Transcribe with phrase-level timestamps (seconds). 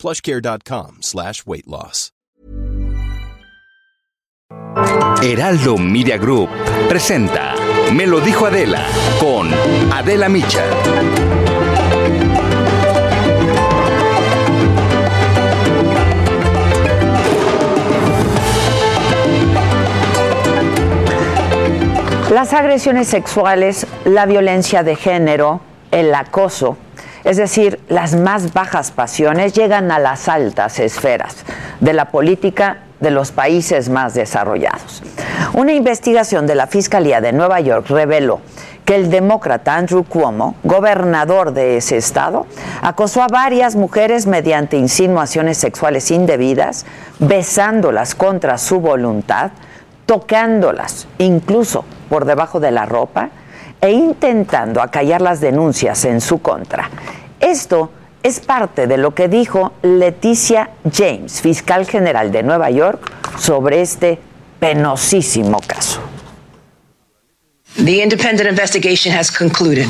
[0.00, 2.10] plushcare.com slash weight loss.
[5.22, 6.48] Heraldo Media Group
[6.88, 7.54] presenta
[7.92, 8.86] Me lo dijo Adela
[9.20, 9.50] con
[9.92, 10.64] Adela Micha.
[22.32, 25.60] Las agresiones sexuales, la violencia de género,
[25.90, 26.78] el acoso,
[27.24, 31.36] es decir, las más bajas pasiones llegan a las altas esferas
[31.80, 35.02] de la política de los países más desarrollados.
[35.54, 38.40] Una investigación de la Fiscalía de Nueva York reveló
[38.84, 42.46] que el demócrata Andrew Cuomo, gobernador de ese estado,
[42.82, 46.86] acosó a varias mujeres mediante insinuaciones sexuales indebidas,
[47.18, 49.52] besándolas contra su voluntad,
[50.06, 53.30] tocándolas incluso por debajo de la ropa
[53.80, 56.90] e intentando acallar las denuncias en su contra.
[57.40, 57.90] Esto
[58.22, 64.18] es parte de lo que dijo Leticia James, fiscal general de Nueva York, sobre este
[64.58, 66.00] penosísimo caso.
[67.76, 69.86] The independent investigation has concluded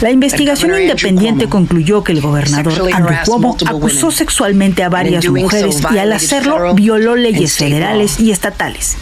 [0.00, 5.98] la investigación independiente concluyó que el gobernador Andrew Cuomo acusó sexualmente a varias mujeres y
[5.98, 8.96] al hacerlo violó leyes federales y estatales.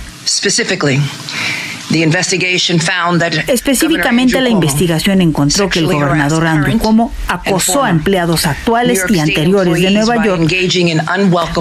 [3.46, 9.80] Específicamente, la investigación encontró que el gobernador Andrew Cuomo acosó a empleados actuales y anteriores
[9.80, 10.48] de Nueva York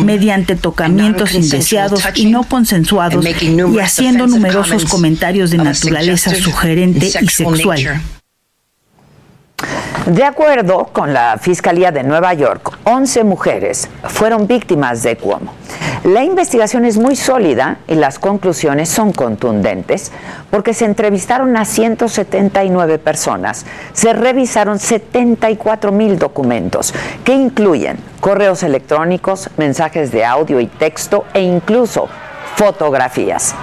[0.03, 8.01] mediante tocamientos indeseados y no consensuados y haciendo numerosos comentarios de naturaleza sugerente y sexual.
[10.07, 15.51] De acuerdo con la Fiscalía de Nueva York, 11 mujeres fueron víctimas de Cuomo.
[16.05, 20.13] La investigación es muy sólida y las conclusiones son contundentes
[20.49, 26.93] porque se entrevistaron a 179 personas, se revisaron 74 mil documentos
[27.25, 32.07] que incluyen correos electrónicos, mensajes de audio y texto e incluso
[32.55, 33.55] fotografías.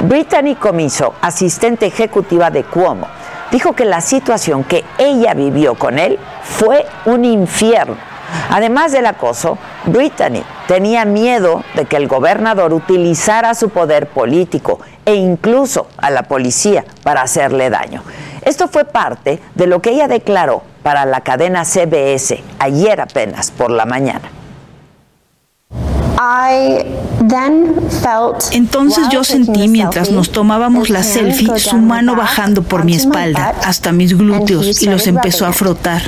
[0.00, 3.06] Brittany Comiso, asistente ejecutiva de Cuomo,
[3.54, 7.94] dijo que la situación que ella vivió con él fue un infierno.
[8.50, 15.14] Además del acoso, Brittany tenía miedo de que el gobernador utilizara su poder político e
[15.14, 18.02] incluso a la policía para hacerle daño.
[18.42, 23.70] Esto fue parte de lo que ella declaró para la cadena CBS ayer apenas por
[23.70, 24.43] la mañana.
[28.52, 33.92] Entonces yo sentí mientras nos tomábamos la selfie su mano bajando por mi espalda hasta
[33.92, 36.02] mis glúteos y los empezó a frotar.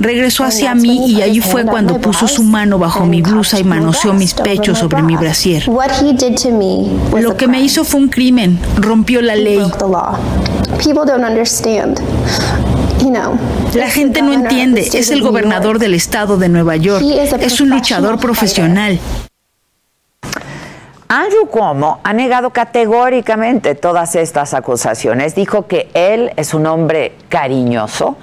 [0.00, 4.12] Regresó hacia mí y allí fue cuando puso su mano bajo mi blusa y manoseó
[4.14, 5.68] mis pechos sobre mi brasier.
[7.20, 9.58] Lo que me hizo fue un crimen, rompió la ley.
[13.74, 17.04] La gente no entiende, es el gobernador del estado de Nueva York,
[17.40, 18.98] es un luchador profesional.
[21.08, 25.36] Andrew Cuomo ha negado categóricamente todas estas acusaciones.
[25.36, 28.16] Dijo que él es un hombre cariñoso,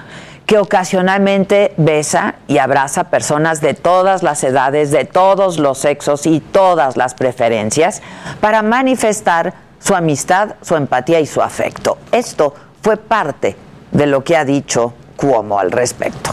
[0.46, 6.42] que ocasionalmente besa y abraza personas de todas las edades, de todos los sexos y
[6.42, 8.02] todas las preferencias
[8.42, 11.98] para manifestar su amistad, su empatía y su afecto.
[12.12, 13.56] Esto fue parte
[13.94, 16.32] de lo que ha dicho Cuomo al respecto.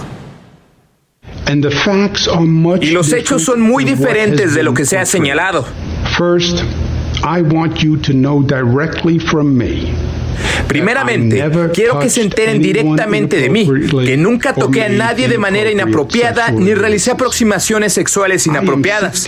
[2.80, 5.64] Y los hechos son muy diferentes de lo que se ha señalado.
[10.66, 11.44] Primeramente,
[11.74, 13.68] quiero que se enteren directamente de mí,
[14.04, 19.26] que nunca toqué a nadie de manera inapropiada ni realicé aproximaciones sexuales inapropiadas.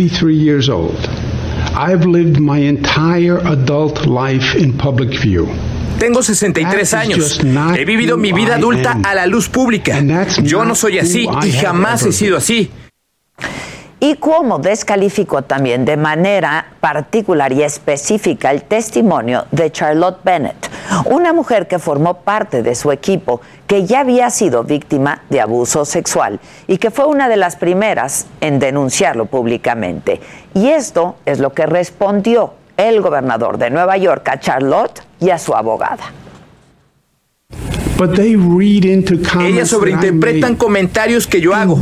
[1.75, 5.49] I've lived my entire adult life in public view.
[6.03, 7.41] Tengo 63 años.
[7.79, 10.01] He vivido mi vida adulta a la luz pública.
[10.43, 12.73] Yo no soy así y jamás he sido así.
[14.01, 20.69] Y Cuomo descalificó también de manera particular y específica el testimonio de Charlotte Bennett,
[21.05, 25.85] una mujer que formó parte de su equipo que ya había sido víctima de abuso
[25.85, 30.21] sexual y que fue una de las primeras en denunciarlo públicamente.
[30.53, 32.55] Y esto es lo que respondió
[32.89, 36.13] el gobernador de Nueva York a Charlotte y a su abogada.
[39.41, 41.81] Ellas sobreinterpretan comentarios que yo hago.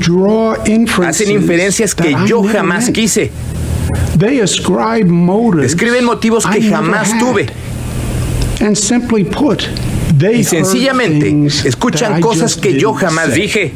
[1.07, 3.31] Hacen inferencias que yo jamás quise.
[5.63, 7.47] Describen motivos que jamás tuve.
[10.33, 13.73] Y sencillamente escuchan cosas que yo jamás dije.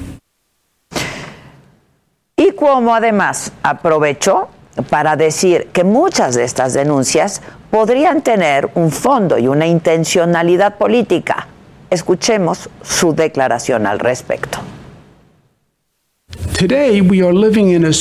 [2.36, 4.48] Y como además aprovechó
[4.90, 11.48] para decir que muchas de estas denuncias podrían tener un fondo y una intencionalidad política.
[11.90, 14.58] Escuchemos su declaración al respecto.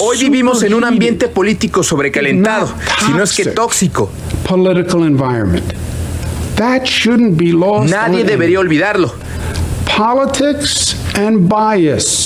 [0.01, 2.73] Hoy vivimos en un ambiente político sobrecalentado,
[3.05, 4.09] si no es que tóxico.
[7.89, 9.13] Nadie debería olvidarlo.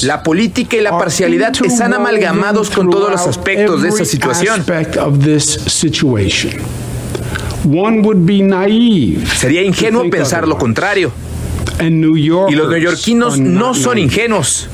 [0.03, 4.63] La política y la parcialidad están amalgamados con todos los aspectos de esa situación.
[9.35, 11.11] Sería ingenuo pensar lo contrario.
[12.49, 14.69] Y los neoyorquinos no son ingenuos.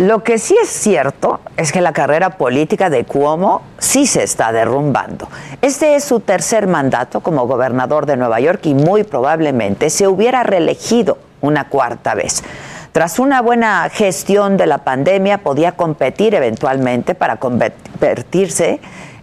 [0.00, 4.50] Lo que sí es cierto es que la carrera política de Cuomo sí se está
[4.50, 5.28] derrumbando.
[5.62, 10.42] Este es su tercer mandato como gobernador de Nueva York y muy probablemente se hubiera
[10.42, 12.42] reelegido una cuarta vez.
[12.90, 18.80] Tras una buena gestión de la pandemia, podía competir eventualmente para convertirse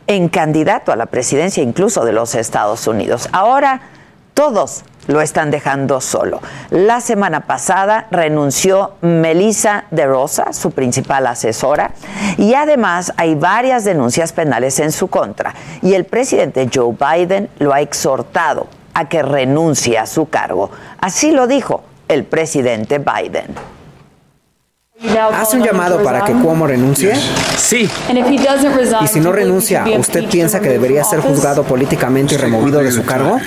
[0.07, 3.27] en candidato a la presidencia incluso de los Estados Unidos.
[3.33, 3.81] Ahora
[4.33, 6.41] todos lo están dejando solo.
[6.69, 11.91] La semana pasada renunció Melissa de Rosa, su principal asesora,
[12.37, 15.53] y además hay varias denuncias penales en su contra.
[15.81, 20.69] Y el presidente Joe Biden lo ha exhortado a que renuncie a su cargo.
[20.99, 23.55] Así lo dijo el presidente Biden.
[25.33, 27.15] ¿Hace un llamado para que Cuomo renuncie?
[27.57, 27.89] Sí.
[29.01, 33.03] Y si no renuncia, ¿usted piensa que debería ser juzgado políticamente y removido de su
[33.03, 33.39] cargo?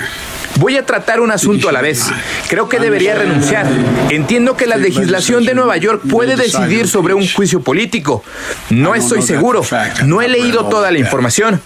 [0.59, 2.09] Voy a tratar un asunto a la vez.
[2.49, 3.65] Creo que debería renunciar.
[4.09, 8.23] Entiendo que la legislación de Nueva York puede decidir sobre un juicio político.
[8.69, 9.61] No estoy seguro.
[10.05, 11.61] No he leído toda la información.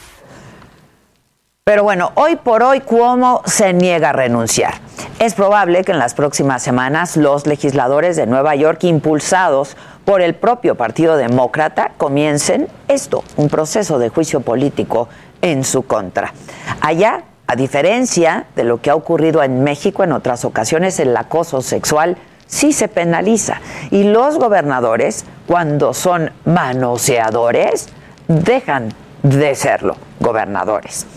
[1.64, 4.74] Pero bueno, hoy por hoy Cuomo se niega a renunciar.
[5.20, 10.34] Es probable que en las próximas semanas los legisladores de Nueva York, impulsados por el
[10.34, 15.10] propio Partido Demócrata, comiencen esto, un proceso de juicio político
[15.44, 16.34] en su contra.
[16.82, 21.64] Allá a diferencia de lo que ha ocurrido en México en otras ocasiones, el acoso
[21.64, 22.16] sexual
[22.46, 23.60] sí se penaliza.
[23.90, 27.90] Y los gobernadores, cuando son manoseadores,
[28.28, 28.94] dejan
[29.24, 31.08] de serlo gobernadores.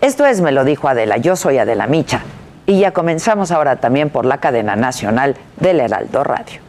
[0.00, 2.22] Esto es, me lo dijo Adela, yo soy Adela Micha.
[2.66, 6.60] Y ya comenzamos ahora también por la cadena nacional del Heraldo Radio.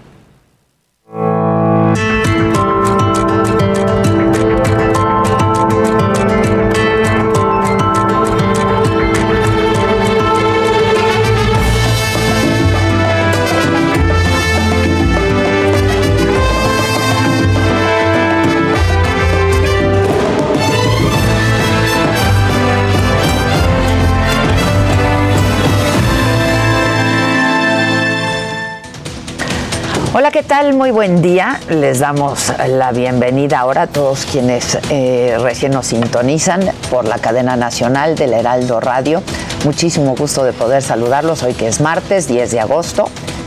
[30.13, 30.73] Hola, ¿qué tal?
[30.73, 31.57] Muy buen día.
[31.69, 36.59] Les damos la bienvenida ahora a todos quienes eh, recién nos sintonizan
[36.89, 39.23] por la cadena nacional del Heraldo Radio.
[39.63, 43.05] Muchísimo gusto de poder saludarlos hoy que es martes 10 de agosto.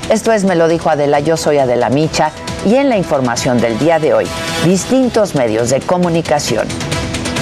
[0.08, 2.30] Esto es Me lo dijo Adela, yo soy Adela Micha
[2.64, 4.26] y en la información del día de hoy,
[4.64, 6.66] distintos medios de comunicación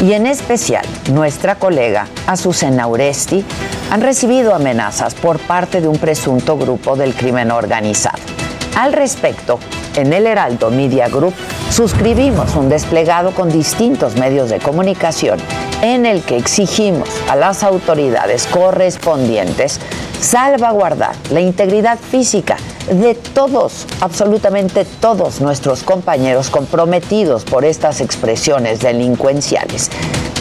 [0.03, 3.45] y en especial nuestra colega Azucena Uresti
[3.93, 8.42] han recibido amenazas por parte de un presunto grupo del crimen organizado.
[8.75, 9.59] Al respecto,
[9.97, 11.35] en el Heraldo Media Group
[11.71, 15.39] suscribimos un desplegado con distintos medios de comunicación
[15.83, 19.79] en el que exigimos a las autoridades correspondientes
[20.21, 22.57] salvaguardar la integridad física
[22.91, 29.91] de todos, absolutamente todos nuestros compañeros comprometidos por estas expresiones delincuenciales.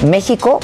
[0.05, 0.59] México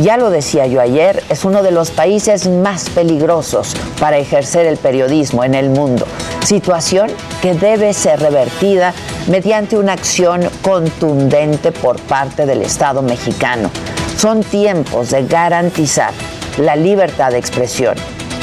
[0.00, 4.78] ya lo decía yo ayer, es uno de los países más peligrosos para ejercer el
[4.78, 6.06] periodismo en el mundo.
[6.44, 7.10] Situación
[7.42, 8.94] que debe ser revertida
[9.28, 13.70] mediante una acción contundente por parte del Estado mexicano.
[14.16, 16.12] Son tiempos de garantizar
[16.58, 17.94] la libertad de expresión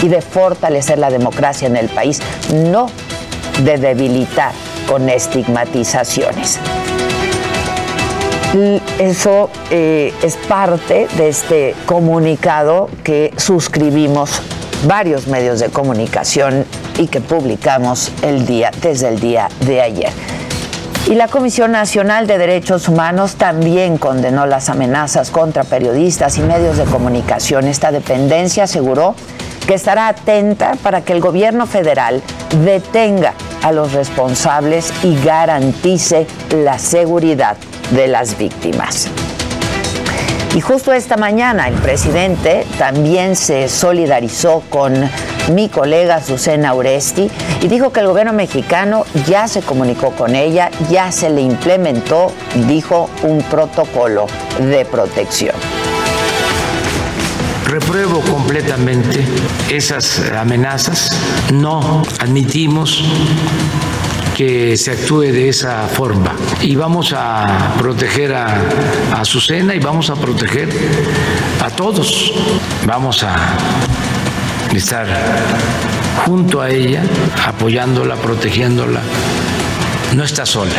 [0.04, 2.20] y de fortalecer la democracia en el país,
[2.54, 2.88] no
[3.64, 4.52] de debilitar
[4.88, 6.60] con estigmatizaciones.
[8.98, 14.42] Eso eh, es parte de este comunicado que suscribimos
[14.86, 16.66] varios medios de comunicación
[16.98, 20.12] y que publicamos el día, desde el día de ayer.
[21.08, 26.78] Y la Comisión Nacional de Derechos Humanos también condenó las amenazas contra periodistas y medios
[26.78, 27.68] de comunicación.
[27.68, 29.16] Esta dependencia aseguró
[29.68, 32.24] que estará atenta para que el gobierno federal
[32.64, 37.58] detenga a los responsables y garantice la seguridad
[37.92, 39.10] de las víctimas.
[40.56, 45.08] Y justo esta mañana el presidente también se solidarizó con
[45.54, 47.30] mi colega Susana Uresti
[47.62, 52.32] y dijo que el gobierno mexicano ya se comunicó con ella, ya se le implementó,
[52.68, 54.28] dijo, un protocolo
[54.60, 55.56] de protección.
[57.68, 59.26] Repruebo completamente
[59.70, 61.12] esas amenazas.
[61.52, 63.04] No admitimos
[64.38, 66.34] que se actúe de esa forma.
[66.62, 68.62] Y vamos a proteger a,
[69.20, 70.70] Azucena y vamos a proteger
[71.62, 72.34] a todos.
[72.86, 73.36] Vamos a
[74.74, 75.08] estar
[76.26, 77.04] junto a ella,
[77.46, 79.02] apoyándola, protegiéndola.
[80.16, 80.72] No está sola.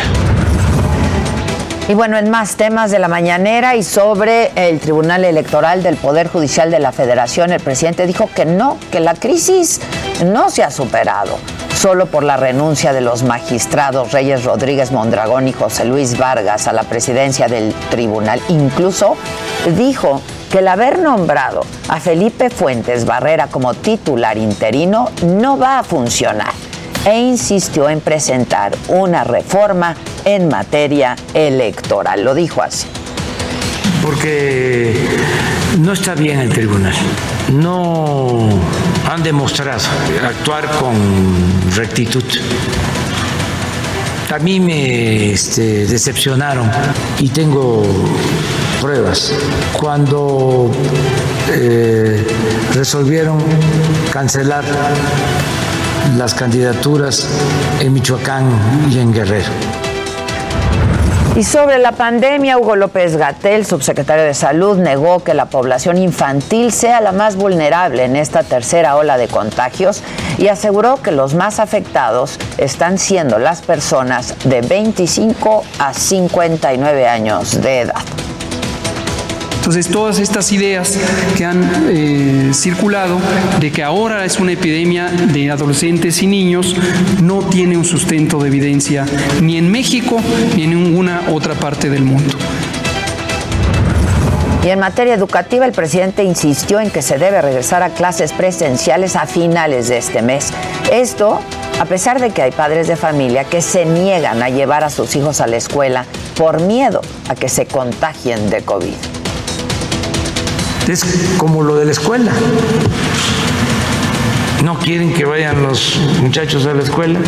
[1.89, 6.27] Y bueno, en más temas de la mañanera y sobre el Tribunal Electoral del Poder
[6.27, 9.81] Judicial de la Federación, el presidente dijo que no, que la crisis
[10.23, 11.39] no se ha superado
[11.75, 16.73] solo por la renuncia de los magistrados Reyes Rodríguez Mondragón y José Luis Vargas a
[16.73, 18.39] la presidencia del tribunal.
[18.49, 19.17] Incluso
[19.75, 25.83] dijo que el haber nombrado a Felipe Fuentes Barrera como titular interino no va a
[25.83, 26.68] funcionar
[27.05, 32.23] e insistió en presentar una reforma en materia electoral.
[32.23, 32.87] Lo dijo así.
[34.01, 34.95] Porque
[35.79, 36.93] no está bien el tribunal.
[37.51, 38.49] No
[39.09, 39.81] han demostrado
[40.23, 40.95] actuar con
[41.75, 42.23] rectitud.
[44.31, 46.69] A mí me este, decepcionaron
[47.19, 47.83] y tengo
[48.79, 49.33] pruebas.
[49.73, 50.71] Cuando
[51.51, 52.23] eh,
[52.73, 53.39] resolvieron
[54.13, 54.63] cancelar
[56.17, 57.27] las candidaturas
[57.79, 58.45] en Michoacán
[58.91, 59.49] y en Guerrero.
[61.35, 66.73] Y sobre la pandemia, Hugo López Gatel, subsecretario de Salud, negó que la población infantil
[66.73, 70.01] sea la más vulnerable en esta tercera ola de contagios
[70.37, 77.61] y aseguró que los más afectados están siendo las personas de 25 a 59 años
[77.61, 78.03] de edad.
[79.69, 80.97] Entonces, todas estas ideas
[81.37, 83.19] que han eh, circulado
[83.59, 86.75] de que ahora es una epidemia de adolescentes y niños
[87.21, 89.05] no tiene un sustento de evidencia
[89.43, 90.19] ni en México
[90.55, 92.33] ni en ninguna otra parte del mundo.
[94.63, 99.15] Y en materia educativa, el presidente insistió en que se debe regresar a clases presenciales
[99.15, 100.51] a finales de este mes.
[100.91, 101.41] Esto
[101.79, 105.15] a pesar de que hay padres de familia que se niegan a llevar a sus
[105.15, 109.18] hijos a la escuela por miedo a que se contagien de COVID.
[110.89, 111.05] Es
[111.37, 112.31] como lo de la escuela.
[114.63, 117.19] No quieren que vayan los muchachos a la escuela.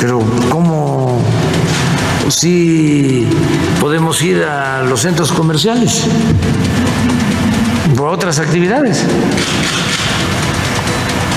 [0.00, 1.20] Pero ¿cómo
[2.30, 3.26] si
[3.78, 6.04] podemos ir a los centros comerciales
[7.94, 9.04] por otras actividades?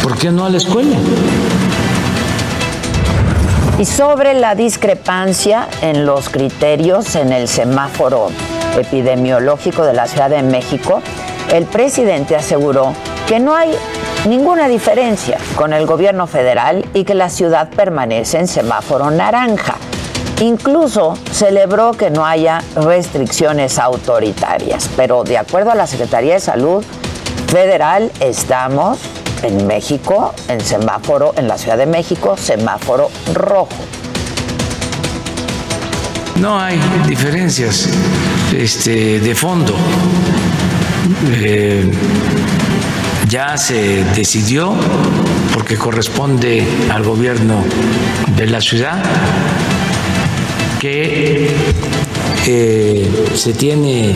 [0.03, 0.95] ¿Por qué no a la escuela?
[3.79, 8.29] Y sobre la discrepancia en los criterios en el semáforo
[8.75, 11.01] epidemiológico de la Ciudad de México,
[11.53, 12.93] el presidente aseguró
[13.27, 13.71] que no hay
[14.27, 19.75] ninguna diferencia con el gobierno federal y que la ciudad permanece en semáforo naranja.
[20.41, 26.83] Incluso celebró que no haya restricciones autoritarias, pero de acuerdo a la Secretaría de Salud
[27.51, 28.97] Federal estamos
[29.43, 33.69] en México, en semáforo, en la Ciudad de México, semáforo rojo.
[36.39, 37.89] No hay diferencias
[38.55, 39.75] este, de fondo.
[41.31, 41.91] Eh,
[43.27, 44.73] ya se decidió,
[45.53, 47.63] porque corresponde al gobierno
[48.35, 49.03] de la ciudad,
[50.79, 51.49] que
[52.45, 54.13] eh, se tiene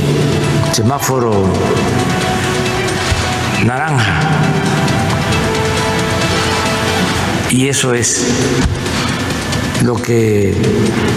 [0.71, 1.31] semáforo
[3.65, 4.30] naranja
[7.51, 8.25] y eso es
[9.83, 10.55] lo que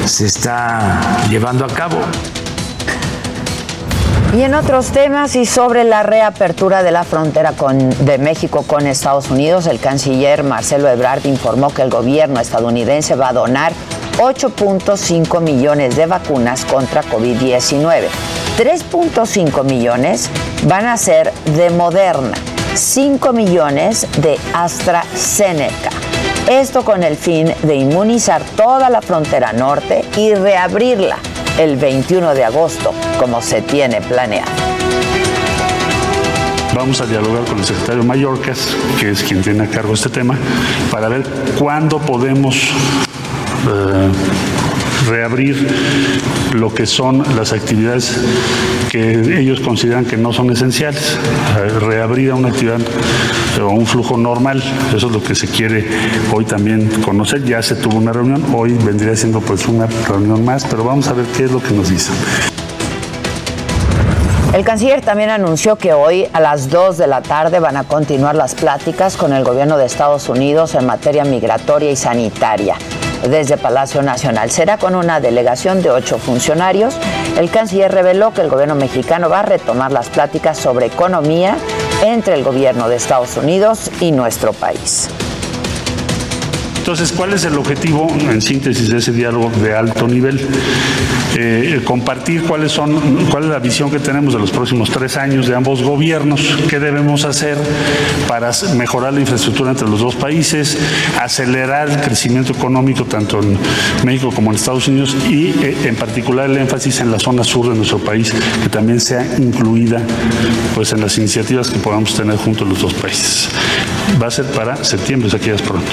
[0.07, 1.01] se está
[1.31, 1.99] llevando a cabo.
[4.37, 8.87] Y en otros temas y sobre la reapertura de la frontera con, de México con
[8.87, 13.73] Estados Unidos, el canciller Marcelo Ebrard informó que el gobierno estadounidense va a donar
[14.19, 18.07] 8.5 millones de vacunas contra COVID-19.
[18.59, 20.29] 3.5 millones
[20.67, 22.35] van a ser de Moderna,
[22.75, 25.91] 5 millones de AstraZeneca.
[26.49, 31.17] Esto con el fin de inmunizar toda la frontera norte y reabrirla
[31.59, 34.51] el 21 de agosto, como se tiene planeado.
[36.75, 40.37] Vamos a dialogar con el secretario Mallorcas, que es quien tiene a cargo este tema,
[40.91, 41.23] para ver
[41.59, 42.57] cuándo podemos
[43.67, 44.11] eh,
[45.09, 45.67] reabrir
[46.53, 48.21] lo que son las actividades
[48.91, 51.19] que ellos consideran que no son esenciales,
[51.81, 52.81] reabrir a una actividad
[53.63, 54.63] o un flujo normal.
[54.95, 55.87] Eso es lo que se quiere
[56.33, 57.45] hoy también conocer.
[57.45, 61.13] Ya se tuvo una reunión, hoy vendría siendo pues una reunión más, pero vamos a
[61.13, 62.15] ver qué es lo que nos dicen.
[64.53, 68.37] El canciller también anunció que hoy a las 2 de la tarde van a continuar
[68.37, 72.77] las pláticas con el gobierno de Estados Unidos en materia migratoria y sanitaria
[73.29, 74.51] desde Palacio Nacional.
[74.51, 76.97] Será con una delegación de ocho funcionarios.
[77.37, 81.57] El canciller reveló que el gobierno mexicano va a retomar las pláticas sobre economía
[82.05, 85.09] entre el gobierno de Estados Unidos y nuestro país.
[86.85, 90.47] Entonces, ¿cuál es el objetivo, en síntesis, de ese diálogo de alto nivel?
[91.35, 95.47] Eh, compartir cuáles son, cuál es la visión que tenemos de los próximos tres años
[95.47, 97.57] de ambos gobiernos, qué debemos hacer
[98.29, 100.77] para mejorar la infraestructura entre los dos países,
[101.19, 103.57] acelerar el crecimiento económico tanto en
[104.05, 107.71] México como en Estados Unidos y eh, en particular el énfasis en la zona sur
[107.71, 108.31] de nuestro país,
[108.63, 110.03] que también sea incluida
[110.75, 113.49] pues, en las iniciativas que podamos tener juntos los dos países.
[114.23, 115.93] Va a ser para septiembre, si aquí es pronto.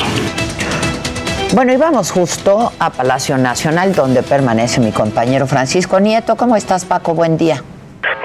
[1.54, 6.38] Bueno, y vamos justo a Palacio Nacional, donde permanece mi compañero Francisco Nieto.
[6.38, 7.14] ¿Cómo estás, Paco?
[7.14, 7.58] Buen día.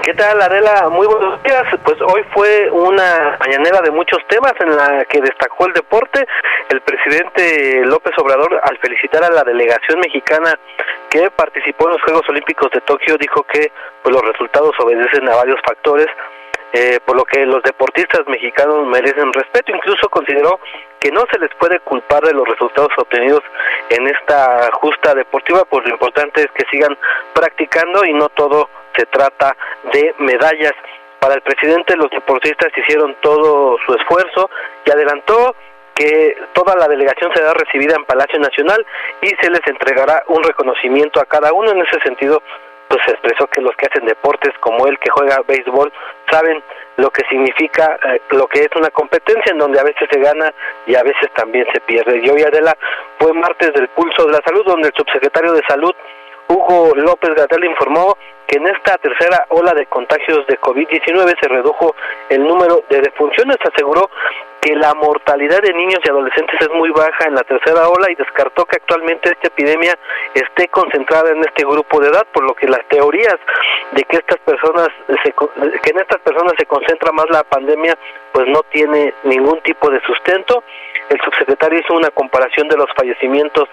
[0.05, 0.89] ¿Qué tal, Adela?
[0.91, 1.65] Muy buenos días.
[1.85, 6.25] Pues hoy fue una mañanera de muchos temas en la que destacó el deporte.
[6.69, 10.57] El presidente López Obrador, al felicitar a la delegación mexicana
[11.11, 13.73] que participó en los Juegos Olímpicos de Tokio, dijo que
[14.05, 16.07] pues, los resultados obedecen a varios factores
[16.73, 19.73] eh, por lo que los deportistas mexicanos merecen respeto.
[19.75, 20.61] Incluso consideró
[21.01, 23.43] que no se les puede culpar de los resultados obtenidos
[23.91, 26.97] en esta justa deportiva, pues lo importante es que sigan
[27.33, 29.57] practicando y no todo se trata
[29.93, 30.73] de medallas.
[31.21, 34.51] Para el presidente los deportistas hicieron todo su esfuerzo
[34.85, 35.55] y adelantó
[35.95, 38.85] que toda la delegación será recibida en Palacio Nacional
[39.23, 41.71] y se les entregará un reconocimiento a cada uno.
[41.71, 42.43] En ese sentido,
[42.89, 45.93] pues expresó que los que hacen deportes como él que juega béisbol
[46.31, 46.63] saben
[46.97, 50.53] lo que significa eh, lo que es una competencia en donde a veces se gana
[50.87, 52.21] y a veces también se pierde.
[52.23, 52.77] Y hoy Adela
[53.19, 55.95] fue martes del pulso de la salud donde el subsecretario de salud
[56.49, 61.95] Hugo López Gatel informó que en esta tercera ola de contagios de COVID-19 se redujo
[62.29, 63.57] el número de defunciones.
[63.65, 64.09] Aseguró
[64.61, 68.15] que la mortalidad de niños y adolescentes es muy baja en la tercera ola y
[68.15, 69.99] descartó que actualmente esta epidemia
[70.35, 73.37] esté concentrada en este grupo de edad, por lo que las teorías
[73.93, 77.97] de que estas personas que en estas personas se concentra más la pandemia,
[78.33, 80.63] pues no tiene ningún tipo de sustento.
[81.09, 83.69] El subsecretario hizo una comparación de los fallecimientos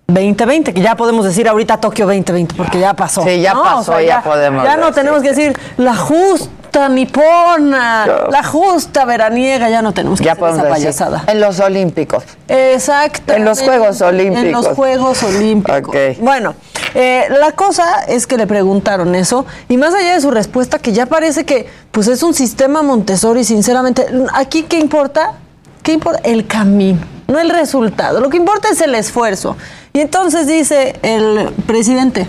[0.07, 3.23] 2020, que ya podemos decir ahorita Tokio 2020, porque ya pasó.
[3.23, 6.49] Sí, ya pasó, ya, podemos Ya no tenemos que decir la justa
[6.89, 11.25] nipona, la justa veraniega, ya no tenemos que Ya hacer podemos esa decir, payasada.
[11.27, 12.25] En los Olímpicos.
[12.49, 13.33] Exacto.
[13.33, 14.45] En los Juegos Olímpicos.
[14.45, 15.95] En los Juegos Olímpicos.
[16.21, 16.55] Bueno,
[16.95, 20.93] eh, la cosa es que le preguntaron eso y más allá de su respuesta, que
[20.93, 25.35] ya parece que pues es un sistema Montessori, sinceramente, aquí qué importa,
[25.83, 28.21] qué importa el camino, no el resultado.
[28.21, 29.57] Lo que importa es el esfuerzo.
[29.93, 32.27] Y entonces dice el presidente,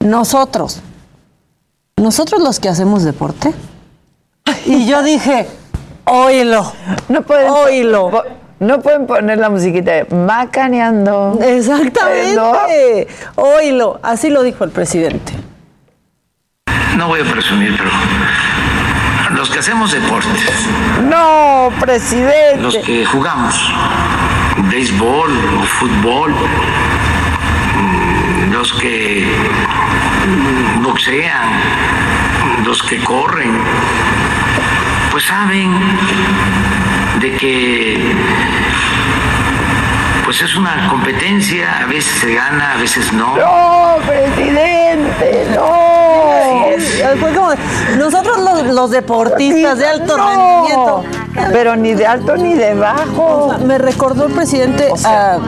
[0.00, 0.80] nosotros,
[1.98, 3.52] nosotros los que hacemos deporte.
[4.66, 5.46] Y yo dije,
[6.04, 6.72] oílo,
[7.08, 8.24] No pueden, oílo.
[8.60, 11.38] no pueden poner la musiquita de macaneando.
[11.42, 13.08] Exactamente.
[13.36, 14.00] Oílo.
[14.02, 15.32] Así lo dijo el presidente.
[16.96, 17.90] No voy a presumir, pero
[19.36, 20.28] los que hacemos deporte,
[21.08, 22.56] No, presidente.
[22.60, 23.54] los que jugamos
[24.70, 26.32] béisbol o fútbol,
[27.76, 29.26] mm, los que
[31.08, 33.56] boxean, los que corren,
[35.10, 35.72] pues saben
[37.20, 38.14] de que
[40.24, 43.36] pues es una competencia, a veces se gana, a veces no.
[43.36, 45.87] No, presidente, no.
[47.20, 47.50] Fue como,
[47.98, 51.04] nosotros los, los deportistas de alto No, rendimiento.
[51.52, 53.54] Pero ni de alto ni de bajo.
[53.64, 55.38] Me recordó el presidente a,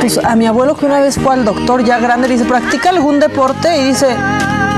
[0.00, 2.90] pues, a mi abuelo que una vez fue al doctor ya grande, le dice, ¿practica
[2.90, 3.76] algún deporte?
[3.78, 4.16] Y dice,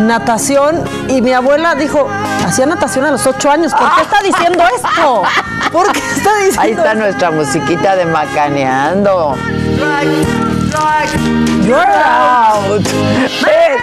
[0.00, 0.82] natación.
[1.08, 2.08] Y mi abuela dijo,
[2.46, 3.72] hacía natación a los ocho años.
[3.74, 5.22] ¿Por qué está diciendo esto?
[5.72, 7.00] ¿Por qué está diciendo Ahí está esto?
[7.00, 9.34] nuestra musiquita de macaneando.
[11.62, 12.84] You're out.
[12.86, 13.82] Es,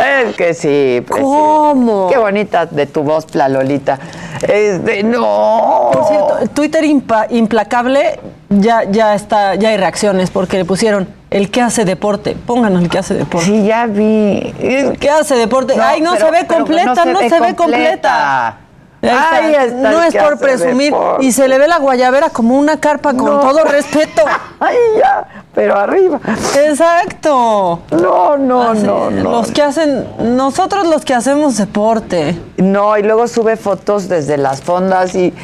[0.00, 1.02] es que sí.
[1.06, 1.22] presidente.
[1.22, 2.08] ¿Cómo?
[2.10, 3.98] Qué bonita de tu voz, Plalolita.
[4.42, 5.90] Este, no.
[5.92, 11.50] Por cierto, Twitter impa- implacable ya, ya está, ya hay reacciones porque le pusieron el
[11.50, 12.36] que hace deporte.
[12.46, 13.46] Pónganos el que hace deporte.
[13.46, 14.52] Sí, ya vi.
[14.60, 15.76] El que hace deporte.
[15.76, 17.88] No, Ay, no pero- se ve completa, no se, ve completa.
[17.88, 18.58] Ahí está.
[19.02, 20.92] Ahí está no es por presumir.
[20.92, 21.24] deporte.
[21.26, 23.40] Y se le ve la guayabera como una carpa con No.
[23.40, 24.22] todo respeto.
[24.60, 26.20] Ay, ya, pero arriba.
[26.64, 27.80] Exacto.
[27.90, 29.30] No, no, Así, no, no.
[29.32, 32.38] Los que hacen, nosotros los que hacemos deporte.
[32.58, 35.34] No, y luego sube fotos desde las fondas y,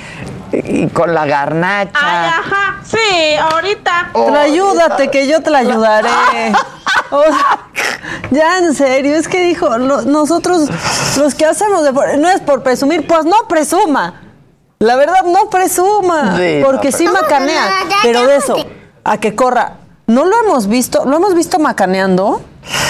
[0.52, 2.28] y con la garnacha.
[2.28, 4.10] ajá, sí, ahorita.
[4.12, 6.08] Oh, Pero ayúdate, que yo te la ayudaré.
[7.10, 7.68] O sea,
[8.30, 10.68] ya en serio, es que dijo, lo- nosotros
[11.16, 14.20] los que hacemos deporte, no es por presumir, pues no presuma.
[14.78, 16.36] La verdad, no presuma.
[16.36, 17.70] Sí, porque no sí macanea.
[18.02, 18.56] Pero de eso,
[19.04, 19.74] a que corra.
[20.06, 22.42] No lo hemos visto, lo hemos visto macaneando,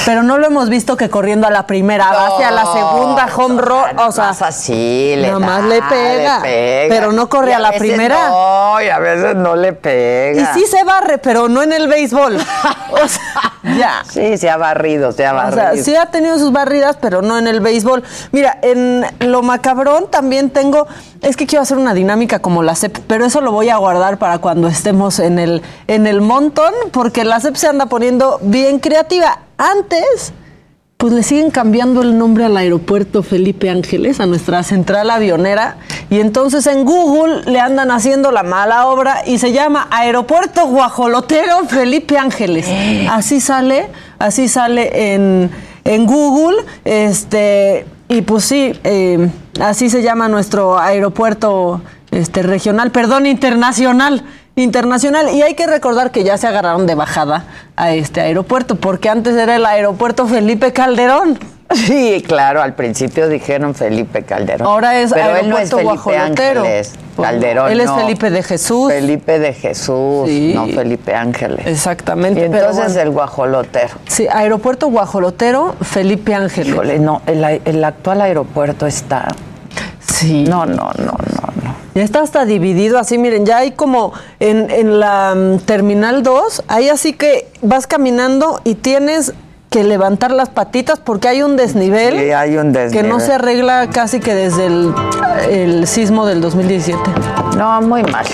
[0.04, 3.60] pero no lo hemos visto que corriendo a la primera base, a la segunda home
[3.60, 3.98] run.
[3.98, 6.40] O sea, Más así, le nada más da, le pega,
[6.88, 8.28] pero no corre Y a la veces primera.
[8.28, 10.54] No, y a veces no le y pega.
[10.54, 12.38] sí se barre, pero no en el béisbol.
[12.90, 14.02] O sea, ya.
[14.10, 15.74] Sí, se ha barrido, se ha O barrido.
[15.74, 18.02] sea, sí ha tenido sus barridas, pero no en el béisbol.
[18.32, 20.86] Mira, en lo macabrón también tengo,
[21.20, 24.16] es que quiero hacer una dinámica como la CEP, pero eso lo voy a guardar
[24.18, 28.78] para cuando estemos en el, en el montón, porque la CEP se anda poniendo bien
[28.78, 29.40] creativa.
[29.58, 30.32] Antes,
[30.96, 35.78] pues le siguen cambiando el nombre al aeropuerto Felipe Ángeles, a nuestra central avionera,
[36.10, 41.64] y entonces en Google le andan haciendo la mala obra y se llama Aeropuerto Guajolotero
[41.68, 42.66] Felipe Ángeles.
[43.10, 43.88] Así sale,
[44.20, 45.50] así sale en,
[45.84, 49.28] en Google, este, y pues sí, eh,
[49.60, 54.22] así se llama nuestro aeropuerto este, regional, perdón, internacional.
[54.62, 57.44] Internacional, y hay que recordar que ya se agarraron de bajada
[57.76, 61.38] a este aeropuerto, porque antes era el aeropuerto Felipe Calderón.
[61.70, 64.66] Sí, claro, al principio dijeron Felipe Calderón.
[64.66, 66.60] Ahora es Pero él no es aeropuerto Felipe guajolotero.
[66.62, 66.92] Ángeles.
[67.20, 67.70] Calderón.
[67.72, 67.96] él es no.
[67.98, 68.90] Felipe de Jesús.
[68.90, 70.52] Felipe de Jesús, Sí.
[70.54, 71.66] no Felipe Ángeles.
[71.66, 72.40] Exactamente.
[72.40, 73.00] Y entonces bueno.
[73.02, 73.94] el guajolotero.
[74.06, 76.72] Sí, aeropuerto guajolotero Felipe Ángeles.
[76.72, 79.28] Híjole, no, el, el actual aeropuerto está.
[80.12, 80.44] Sí.
[80.44, 81.74] No, no, no, no.
[81.94, 86.64] Ya está hasta dividido así, miren, ya hay como en, en la mm, Terminal 2,
[86.68, 89.32] ahí así que vas caminando y tienes
[89.68, 93.08] que levantar las patitas porque hay un desnivel, Sí, hay un que desnivel.
[93.08, 94.94] no se arregla casi que desde el,
[95.50, 96.98] el sismo del 2017.
[97.56, 98.24] No, muy mal.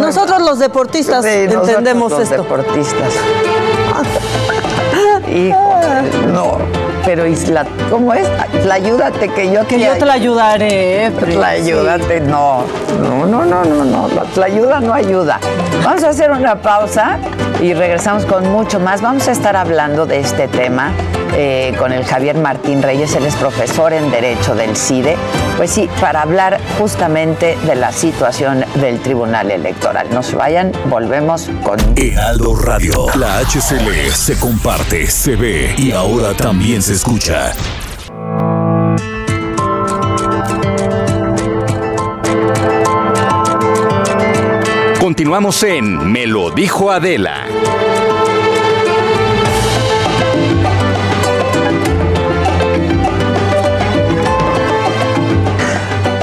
[0.00, 2.42] Nosotros los deportistas Sí, nosotros entendemos los esto.
[2.42, 3.12] deportistas.
[5.28, 5.58] Hijo,
[6.32, 6.58] no.
[7.04, 8.28] Pero Isla, ¿cómo es?
[8.66, 12.64] La ayúdate que yo Que yo te la ayudaré, La ayúdate, no.
[13.00, 14.08] No, no, no, no, no.
[14.36, 15.40] La ayuda no ayuda.
[15.84, 17.18] Vamos a hacer una pausa
[17.60, 19.02] y regresamos con mucho más.
[19.02, 20.92] Vamos a estar hablando de este tema
[21.34, 23.14] eh, con el Javier Martín Reyes.
[23.14, 25.16] Él es profesor en Derecho del CIDE.
[25.56, 30.08] Pues sí, para hablar justamente de la situación del Tribunal Electoral.
[30.10, 33.06] No se vayan, volvemos con Heraldo Radio.
[33.16, 37.52] La HCL se comparte, se ve y ahora también se escucha.
[45.10, 47.48] Continuamos en Me lo dijo Adela.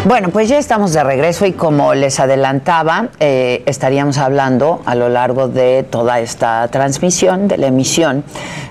[0.05, 5.09] Bueno, pues ya estamos de regreso y como les adelantaba, eh, estaríamos hablando a lo
[5.09, 8.23] largo de toda esta transmisión, de la emisión,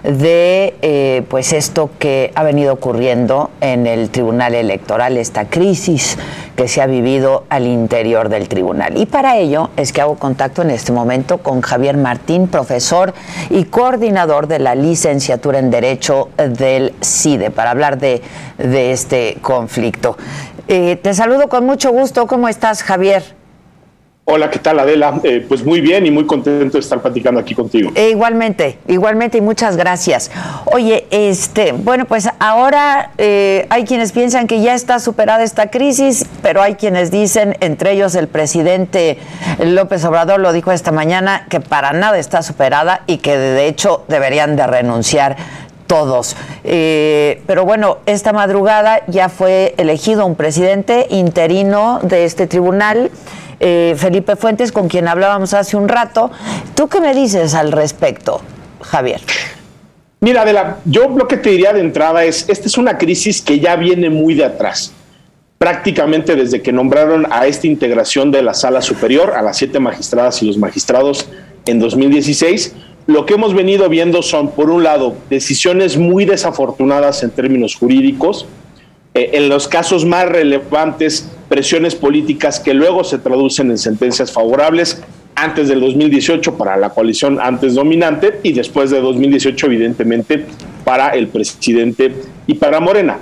[0.02, 6.16] de eh, pues esto que ha venido ocurriendo en el Tribunal Electoral, esta crisis
[6.56, 8.96] que se ha vivido al interior del tribunal.
[8.96, 13.14] Y para ello es que hago contacto en este momento con Javier Martín, profesor
[13.50, 18.22] y coordinador de la licenciatura en Derecho del CIDE, para hablar de,
[18.58, 20.16] este conflicto.
[20.66, 22.26] Eh, te saludo con mucho gusto.
[22.26, 23.35] ¿Cómo estás, Javier?
[24.28, 25.20] Hola, ¿qué tal Adela?
[25.22, 27.92] Eh, pues muy bien y muy contento de estar platicando aquí contigo.
[27.94, 30.32] Eh, igualmente, igualmente y muchas gracias.
[30.64, 36.26] Oye, este, bueno, pues ahora eh, hay quienes piensan que ya está superada esta crisis,
[36.42, 39.18] pero hay quienes dicen, entre ellos el presidente
[39.64, 44.06] López Obrador lo dijo esta mañana, que para nada está superada y que de hecho
[44.08, 45.36] deberían de renunciar
[45.86, 46.36] todos.
[46.64, 53.10] Eh, pero bueno, esta madrugada ya fue elegido un presidente interino de este tribunal,
[53.60, 56.30] eh, Felipe Fuentes, con quien hablábamos hace un rato.
[56.74, 58.40] ¿Tú qué me dices al respecto,
[58.82, 59.20] Javier?
[60.20, 63.76] Mira, yo lo que te diría de entrada es, esta es una crisis que ya
[63.76, 64.92] viene muy de atrás.
[65.58, 70.42] Prácticamente desde que nombraron a esta integración de la sala superior, a las siete magistradas
[70.42, 71.28] y los magistrados
[71.66, 72.74] en 2016,
[73.06, 78.46] lo que hemos venido viendo son, por un lado, decisiones muy desafortunadas en términos jurídicos,
[79.14, 85.02] eh, en los casos más relevantes, presiones políticas que luego se traducen en sentencias favorables
[85.34, 90.46] antes del 2018 para la coalición antes dominante y después de 2018 evidentemente
[90.84, 92.12] para el presidente
[92.46, 93.18] y para Morena.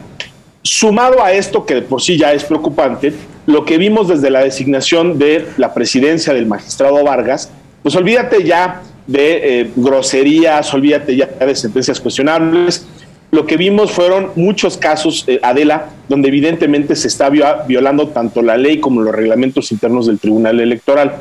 [0.63, 3.13] Sumado a esto, que de por sí ya es preocupante,
[3.47, 7.51] lo que vimos desde la designación de la presidencia del magistrado Vargas,
[7.83, 12.87] pues olvídate ya de eh, groserías, olvídate ya de sentencias cuestionables.
[13.31, 18.43] Lo que vimos fueron muchos casos, eh, Adela, donde evidentemente se está vio- violando tanto
[18.43, 21.17] la ley como los reglamentos internos del Tribunal Electoral.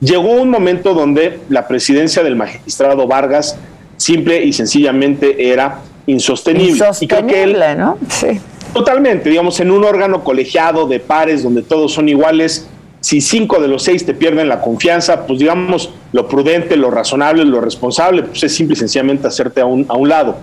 [0.00, 3.56] Llegó un momento donde la presidencia del magistrado Vargas
[3.96, 6.84] simple y sencillamente era insostenible.
[7.00, 7.98] Y creo que él, Insostenible, ¿no?
[8.10, 8.40] Sí.
[8.74, 12.68] Totalmente, digamos, en un órgano colegiado de pares donde todos son iguales,
[13.00, 17.44] si cinco de los seis te pierden la confianza, pues digamos, lo prudente, lo razonable,
[17.44, 20.36] lo responsable, pues es simple y sencillamente hacerte a un, a un lado.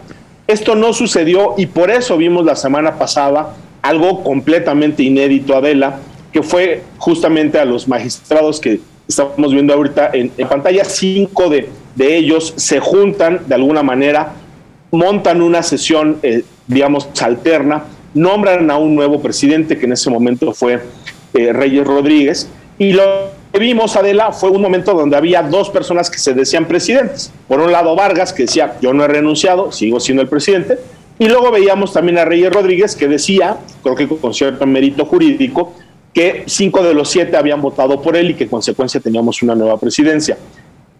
[0.52, 6.00] Esto no sucedió y por eso vimos la semana pasada algo completamente inédito, Adela,
[6.34, 11.70] que fue justamente a los magistrados que estamos viendo ahorita en, en pantalla, cinco de,
[11.96, 14.34] de ellos se juntan de alguna manera,
[14.92, 20.54] montan una sesión, eh, digamos, alterna, nombran a un nuevo presidente, que en ese momento
[20.54, 20.82] fue
[21.34, 23.04] eh, Reyes Rodríguez, y lo
[23.52, 27.32] que vimos, Adela, fue un momento donde había dos personas que se decían presidentes.
[27.48, 30.80] Por un lado, Vargas, que decía, yo no he renunciado, sigo siendo el presidente,
[31.20, 35.74] y luego veíamos también a Reyes Rodríguez, que decía, creo que con cierto mérito jurídico,
[36.14, 39.56] que cinco de los siete habían votado por él y que en consecuencia teníamos una
[39.56, 40.38] nueva presidencia.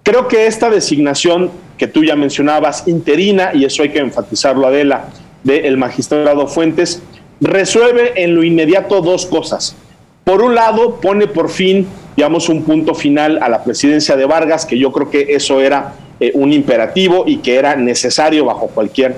[0.04, 5.10] Creo que esta designación que tú ya mencionabas, interina, y eso hay que enfatizarlo, Adela,
[5.44, 7.02] del magistrado Fuentes,
[7.40, 9.76] resuelve en lo inmediato dos cosas.
[10.24, 14.66] Por un lado, pone por fin, digamos, un punto final a la presidencia de Vargas,
[14.66, 19.16] que yo creo que eso era eh, un imperativo y que era necesario bajo cualquier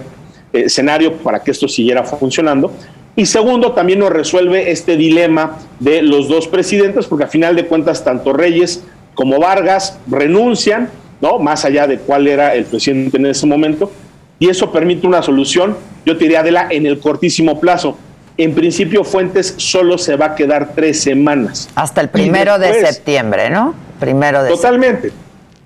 [0.53, 2.71] eh, escenario para que esto siguiera funcionando.
[3.15, 7.65] Y segundo, también nos resuelve este dilema de los dos presidentes, porque a final de
[7.65, 10.89] cuentas, tanto Reyes como Vargas renuncian,
[11.21, 11.38] ¿no?
[11.38, 13.91] Más allá de cuál era el presidente en ese momento,
[14.39, 17.97] y eso permite una solución, yo te diría, Adela, en el cortísimo plazo.
[18.38, 21.69] En principio Fuentes solo se va a quedar tres semanas.
[21.76, 23.74] Hasta el primero de septiembre, ¿no?
[24.00, 25.12] Primero de Totalmente.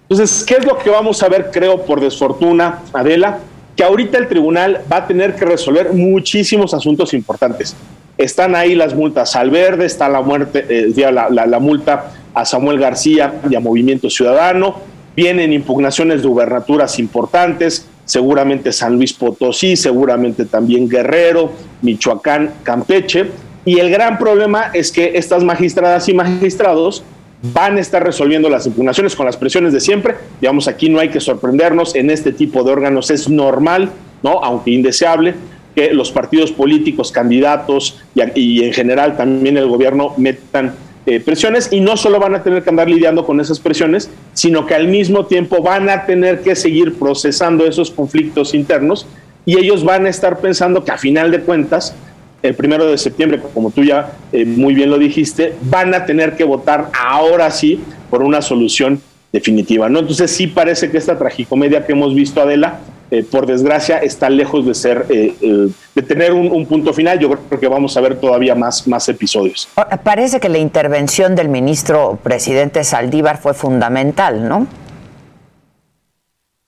[0.10, 3.40] Entonces, ¿qué es lo que vamos a ver, creo, por desfortuna, Adela?
[3.76, 7.76] Que ahorita el tribunal va a tener que resolver muchísimos asuntos importantes.
[8.18, 12.80] Están ahí las multas al verde, está la muerte, eh, la, la multa a Samuel
[12.80, 14.76] García y a Movimiento Ciudadano,
[15.16, 23.28] vienen impugnaciones de gubernaturas importantes, seguramente San Luis Potosí, seguramente también Guerrero, Michoacán, Campeche.
[23.66, 27.04] Y el gran problema es que estas magistradas y magistrados
[27.42, 30.16] van a estar resolviendo las impugnaciones con las presiones de siempre.
[30.42, 33.92] Digamos, aquí no hay que sorprendernos, en este tipo de órganos es normal,
[34.24, 34.44] ¿no?
[34.44, 35.36] aunque indeseable,
[35.76, 38.02] que los partidos políticos, candidatos
[38.34, 40.74] y, en general también el gobierno metan
[41.06, 44.66] eh, presiones y no solo van a tener que andar lidiando con esas presiones, sino
[44.66, 49.06] que al mismo tiempo van a tener que seguir procesando esos conflictos internos
[49.48, 51.96] y ellos van a estar pensando que a final de cuentas,
[52.44, 56.36] el primero de septiembre, como tú ya eh, muy bien lo dijiste, van a tener
[56.36, 57.80] que votar ahora sí
[58.10, 60.00] por una solución definitiva, ¿no?
[60.00, 62.80] Entonces sí parece que esta tragicomedia que hemos visto, Adela,
[63.10, 67.18] eh, por desgracia, está lejos de ser, eh, eh, de tener un, punto final.
[67.18, 69.70] Yo creo que vamos a ver todavía más, más episodios.
[70.04, 74.68] Parece que la intervención del ministro presidente Saldívar fue fundamental, ¿no?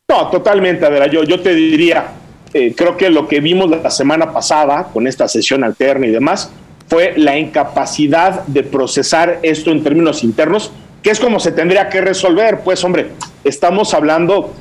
[0.07, 1.07] No, totalmente, Adela.
[1.07, 2.05] Yo, yo te diría,
[2.51, 6.51] creo que lo que vimos la semana pasada con esta sesión alterna y demás
[6.89, 10.71] fue la incapacidad de procesar esto en términos internos,
[11.03, 12.61] que es como se tendría que resolver.
[12.63, 13.11] Pues, hombre,
[13.43, 14.51] estamos hablando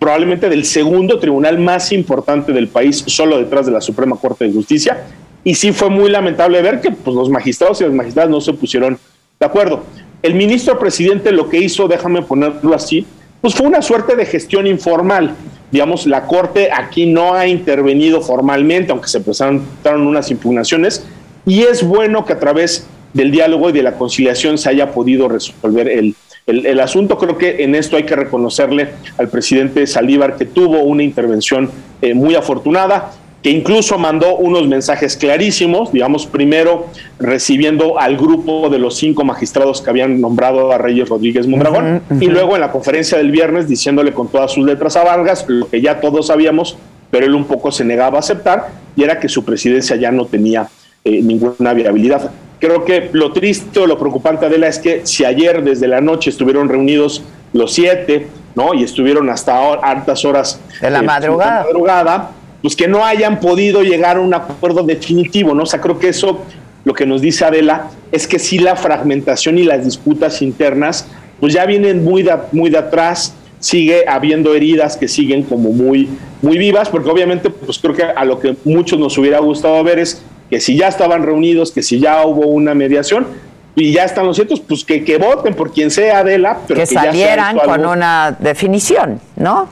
[0.00, 4.52] probablemente del segundo tribunal más importante del país, solo detrás de la Suprema Corte de
[4.52, 5.04] Justicia.
[5.44, 8.52] Y sí fue muy lamentable ver que pues, los magistrados y las magistradas no se
[8.52, 8.98] pusieron
[9.38, 9.84] de acuerdo.
[10.20, 13.06] El ministro presidente lo que hizo, déjame ponerlo así,
[13.40, 15.34] pues fue una suerte de gestión informal.
[15.70, 21.06] Digamos, la Corte aquí no ha intervenido formalmente, aunque se presentaron unas impugnaciones,
[21.46, 25.28] y es bueno que a través del diálogo y de la conciliación se haya podido
[25.28, 26.14] resolver el,
[26.46, 31.02] el, asunto creo que en esto hay que reconocerle al presidente Saldívar que tuvo una
[31.02, 31.70] intervención
[32.00, 36.86] eh, muy afortunada, que incluso mandó unos mensajes clarísimos, digamos, primero
[37.20, 42.26] recibiendo al grupo de los cinco magistrados que habían nombrado a Reyes Rodríguez Mondragón, y
[42.26, 45.80] luego en la conferencia del viernes diciéndole con todas sus letras a Vargas lo que
[45.80, 46.76] ya todos sabíamos,
[47.10, 50.26] pero él un poco se negaba a aceptar, y era que su presidencia ya no
[50.26, 50.68] tenía
[51.04, 52.30] eh, ninguna viabilidad.
[52.58, 56.30] Creo que lo triste o lo preocupante, Adela, es que si ayer desde la noche
[56.30, 57.22] estuvieron reunidos
[57.52, 58.74] los siete, ¿no?
[58.74, 61.62] Y estuvieron hasta altas horas de la, eh, madrugada.
[61.62, 62.30] madrugada,
[62.62, 65.62] pues que no hayan podido llegar a un acuerdo definitivo, ¿no?
[65.62, 66.44] O sea, creo que eso
[66.84, 71.06] lo que nos dice Adela es que sí la fragmentación y las disputas internas,
[71.40, 76.08] pues ya vienen muy de, muy de atrás, sigue habiendo heridas que siguen como muy,
[76.42, 79.98] muy vivas, porque obviamente, pues creo que a lo que muchos nos hubiera gustado ver
[79.98, 83.26] es que si ya estaban reunidos, que si ya hubo una mediación
[83.74, 86.86] y ya están los ciertos, pues que, que voten por quien sea Adela, pero que,
[86.86, 89.68] salieran con una definición, ¿no?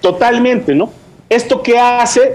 [0.00, 0.90] Totalmente, ¿no?
[1.28, 2.34] Esto que hace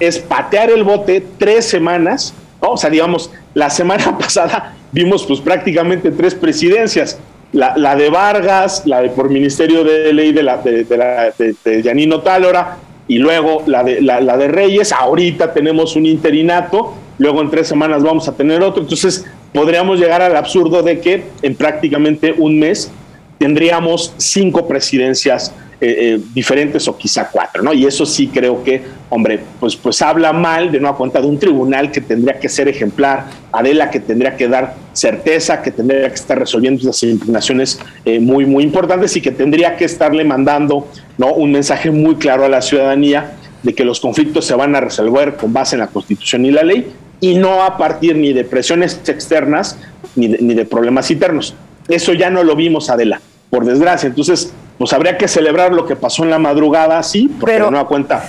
[0.00, 2.70] es patear el bote tres semanas, ¿no?
[2.70, 7.18] O sea, digamos, la semana pasada vimos pues prácticamente tres presidencias.
[7.52, 12.76] La, de Vargas, la de por Ministerio de Ley de, la, de, de, Yanino Tálora,
[13.08, 18.04] y luego la de, la, de Reyes, ahorita tenemos un interinato, luego en tres semanas
[18.04, 22.92] vamos a tener otro, entonces podríamos llegar al absurdo de que en prácticamente un mes
[23.40, 27.72] tendríamos cinco presidencias eh, eh, diferentes o quizá cuatro, ¿no?
[27.72, 31.38] Y eso sí creo que, hombre, pues, pues habla mal de una cuenta de un
[31.38, 36.16] tribunal que tendría que ser ejemplar, Adela que tendría que dar certeza, que tendría que
[36.16, 41.32] estar resolviendo esas impugnaciones eh, muy, muy importantes y que tendría que estarle mandando, ¿no?
[41.32, 45.36] Un mensaje muy claro a la ciudadanía de que los conflictos se van a resolver
[45.36, 49.00] con base en la Constitución y la ley y no a partir ni de presiones
[49.06, 49.78] externas
[50.14, 51.54] ni de, ni de problemas internos.
[51.90, 54.06] Eso ya no lo vimos, Adela, por desgracia.
[54.06, 57.86] Entonces, pues habría que celebrar lo que pasó en la madrugada, sí, porque pero, no
[57.86, 58.24] cuenta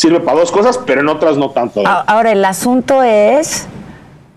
[0.00, 1.82] sirve para dos cosas, pero en otras no tanto.
[1.86, 3.66] Ahora, el asunto es...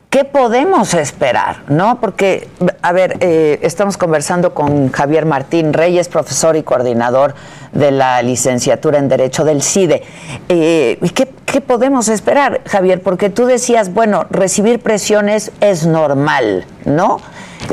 [0.10, 1.64] ¿Qué podemos esperar?
[1.70, 2.00] ¿No?
[2.00, 2.48] Porque,
[2.84, 7.34] a ver, eh, estamos conversando con Javier Martín Reyes, profesor y coordinador
[7.72, 10.04] de la licenciatura en Derecho del CIDE.
[10.50, 13.02] Eh, ¿qué, ¿Qué podemos esperar, Javier?
[13.02, 17.20] Porque tú decías, bueno, recibir presiones es normal, ¿no?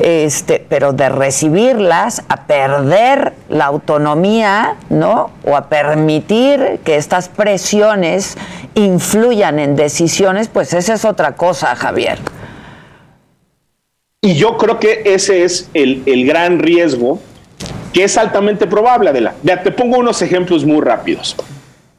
[0.02, 5.30] Este, pero de recibirlas a perder la autonomía, ¿no?
[5.44, 8.36] O a permitir que estas presiones
[8.74, 12.18] influyan en decisiones, pues esa es otra cosa, Javier.
[14.22, 17.20] Y yo creo que ese es el, el gran riesgo
[17.92, 19.34] que es altamente probable, Adela.
[19.42, 21.36] Te pongo unos ejemplos muy rápidos.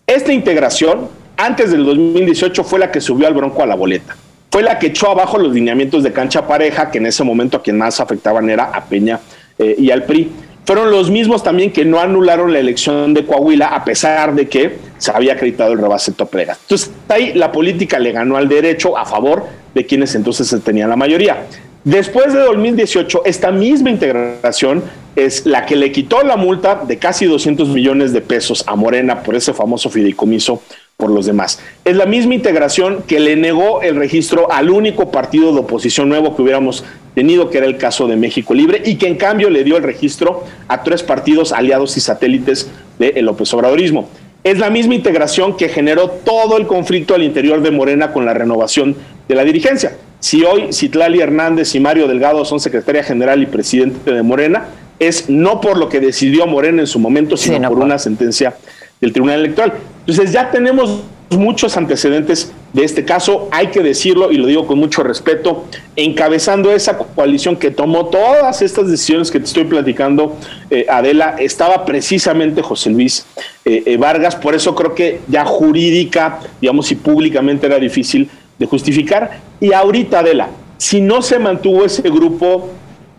[0.07, 4.15] Esta integración antes del 2018 fue la que subió al Bronco a la boleta.
[4.51, 7.63] Fue la que echó abajo los lineamientos de cancha pareja, que en ese momento a
[7.63, 9.21] quien más afectaban era a Peña
[9.57, 10.29] eh, y al PRI.
[10.65, 14.77] Fueron los mismos también que no anularon la elección de Coahuila, a pesar de que
[14.97, 16.57] se había acreditado el rebase Toprega.
[16.61, 20.97] Entonces, ahí la política le ganó al derecho a favor de quienes entonces tenían la
[20.97, 21.45] mayoría.
[21.85, 24.83] Después de 2018, esta misma integración
[25.15, 29.23] es la que le quitó la multa de casi 200 millones de pesos a Morena
[29.23, 30.61] por ese famoso fideicomiso
[31.01, 31.59] por los demás.
[31.83, 36.35] Es la misma integración que le negó el registro al único partido de oposición nuevo
[36.35, 36.85] que hubiéramos
[37.15, 39.83] tenido, que era el caso de México Libre, y que en cambio le dio el
[39.83, 44.09] registro a tres partidos aliados y satélites del López Obradorismo.
[44.43, 48.35] Es la misma integración que generó todo el conflicto al interior de Morena con la
[48.35, 48.95] renovación
[49.27, 49.97] de la dirigencia.
[50.19, 54.67] Si hoy Citlali Hernández y Mario Delgado son secretaria general y presidente de Morena,
[54.99, 58.53] es no por lo que decidió Morena en su momento, sino por una sentencia
[59.01, 59.73] del Tribunal Electoral.
[60.05, 61.01] Entonces ya tenemos
[61.37, 66.71] muchos antecedentes de este caso, hay que decirlo y lo digo con mucho respeto, encabezando
[66.71, 70.37] esa coalición que tomó todas estas decisiones que te estoy platicando,
[70.69, 73.25] eh, Adela, estaba precisamente José Luis
[73.65, 78.65] eh, eh, Vargas, por eso creo que ya jurídica, digamos, y públicamente era difícil de
[78.65, 79.39] justificar.
[79.59, 82.69] Y ahorita, Adela, si no se mantuvo ese grupo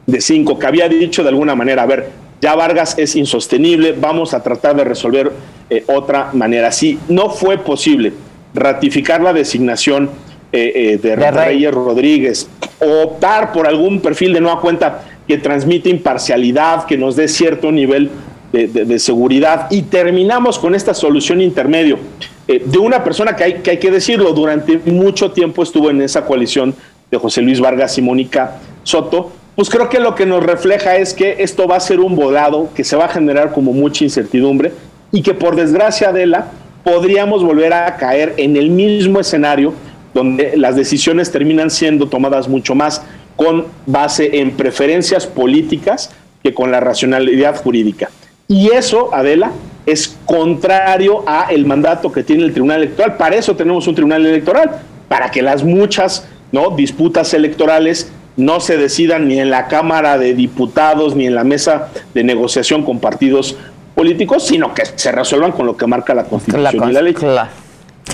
[0.06, 4.34] de cinco que había dicho de alguna manera, a ver, ya Vargas es insostenible, vamos
[4.34, 5.32] a tratar de resolver
[5.70, 6.72] eh, otra manera.
[6.72, 8.12] Si no fue posible
[8.52, 10.10] ratificar la designación
[10.50, 12.48] eh, eh, de, Reyes Rodríguez
[12.80, 17.70] o optar por algún perfil de nueva cuenta que transmite imparcialidad, que nos dé cierto
[17.70, 18.10] nivel
[18.52, 21.98] de, seguridad y terminamos con esta solución intermedio
[22.46, 26.26] de una persona que hay, que hay que decirlo, durante mucho tiempo estuvo en esa
[26.26, 26.74] coalición
[27.10, 31.12] de José Luis Vargas y Mónica Soto, pues creo que lo que nos refleja es
[31.12, 34.72] que esto va a ser un volado, que se va a generar como mucha incertidumbre
[35.10, 36.46] y que por desgracia de la
[36.84, 39.74] podríamos volver a caer en el mismo escenario
[40.14, 43.02] donde las decisiones terminan siendo tomadas mucho más
[43.36, 46.10] con base en preferencias políticas
[46.42, 48.10] que con la racionalidad jurídica.
[48.48, 49.52] Y eso, Adela,
[49.86, 53.16] es contrario a el mandato que tiene el Tribunal Electoral.
[53.16, 54.70] Para eso tenemos un Tribunal Electoral,
[55.08, 56.70] para que las muchas ¿no?
[56.70, 61.88] disputas electorales no se decidan ni en la Cámara de Diputados ni en la mesa
[62.14, 63.56] de negociación con partidos
[63.94, 67.14] políticos, sino que se resuelvan con lo que marca la Constitución y la ley.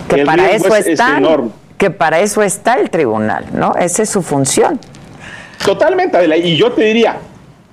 [0.08, 1.20] Que para eso está
[1.78, 3.74] que para eso está el tribunal, ¿no?
[3.76, 4.80] Esa es su función.
[5.64, 7.18] Totalmente, Y yo te diría,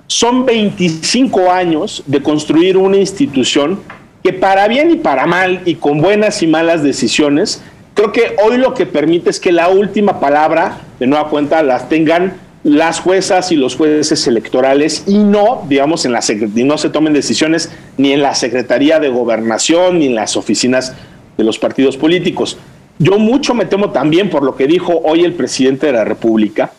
[0.06, 3.80] son 25 años de construir una institución
[4.22, 7.62] que para bien y para mal y con buenas y malas decisiones
[7.96, 11.88] Creo que hoy lo que permite es que la última palabra, de nueva cuenta, las
[11.88, 16.90] tengan las juezas y los jueces electorales y no, digamos, en la y no se
[16.90, 20.94] tomen decisiones ni en la Secretaría de Gobernación ni en las oficinas
[21.38, 22.58] de los partidos políticos.
[22.98, 26.72] Yo mucho me temo también por lo que dijo hoy el presidente de la República,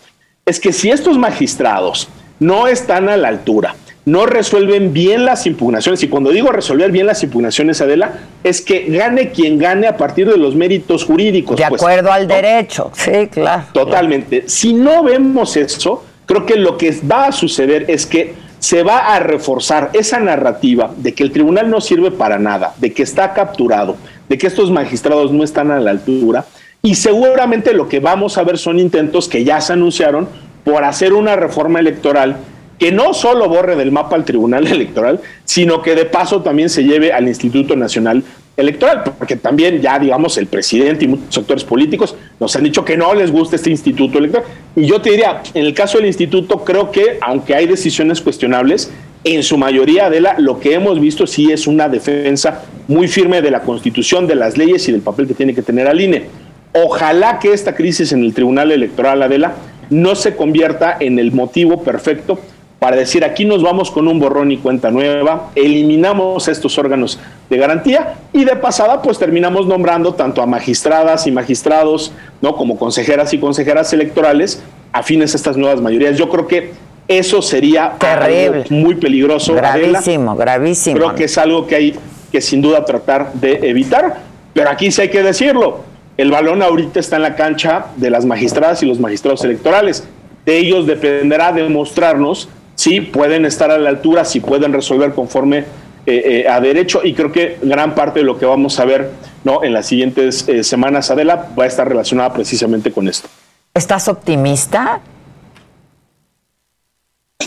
[0.46, 2.10] es que si estos magistrados
[2.40, 3.74] no están a la altura,
[4.08, 6.02] no resuelven bien las impugnaciones.
[6.02, 10.30] Y cuando digo resolver bien las impugnaciones, Adela, es que gane quien gane a partir
[10.30, 11.58] de los méritos jurídicos.
[11.58, 13.64] De pues, acuerdo al derecho, sí, claro.
[13.74, 14.46] Totalmente.
[14.48, 19.14] Si no vemos eso, creo que lo que va a suceder es que se va
[19.14, 23.34] a reforzar esa narrativa de que el tribunal no sirve para nada, de que está
[23.34, 23.98] capturado,
[24.30, 26.46] de que estos magistrados no están a la altura.
[26.82, 30.30] Y seguramente lo que vamos a ver son intentos que ya se anunciaron
[30.64, 32.38] por hacer una reforma electoral
[32.78, 36.84] que no solo borre del mapa al Tribunal Electoral, sino que de paso también se
[36.84, 38.24] lleve al Instituto Nacional
[38.56, 42.98] Electoral, porque también ya, digamos, el presidente y muchos sectores políticos nos han dicho que
[42.98, 44.48] no les gusta este Instituto Electoral.
[44.76, 48.92] Y yo te diría, en el caso del Instituto, creo que, aunque hay decisiones cuestionables,
[49.24, 53.42] en su mayoría de la, lo que hemos visto sí es una defensa muy firme
[53.42, 56.26] de la Constitución, de las leyes y del papel que tiene que tener al INE.
[56.74, 59.54] Ojalá que esta crisis en el Tribunal Electoral, Adela,
[59.90, 62.40] no se convierta en el motivo perfecto
[62.80, 67.20] para decir aquí nos vamos con un borrón y cuenta nueva, eliminamos estos órganos
[67.50, 72.12] de garantía y de pasada pues terminamos nombrando tanto a magistradas y magistrados,
[72.42, 72.56] ¿no?
[72.56, 74.62] como consejeras y consejeras electorales
[74.92, 76.18] afines a estas nuevas mayorías.
[76.18, 76.74] Yo creo que
[77.08, 78.66] eso sería Terrible.
[78.70, 79.54] muy peligroso.
[79.54, 80.98] Gravísimo, gravísimo.
[80.98, 81.96] Creo que es algo que hay
[82.32, 84.18] que sin duda tratar de evitar,
[84.54, 85.80] pero aquí sí hay que decirlo.
[86.18, 90.04] El balón ahorita está en la cancha de las magistradas y los magistrados electorales.
[90.46, 95.66] De ellos dependerá demostrarnos sí pueden estar a la altura, sí pueden resolver conforme
[96.06, 99.12] eh, eh, a derecho y creo que gran parte de lo que vamos a ver
[99.44, 99.62] ¿no?
[99.64, 103.28] en las siguientes eh, semanas, Adela, va a estar relacionada precisamente con esto.
[103.74, 105.02] ¿Estás optimista?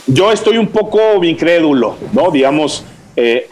[0.06, 2.30] Yo estoy un poco incrédulo, ¿no?
[2.30, 2.84] Digamos,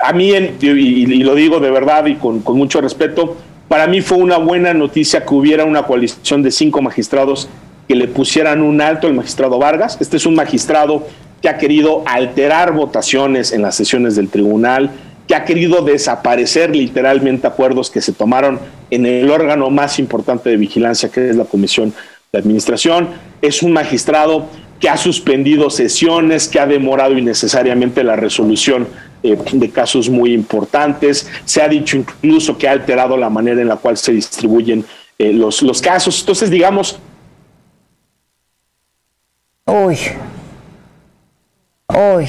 [0.00, 3.36] a mí, y, lo digo de verdad y con, con mucho respeto,
[3.68, 7.48] Para mí fue una buena noticia que hubiera una coalición de cinco magistrados
[7.86, 9.98] que le pusieran un alto al magistrado Vargas.
[10.00, 11.06] Este es un magistrado
[11.40, 14.90] que ha querido alterar votaciones en las sesiones del tribunal,
[15.26, 18.58] que ha querido desaparecer literalmente acuerdos que se tomaron
[18.90, 21.92] en el órgano más importante de vigilancia, que es la Comisión
[22.32, 23.08] de Administración.
[23.42, 24.46] Es un magistrado
[24.80, 28.88] que ha suspendido sesiones, que ha demorado innecesariamente la resolución
[29.22, 31.28] eh, de casos muy importantes.
[31.44, 34.84] Se ha dicho incluso que ha alterado la manera en la cual se distribuyen
[35.18, 36.20] eh, los, los casos.
[36.20, 36.98] Entonces, digamos...
[39.66, 39.98] Uy.
[41.94, 42.28] Uy.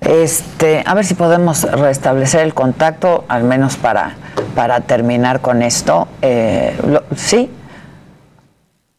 [0.00, 4.16] Este, a ver si podemos restablecer el contacto, al menos para,
[4.54, 6.06] para terminar con esto.
[6.20, 6.76] Eh,
[7.16, 7.50] ¿Sí?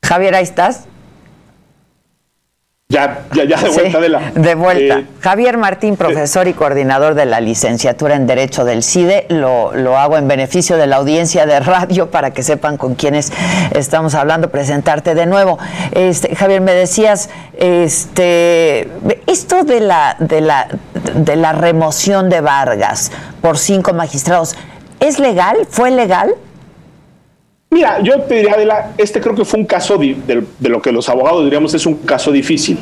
[0.04, 0.89] Javier, ahí estás.
[2.92, 4.32] Ya, ya, ya de vuelta, de la.
[4.34, 4.98] De vuelta.
[4.98, 9.28] Eh, Javier Martín, profesor y coordinador de la licenciatura en Derecho del CIDE.
[9.30, 13.32] Lo, lo, hago en beneficio de la audiencia de radio para que sepan con quiénes
[13.76, 15.60] estamos hablando, presentarte de nuevo.
[15.92, 17.30] Este, Javier, me decías,
[17.60, 18.88] este,
[19.28, 20.68] esto de la, de la,
[21.14, 24.56] de la remoción de Vargas por cinco magistrados,
[25.00, 25.58] ¿es legal?
[25.70, 26.34] ¿Fue legal?
[27.72, 31.08] Mira, yo te diría, Adela, este creo que fue un caso de, lo que los
[31.08, 32.80] abogados diríamos es un caso difícil.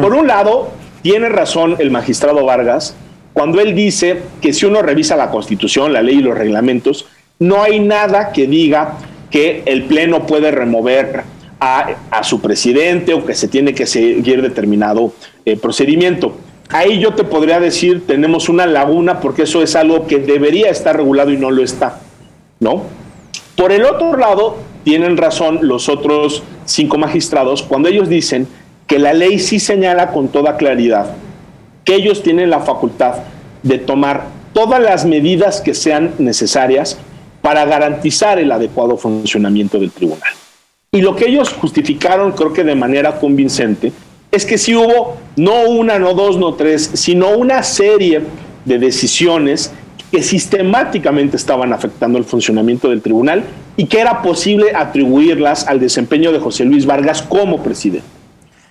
[0.00, 0.70] Por un lado,
[1.02, 2.96] tiene razón el magistrado Vargas
[3.32, 7.06] cuando él dice que si uno revisa la constitución, la ley y los reglamentos,
[7.38, 8.94] no hay nada que diga
[9.30, 11.22] que el Pleno puede remover
[11.60, 15.12] a, su presidente o que se tiene que seguir determinado
[15.44, 16.36] eh, procedimiento.
[16.70, 20.96] Ahí yo te podría decir, tenemos una laguna porque eso es algo que debería estar
[20.96, 22.00] regulado y no lo está,
[22.58, 22.82] ¿no?
[23.58, 28.46] Por el otro lado, tienen razón los otros cinco magistrados cuando ellos dicen
[28.86, 31.16] que la ley sí señala con toda claridad
[31.84, 33.16] que ellos tienen la facultad
[33.64, 36.98] de tomar todas las medidas que sean necesarias
[37.42, 40.30] para garantizar el adecuado funcionamiento del tribunal.
[40.92, 43.90] Y lo que ellos justificaron, creo que de manera convincente,
[44.30, 48.22] es que si hubo no una, no dos, no tres, sino una serie
[48.64, 49.72] de decisiones
[50.10, 53.44] que sistemáticamente estaban afectando el funcionamiento del tribunal
[53.76, 58.06] y que era posible atribuirlas al desempeño de José Luis Vargas como presidente.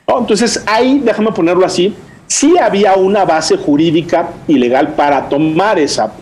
[0.07, 1.93] Entonces ahí, déjame ponerlo así,
[2.27, 6.13] sí había una base jurídica y legal para tomar esa,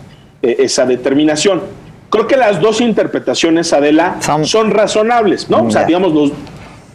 [0.42, 1.62] eh, esa determinación.
[2.10, 5.64] Creo que las dos interpretaciones, Adela, son, razonables, ¿no?
[5.64, 6.32] O sea, digamos, los,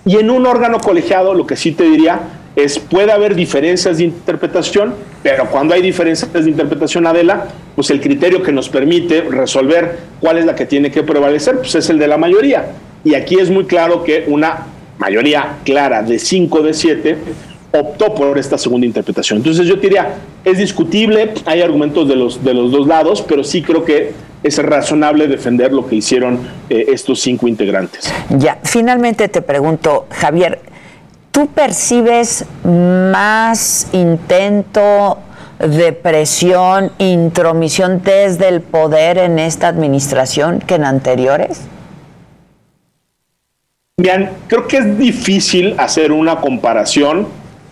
[0.05, 2.19] y en un órgano colegiado, lo que sí te diría
[2.55, 4.93] es, puede haber diferencias de interpretación,
[5.23, 10.37] pero cuando hay diferencias de interpretación, Adela, pues el criterio que nos permite resolver cuál
[10.37, 12.71] es la que tiene que prevalecer, pues es el de la mayoría.
[13.03, 17.17] Y aquí es muy claro que una mayoría clara de 5 de 7
[17.71, 19.37] optó por esta segunda interpretación.
[19.37, 23.61] Entonces yo diría, es discutible, hay argumentos de los, de los dos lados, pero sí
[23.61, 24.11] creo que
[24.43, 26.39] es razonable defender lo que hicieron
[26.69, 28.11] eh, estos cinco integrantes.
[28.29, 30.59] Ya, finalmente te pregunto, Javier,
[31.31, 35.17] ¿tú percibes más intento
[35.59, 41.61] de presión, intromisión desde el poder en esta administración que en anteriores?
[43.97, 47.27] Bien, creo que es difícil hacer una comparación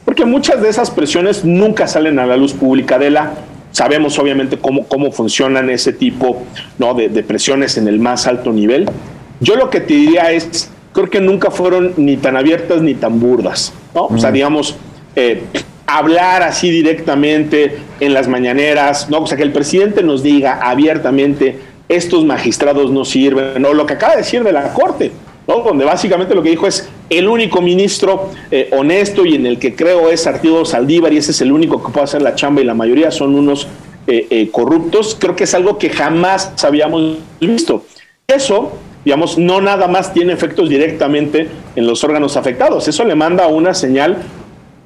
[0.06, 3.32] porque muchas de esas presiones nunca salen a la luz pública de la
[3.72, 6.44] sabemos obviamente cómo, cómo funcionan ese tipo
[6.78, 6.94] ¿no?
[6.94, 8.90] de, presiones en el más alto nivel.
[9.40, 13.20] Yo lo que te diría es, creo que nunca fueron ni tan abiertas ni tan
[13.20, 14.06] burdas, ¿no?
[14.06, 14.76] O sea, digamos,
[15.16, 15.44] eh,
[15.86, 19.22] hablar así directamente en las mañaneras, ¿no?
[19.22, 23.94] O sea, que el presidente nos diga abiertamente, estos magistrados no sirven, o lo que
[23.94, 25.12] acaba de decir de la Corte,
[25.48, 25.62] ¿no?
[25.62, 29.76] Donde básicamente lo que dijo es, el único ministro eh, honesto y en el que
[29.76, 32.66] creo es Arturo Saldívar y ese es el único que puede hacer la chamba y
[32.66, 33.68] la mayoría son unos
[34.06, 37.84] eh, eh, corruptos, creo que es algo que jamás habíamos visto.
[38.28, 38.74] Eso
[39.10, 42.88] digamos, no nada más tiene efectos directamente en los órganos afectados.
[42.88, 44.18] Eso le manda una señal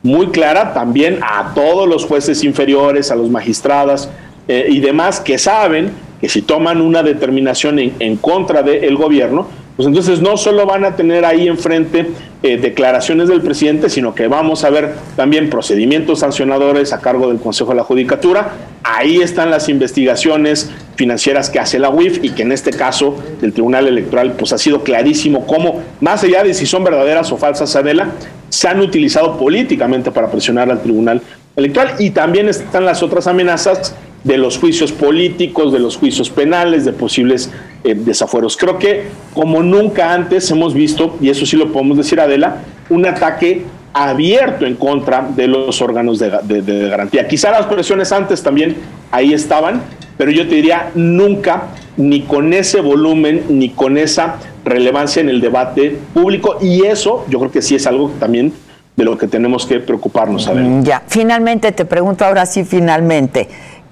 [0.01, 4.07] muy clara también a todos los jueces inferiores, a los magistrados
[4.47, 9.87] eh, y demás que saben que si toman una determinación en, contra del gobierno, pues
[9.87, 12.07] entonces no solo van a tener ahí enfrente
[12.43, 17.39] eh, declaraciones del presidente, sino que vamos a ver también procedimientos sancionadores a cargo del
[17.39, 18.51] Consejo de la Judicatura.
[18.83, 23.53] Ahí están las investigaciones financieras que hace la UIF y que en este caso del
[23.53, 27.75] Tribunal Electoral pues ha sido clarísimo cómo, más allá de si son verdaderas o falsas,
[27.75, 28.11] Adela,
[28.49, 31.21] se han utilizado políticamente para presionar al Tribunal
[31.55, 36.85] Electoral y también están las otras amenazas de los juicios políticos, de los juicios penales,
[36.85, 37.51] de posibles
[37.83, 38.55] eh, desafueros.
[38.57, 39.03] Creo que
[39.33, 42.57] como nunca antes hemos visto, y eso sí lo podemos decir Adela,
[42.89, 43.63] un ataque
[43.93, 47.27] abierto en contra de los órganos de, garantía.
[47.27, 48.75] Quizá las presiones antes también
[49.11, 49.81] ahí estaban,
[50.17, 55.41] pero yo te diría, nunca ni con ese volumen, ni con esa relevancia en el
[55.41, 56.57] debate público.
[56.59, 58.53] Y eso yo creo que sí es algo también
[58.95, 60.47] de lo que tenemos que preocuparnos.
[60.47, 60.63] A ver.
[60.63, 63.47] Mm, ya, finalmente te pregunto ahora sí, finalmente.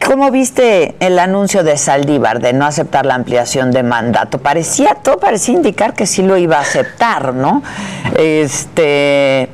[0.05, 4.39] ¿Cómo viste el anuncio de Saldívar de no aceptar la ampliación de mandato?
[4.39, 7.61] Parecía, todo parecía indicar que sí lo iba a aceptar, ¿no?
[8.17, 9.47] Este,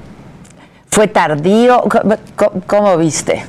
[0.90, 1.84] ¿Fue tardío?
[2.66, 3.46] ¿Cómo, viste?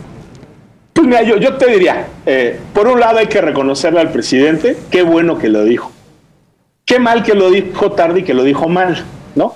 [0.92, 5.02] Pues mira, yo, te diría, eh, por un lado hay que reconocerle al presidente, qué
[5.02, 5.90] bueno que lo dijo.
[6.84, 9.54] Qué mal que lo dijo tarde y que lo dijo mal, ¿no?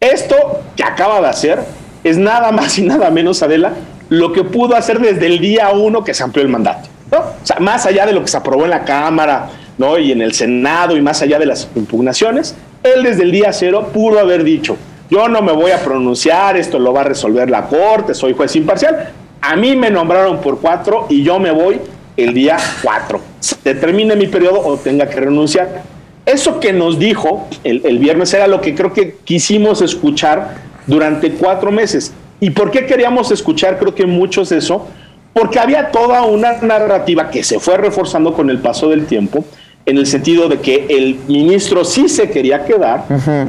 [0.00, 1.60] Esto que acaba de hacer
[2.02, 3.72] es nada más y nada menos, Adela,
[4.08, 6.88] lo que pudo hacer desde el día uno que se amplió el mandato.
[7.10, 7.18] ¿no?
[7.18, 9.98] O sea, más allá de lo que se aprobó en la Cámara ¿no?
[9.98, 13.90] y en el Senado y más allá de las impugnaciones, él desde el día cero
[13.92, 14.76] pudo haber dicho,
[15.10, 18.54] yo no me voy a pronunciar, esto lo va a resolver la Corte, soy juez
[18.56, 19.10] imparcial.
[19.40, 21.80] A mí me nombraron por cuatro y yo me voy
[22.16, 23.20] el día cuatro.
[23.40, 25.82] Se termine mi periodo o tenga que renunciar.
[26.26, 30.56] Eso que nos dijo el, el viernes era lo que creo que quisimos escuchar
[30.86, 32.12] durante cuatro meses.
[32.40, 34.86] ¿Y por qué queríamos escuchar, creo que muchos de eso?
[35.32, 39.44] Porque había toda una narrativa que se fue reforzando con el paso del tiempo,
[39.86, 43.04] en el sentido de que el ministro sí se quería quedar,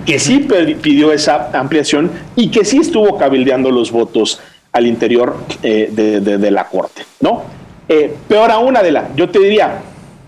[0.06, 0.48] que sí
[0.82, 4.40] pidió esa ampliación y que sí estuvo cabildeando los votos
[4.72, 7.44] al interior eh, de, la Corte, ¿no?
[7.90, 9.80] Eh, peor aún, Adela, yo te diría,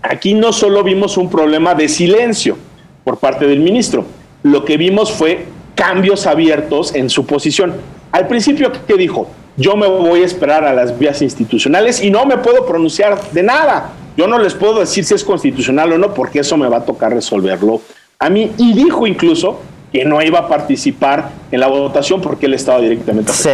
[0.02, 2.58] aquí no solo vimos un problema de silencio
[3.04, 4.04] por parte del ministro,
[4.42, 7.74] lo que vimos fue cambios abiertos en su posición.
[8.12, 9.26] Al principio, ¿qué dijo?
[9.56, 13.42] Yo me voy a esperar a las vías institucionales y no me puedo pronunciar de
[13.42, 13.92] nada.
[14.16, 16.84] Yo no les puedo decir si es constitucional o no, porque eso me va a
[16.84, 17.80] tocar resolverlo
[18.18, 18.52] a mí.
[18.58, 19.60] Y dijo incluso
[19.92, 23.32] que no iba a participar en la votación porque él estaba directamente.
[23.32, 23.50] Sí.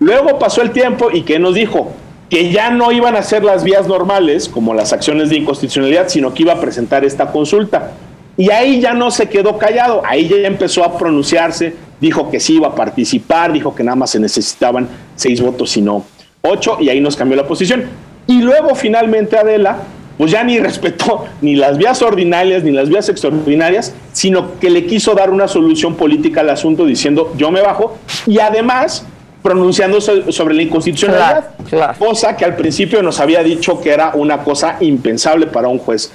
[0.00, 1.92] Luego pasó el tiempo y que nos dijo
[2.28, 6.32] que ya no iban a ser las vías normales, como las acciones de inconstitucionalidad, sino
[6.32, 7.92] que iba a presentar esta consulta.
[8.40, 12.54] Y ahí ya no se quedó callado, ahí ya empezó a pronunciarse, dijo que sí
[12.54, 16.06] iba a participar, dijo que nada más se necesitaban seis votos y no
[16.40, 17.84] ocho, y ahí nos cambió la posición.
[18.26, 19.80] Y luego finalmente Adela,
[20.16, 24.86] pues ya ni respetó ni las vías ordinarias ni las vías extraordinarias, sino que le
[24.86, 29.04] quiso dar una solución política al asunto diciendo yo me bajo y además
[29.42, 31.50] pronunciándose sobre la inconstitucionalidad,
[31.98, 36.10] cosa que al principio nos había dicho que era una cosa impensable para un juez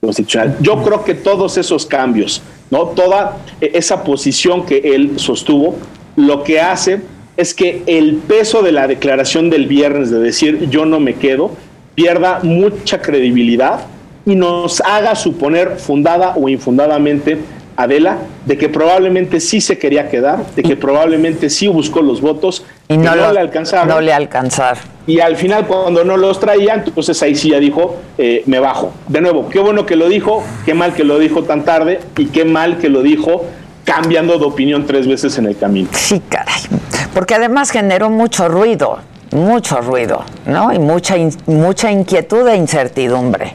[0.00, 0.56] constitucional.
[0.60, 2.86] Yo creo que todos esos cambios, ¿no?
[2.88, 5.76] Toda esa posición que él sostuvo,
[6.16, 7.00] lo que hace
[7.36, 11.52] es que el peso de la declaración del viernes de decir yo no me quedo
[11.94, 13.80] pierda mucha credibilidad
[14.26, 17.38] y nos haga suponer fundada o infundadamente
[17.76, 22.64] Adela de que probablemente sí se quería quedar, de que probablemente sí buscó los votos
[22.88, 23.88] y no, le alcanzaron.
[23.88, 24.76] No le alcanzar.
[25.10, 28.92] Y al final, cuando no los traían, entonces ahí sí ya dijo, eh, me bajo.
[29.08, 32.26] De nuevo, qué bueno que lo dijo, qué mal que lo dijo tan tarde y
[32.26, 33.44] qué mal que lo dijo
[33.82, 35.88] cambiando de opinión tres veces en el camino.
[35.92, 36.62] Sí, caray.
[37.12, 38.98] Porque además generó mucho ruido,
[39.32, 40.72] mucho ruido, ¿no?
[40.72, 43.54] Y mucha, mucha inquietud e incertidumbre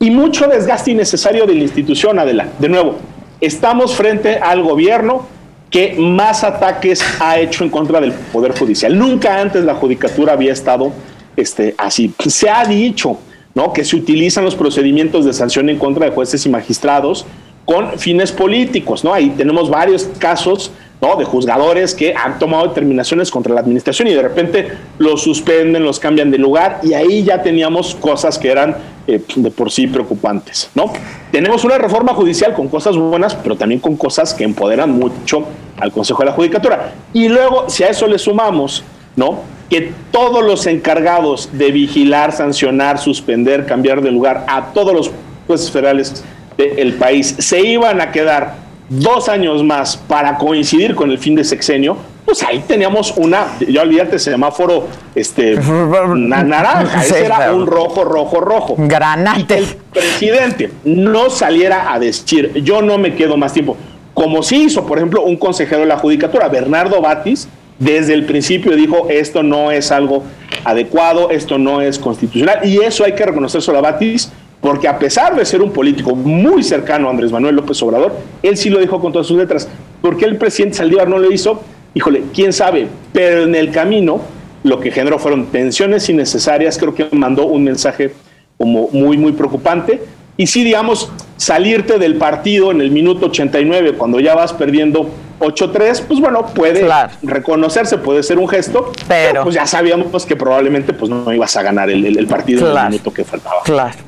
[0.00, 2.46] y mucho desgaste innecesario de la institución, Adela.
[2.60, 2.94] De nuevo,
[3.40, 5.26] estamos frente al gobierno
[5.70, 8.98] que más ataques ha hecho en contra del Poder Judicial.
[8.98, 10.92] Nunca antes la Judicatura había estado
[11.36, 12.12] este, así.
[12.26, 13.18] Se ha dicho
[13.54, 13.72] ¿no?
[13.72, 17.26] que se utilizan los procedimientos de sanción en contra de jueces y magistrados
[17.64, 19.04] con fines políticos.
[19.04, 19.12] ¿no?
[19.12, 20.70] Ahí tenemos varios casos
[21.02, 21.16] ¿no?
[21.16, 26.00] de juzgadores que han tomado determinaciones contra la administración y de repente los suspenden, los
[26.00, 28.76] cambian de lugar y ahí ya teníamos cosas que eran
[29.10, 30.92] eh, de por sí preocupantes, ¿no?
[31.32, 35.46] Tenemos una reforma judicial con cosas buenas, pero también con cosas que empoderan mucho
[35.80, 36.92] al Consejo de la Judicatura.
[37.14, 38.84] Y luego, si a eso le sumamos,
[39.16, 39.40] ¿no?
[39.70, 45.10] Que todos los encargados de vigilar, sancionar, suspender, cambiar de lugar a todos los
[45.46, 46.22] jueces federales
[46.58, 48.56] del país se iban a quedar
[48.90, 51.96] dos años más para coincidir con el fin de sexenio,
[52.28, 55.56] pues ahí teníamos una, ya olvídate, semáforo este,
[56.14, 58.74] naranja, ese era un rojo, rojo, rojo.
[58.76, 59.54] Granate.
[59.54, 63.78] Y el presidente no saliera a decir, yo no me quedo más tiempo,
[64.12, 67.48] como sí hizo, por ejemplo, un consejero de la Judicatura, Bernardo Batis,
[67.78, 70.22] desde el principio dijo, esto no es algo
[70.64, 75.34] adecuado, esto no es constitucional, y eso hay que reconocer a Batis, porque a pesar
[75.34, 79.00] de ser un político muy cercano a Andrés Manuel López Obrador, él sí lo dijo
[79.00, 79.66] con todas sus letras.
[80.02, 81.62] ¿Por qué el presidente Saldívar no lo hizo?
[81.94, 84.20] Híjole, quién sabe, pero en el camino
[84.64, 88.12] lo que generó fueron tensiones innecesarias, creo que mandó un mensaje
[88.56, 90.02] como muy, muy preocupante.
[90.36, 95.10] Y sí, digamos, salirte del partido en el minuto 89, cuando ya vas perdiendo
[95.40, 96.88] 8-3, pues bueno, puede
[97.22, 101.62] reconocerse, puede ser un gesto, pero, pues ya sabíamos que probablemente pues no ibas a
[101.62, 103.62] ganar el, partido en el minuto que faltaba.
[103.64, 103.98] Claro.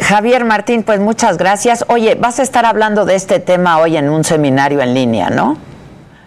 [0.00, 1.84] Javier Martín, pues muchas gracias.
[1.88, 5.58] Oye, vas a estar hablando de este tema hoy en un seminario en línea, ¿no?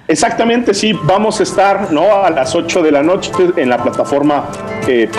[0.08, 2.24] Exactamente, sí, vamos a estar ¿no?
[2.24, 4.49] a las 8 de la noche en la plataforma
[4.88, 5.10] eh,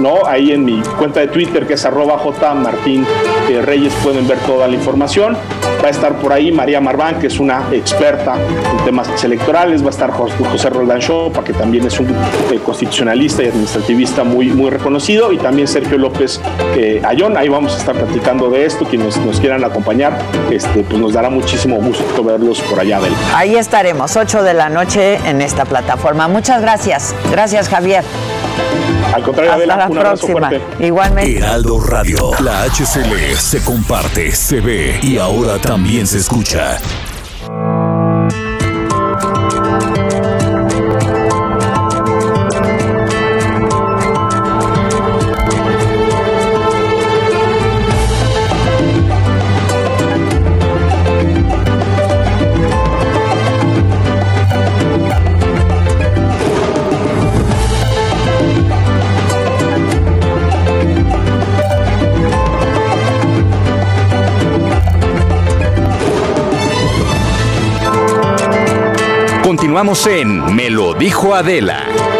[0.00, 0.24] ¿no?
[0.24, 3.04] ahí en mi cuenta de Twitter que es arroba J Martín
[3.48, 5.36] eh, Reyes, pueden ver toda la información.
[5.82, 9.86] Va a estar por ahí María Marván, que es una experta en temas electorales, va
[9.86, 14.70] a estar José Roldán Chopa, que también es un eh, constitucionalista y administrativista muy, muy
[14.70, 16.40] reconocido, y también Sergio López
[16.76, 20.18] eh, Ayón, ahí vamos a estar platicando de esto, quienes nos quieran acompañar,
[20.50, 23.00] este, pues nos dará muchísimo gusto verlos por allá.
[23.00, 23.12] Del...
[23.34, 23.54] Ahí
[23.88, 26.28] estaremos 8 de la noche en esta plataforma.
[26.28, 27.14] Muchas gracias.
[27.30, 28.04] Gracias, Javier.
[29.14, 30.50] Al contrario, Hasta la un próxima.
[30.78, 31.38] Igualmente.
[31.38, 36.78] Heraldo Radio, la HCL se comparte, se ve y ahora también se escucha.
[69.78, 72.17] Continuamos en Me lo dijo Adela.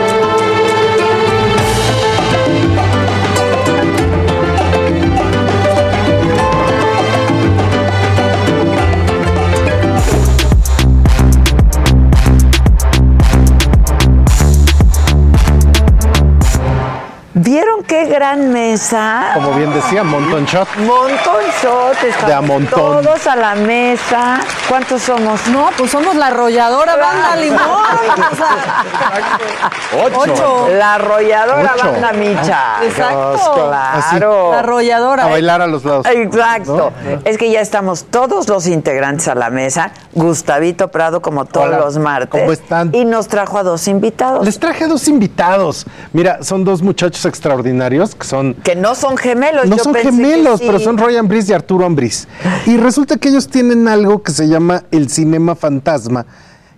[18.73, 19.31] Mesa?
[19.35, 20.69] Como bien decía, montón shot.
[20.79, 23.03] Montón shot, De a montón.
[23.03, 24.41] todos a la mesa.
[24.69, 25.47] ¿Cuántos somos?
[25.49, 27.61] No, pues somos la arrolladora banda limón.
[27.61, 30.69] O sea, Ocho.
[30.77, 31.93] La arrolladora Ocho.
[31.93, 32.85] banda micha.
[32.85, 33.55] Exacto.
[33.55, 34.53] Claro.
[34.53, 35.25] La arrolladora.
[35.25, 36.07] A bailar a los lados.
[36.07, 36.93] Exacto.
[37.25, 39.93] Es que ya estamos todos los integrantes a la mesa.
[40.12, 42.41] Gustavito Prado, como todos Hola, los martes.
[42.41, 42.91] ¿cómo están?
[42.95, 44.45] Y nos trajo a dos invitados.
[44.45, 45.87] Les traje dos invitados.
[46.12, 48.57] Mira, son dos muchachos extraordinarios que son.
[48.63, 49.67] Que no son gemelos.
[49.67, 50.67] No yo son pensé que gemelos, sí.
[50.67, 52.29] pero son Roy Ambris y Arturo Ambris.
[52.67, 56.27] Y resulta que ellos tienen algo que se llama el cinema fantasma.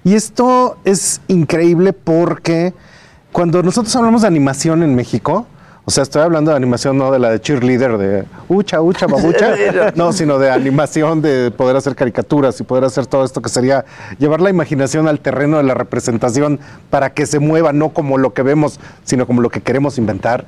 [0.05, 2.75] Y esto es increíble porque
[3.33, 5.47] cuando nosotros hablamos de animación en México,
[5.85, 9.55] o sea, estoy hablando de animación no de la de cheerleader, de ucha, ucha, babucha,
[9.95, 13.85] no, sino de animación de poder hacer caricaturas y poder hacer todo esto que sería
[14.19, 16.61] llevar la imaginación al terreno de la representación
[16.91, 20.45] para que se mueva, no como lo que vemos, sino como lo que queremos inventar.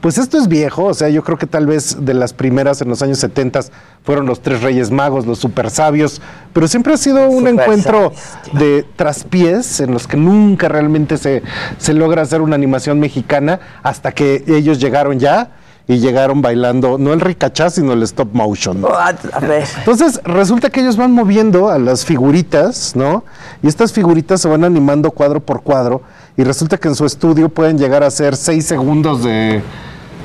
[0.00, 2.88] Pues esto es viejo, o sea, yo creo que tal vez de las primeras en
[2.88, 3.60] los años 70
[4.04, 6.20] fueron los tres reyes magos, los super sabios,
[6.52, 8.12] pero siempre ha sido un Super encuentro
[8.52, 11.42] de traspiés en los que nunca realmente se,
[11.78, 15.50] se logra hacer una animación mexicana hasta que ellos llegaron ya
[15.88, 18.84] y llegaron bailando, no el ricachá, sino el stop motion.
[18.84, 19.64] A a ver.
[19.78, 23.24] Entonces, resulta que ellos van moviendo a las figuritas, ¿no?
[23.62, 26.02] Y estas figuritas se van animando cuadro por cuadro.
[26.36, 29.62] Y resulta que en su estudio pueden llegar a ser seis segundos de.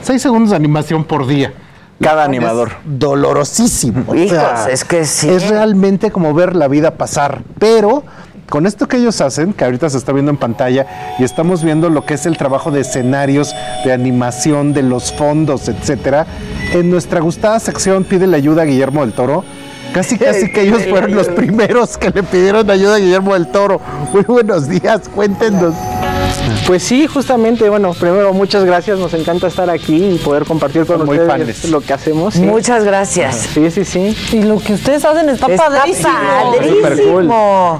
[0.03, 1.53] seis segundos de animación por día.
[2.01, 2.71] Cada Es animador.
[2.85, 4.03] dolorosísimo.
[4.07, 5.29] o Hijos, sea, es que sí.
[5.29, 7.41] Es realmente como ver la vida pasar.
[7.59, 8.03] Pero
[8.49, 11.89] con esto que ellos hacen, que ahorita se está viendo en pantalla, y estamos viendo
[11.89, 16.25] lo que es el trabajo de escenarios, de animación, de los fondos, etcétera.
[16.71, 19.43] En nuestra gustada sección pide la ayuda a Guillermo del Toro.
[19.93, 23.81] Casi, casi que ellos fueron los primeros que le pidieron ayuda a Guillermo del Toro.
[24.13, 25.73] Muy buenos días, cuéntenos.
[26.65, 31.05] Pues sí, justamente, bueno, primero muchas gracias, nos encanta estar aquí y poder compartir con
[31.05, 32.33] muy ustedes lo que hacemos.
[32.33, 32.41] sí.
[32.41, 33.35] Muchas gracias.
[33.53, 34.15] Sí, sí, sí.
[34.33, 36.09] Y lo que ustedes hacen está, Está padrísimo.
[36.81, 37.79] padrísimo.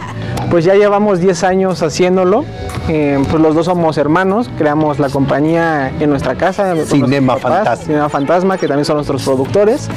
[0.49, 2.45] Pues ya llevamos 10 años haciéndolo.
[2.87, 6.73] eh, pues los dos somos hermanos, creamos la compañía en nuestra casa.
[6.85, 7.85] Cinema papás, Fantasma.
[7.85, 9.89] Cinema Fantasma, que también son nuestros productores.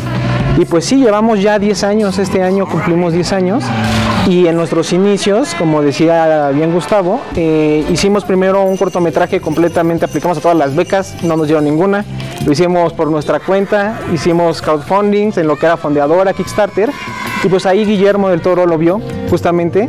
[0.58, 3.64] Y pues sí, llevamos ya 10 años, este año cumplimos 10 años.
[4.26, 10.38] Y en nuestros inicios, como decía bien Gustavo, eh, hicimos primero un cortometraje completamente, aplicamos
[10.38, 12.04] a todas las becas, no nos dieron ninguna.
[12.44, 16.90] Lo hicimos por nuestra cuenta, hicimos crowdfunding en lo que era fondeadora, Kickstarter.
[17.42, 19.88] Y pues ahí Guillermo del Toro lo vio, justamente.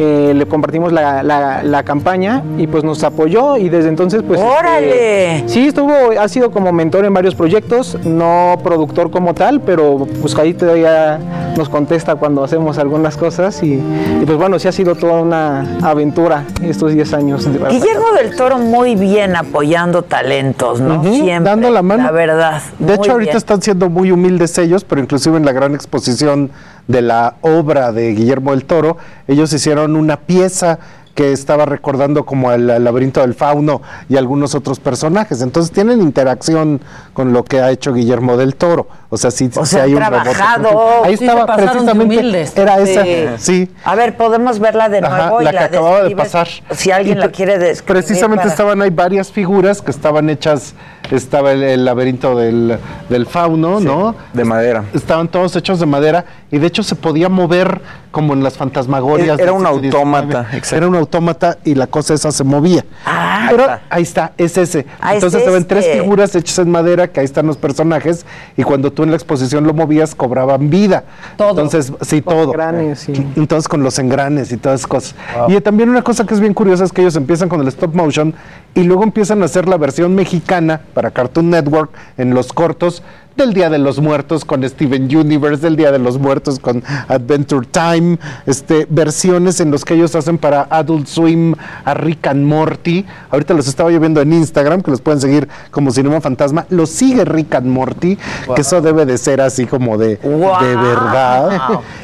[0.00, 4.40] eh, le compartimos la, la- la campaña y pues nos apoyó y desde entonces pues...
[4.40, 5.36] ¡Órale!
[5.38, 10.06] este, sí, estuvo, ha sido como mentor en varios proyectos, no productor como tal, pero
[10.20, 11.18] pues ahí todavía
[11.58, 15.76] nos contesta cuando hacemos algunas cosas y, y, pues bueno, sí ha sido toda una
[15.82, 17.44] aventura estos 10 años.
[17.44, 21.00] de- Guillermo del Toro muy bien apoyando talentos, ¿no?
[21.00, 21.40] Ujú, Siempre.
[21.50, 22.04] dando la mano.
[22.04, 22.62] La verdad.
[22.78, 23.36] De hecho, ahorita bien.
[23.36, 26.50] están siendo muy humildes ellos, pero inclusive en la gran exposición
[26.86, 28.96] de la obra de Guillermo del Toro,
[29.26, 30.78] ellos hicieron una pieza
[31.18, 35.42] que estaba recordando como el, el laberinto del fauno y algunos otros personajes.
[35.42, 36.80] Entonces tienen interacción
[37.12, 38.86] con lo que ha hecho Guillermo del Toro.
[39.10, 40.22] O sea, sí, O sí sea, hay un robot.
[40.22, 41.04] trabajado.
[41.04, 42.04] Ahí Sí, estaba precisamente.
[42.04, 42.56] humildes.
[42.56, 43.36] Era esa.
[43.38, 43.68] Sí.
[43.84, 46.46] A ver, podemos verla de Ajá, nuevo y la que acababa de pasar.
[46.70, 48.00] Si alguien Y la quiere describir.
[48.04, 50.74] Precisamente para- estaban ahí varias figuras que estaban hechas,
[51.16, 52.78] estaba el, el laberinto del,
[53.08, 54.14] del fauno, ¿no?
[54.32, 54.84] de madera.
[54.94, 57.80] Estaban todos hechos de madera y de hecho se podía mover
[58.10, 59.38] como en las fantasmagorias.
[59.38, 60.76] Era un autómata, exacto.
[60.76, 62.84] Era un autómata y la cosa esa se movía.
[63.04, 64.86] Ah, Pero ahí está, es ese.
[65.00, 66.00] Ah, es Entonces se ven tres este.
[66.00, 68.24] figuras hechas en madera, que ahí están los personajes,
[68.56, 71.04] y cuando tú en la exposición lo movías, cobraban vida.
[71.36, 71.50] Todo.
[71.50, 72.52] Entonces, sí, todo.
[72.52, 75.14] engranes Entonces con los engranes y todas esas cosas.
[75.48, 77.94] Y también una cosa que es bien curiosa es que ellos empiezan con el stop
[77.94, 78.34] motion
[78.74, 83.04] y luego empiezan a hacer la versión mexicana para Cartoon Network en los cortos
[83.38, 87.66] del Día de los Muertos con Steven Universe, del Día de los Muertos con Adventure
[87.70, 93.06] Time, este, versiones en los que ellos hacen para Adult Swim, a Rick and Morty.
[93.30, 96.66] Ahorita los estaba yo viendo en Instagram, que los pueden seguir como Cinema Fantasma.
[96.68, 98.18] Los sigue Rick and Morty,
[98.54, 100.60] que eso debe de ser así como de, Wow.
[100.60, 101.60] de verdad.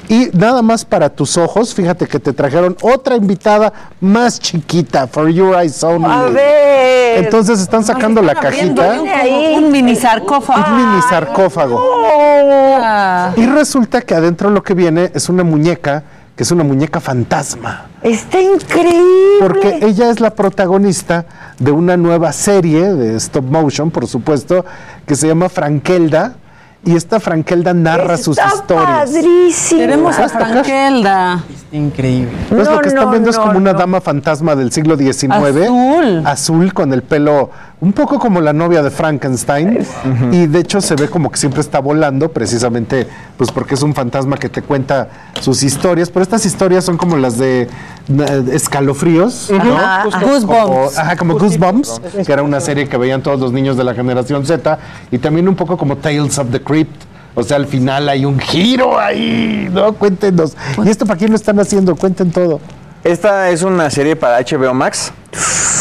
[0.09, 5.28] Y nada más para tus ojos, fíjate que te trajeron otra invitada más chiquita, for
[5.28, 6.07] your eyes only.
[6.09, 7.24] A ver.
[7.24, 9.01] Entonces están sacando la cajita.
[9.01, 10.64] Un, un mini sarcófago.
[10.72, 11.23] Un mini sarcófago.
[12.82, 13.32] Ah.
[13.36, 16.02] Y resulta que adentro lo que viene es una muñeca,
[16.36, 17.86] que es una muñeca fantasma.
[18.02, 19.38] Está increíble.
[19.40, 21.24] Porque ella es la protagonista
[21.58, 24.64] de una nueva serie de stop motion, por supuesto,
[25.06, 26.34] que se llama Frankelda.
[26.86, 29.10] Y esta Frankelda narra sus Está historias.
[29.10, 29.80] padrísimo.
[29.80, 30.28] Queremos a.
[30.28, 31.42] Frankelda.
[31.72, 32.30] Increíble.
[32.50, 34.94] Pues No, lo que están no, viendo es no, como una dama fantasma del siglo
[34.98, 35.30] XIX.
[35.32, 36.22] Azul.
[36.26, 37.48] Azul, con el pelo
[37.85, 39.87] un poco como la novia de Frankenstein.
[40.32, 43.07] Y de hecho se ve como que siempre está volando, precisamente
[43.37, 45.09] pues porque es un fantasma que te cuenta
[45.41, 46.09] sus historias.
[46.09, 47.68] Pero estas historias son como las de
[48.09, 49.76] eh, escalofríos, ¿no?
[49.76, 50.26] Ajá, Justo.
[50.26, 50.64] Goosebumps.
[50.64, 53.95] Como, ajá, como Goosebumps, que era una serie que veían todos los niños de la
[53.95, 54.78] generación Z.
[55.11, 57.05] Y también un poco como Tales of the Crypt.
[57.35, 59.93] O sea, al final hay un giro ahí, ¿no?
[59.93, 60.57] Cuéntenos.
[60.82, 61.95] ¿Y esto para quién lo están haciendo?
[61.97, 62.61] Cuenten todo.
[63.03, 65.12] Esta es una serie para HBO Max.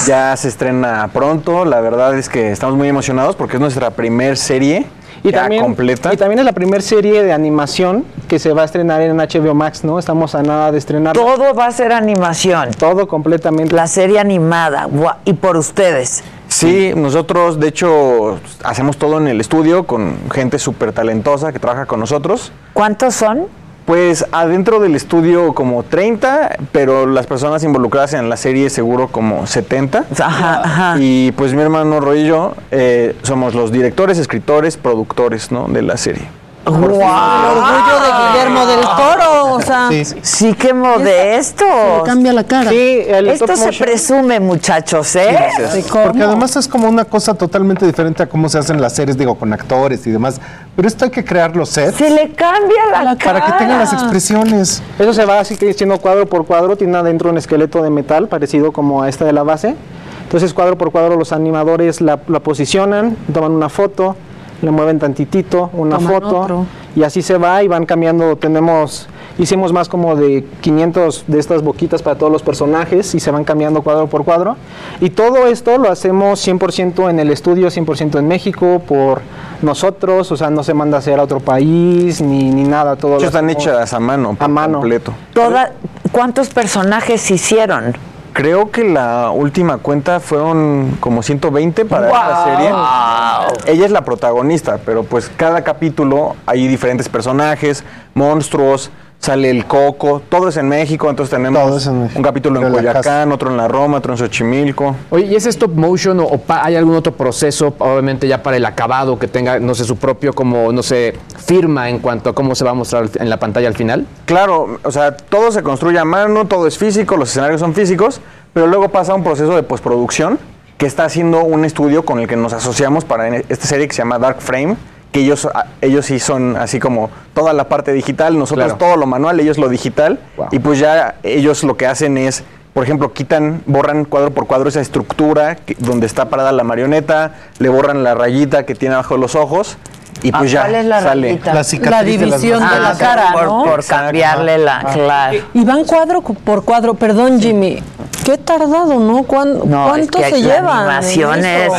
[0.05, 1.65] Ya se estrena pronto.
[1.65, 4.85] La verdad es que estamos muy emocionados porque es nuestra primer serie
[5.23, 6.13] Y ya también, completa.
[6.13, 9.53] y también es la primera serie de animación que se va a estrenar en HBO
[9.53, 9.99] Max, ¿no?
[9.99, 11.13] Estamos a nada de estrenar.
[11.13, 12.71] Todo va a ser animación.
[12.71, 13.73] Todo completamente.
[13.75, 14.89] La serie animada.
[15.25, 16.23] Y por ustedes.
[16.49, 21.85] Sí, nosotros de hecho hacemos todo en el estudio con gente súper talentosa que trabaja
[21.85, 22.51] con nosotros.
[22.73, 23.47] ¿Cuántos son?
[23.85, 29.45] Pues adentro del estudio como 30, pero las personas involucradas en la serie seguro como
[29.45, 30.05] 70.
[30.19, 30.95] Ajá, ajá.
[30.99, 35.67] Y pues mi hermano Roy y yo eh, somos los directores, escritores, productores ¿no?
[35.67, 36.42] de la serie.
[36.65, 39.89] El orgullo de Guillermo del Toro, o sea.
[40.21, 41.65] Sí, qué modesto.
[42.05, 42.69] cambia la cara.
[42.69, 43.85] Sí, el Esto se motion.
[43.85, 45.27] presume, muchachos, ¿eh?
[45.31, 45.85] Gracias.
[45.91, 49.35] Porque además es como una cosa totalmente diferente a cómo se hacen las series, digo,
[49.35, 50.39] con actores y demás.
[50.75, 53.39] Pero esto hay que crear los sets Se le cambia la, cara.
[53.41, 54.81] para que tengan las expresiones.
[54.97, 58.27] Eso se va así que siendo cuadro por cuadro, tiene adentro un esqueleto de metal
[58.27, 59.75] parecido como a esta de la base.
[60.23, 64.15] Entonces cuadro por cuadro los animadores la, la posicionan, toman una foto,
[64.63, 66.65] le mueven tantitito, una Toman foto otro.
[66.95, 68.35] y así se va y van cambiando.
[68.37, 69.07] Tenemos,
[69.37, 73.43] hicimos más como de 500 de estas boquitas para todos los personajes y se van
[73.43, 74.55] cambiando cuadro por cuadro.
[75.01, 79.21] Y todo esto lo hacemos 100% en el estudio, 100% en México por
[79.61, 82.95] nosotros, o sea, no se manda a hacer a otro país ni, ni nada.
[82.95, 84.79] Todo están hacemos hechas a mano, por a mano.
[84.79, 85.13] completo.
[85.33, 85.71] Toda-
[86.11, 87.95] ¿Cuántos personajes hicieron?
[88.33, 93.71] Creo que la última cuenta fueron como 120 para esta serie.
[93.71, 97.83] Ella es la protagonista, pero pues cada capítulo hay diferentes personajes,
[98.15, 98.91] monstruos,
[99.23, 102.19] sale el coco, todo es en México, entonces tenemos Todo es en México.
[102.19, 104.97] un capítulo en Pero Coyoacán, otro en la Roma, otro en Xochimilco.
[105.11, 108.57] Oye, ¿y es stop motion o, o pa- hay algún otro proceso, obviamente ya para
[108.57, 112.33] el acabado, que tenga, no sé, su propio, como, no sé, firma en cuanto a
[112.35, 114.05] cómo se va a mostrar en la pantalla al final?
[114.25, 118.19] Claro, o sea, todo se construye a mano, todo es físico, los escenarios son físicos,
[118.51, 120.37] pero luego pasa un proceso de postproducción
[120.77, 124.01] que está haciendo un estudio con el que nos asociamos para esta serie que se
[124.01, 124.75] llama Dark Frame,
[125.13, 128.77] que ellos, a- ellos sí son así como toda la parte digital, nosotros Claro.
[128.79, 130.47] todo lo manual, ellos lo digital, Wow.
[130.51, 132.43] y pues ya ellos lo que hacen es,
[132.73, 137.35] por ejemplo, quitan, borran cuadro por cuadro esa estructura que- donde está parada la marioneta,
[137.59, 139.77] le borran la rayita que tiene abajo los ojos,
[140.21, 141.39] y Ah, pues ya ¿Cuál es la sale.
[141.43, 143.63] La de las división de la Ah, cara, por, ¿no?
[143.65, 144.79] por cambiarle la...
[144.93, 145.39] Claro.
[145.53, 146.93] Y van cuadro cu- por cuadro.
[146.93, 147.79] Perdón, Jimmy.
[148.23, 149.23] Qué tardado, ¿no?
[149.23, 150.87] ¿Cuán- No, ¿Cuánto es que se llevan?
[150.87, 151.71] animaciones.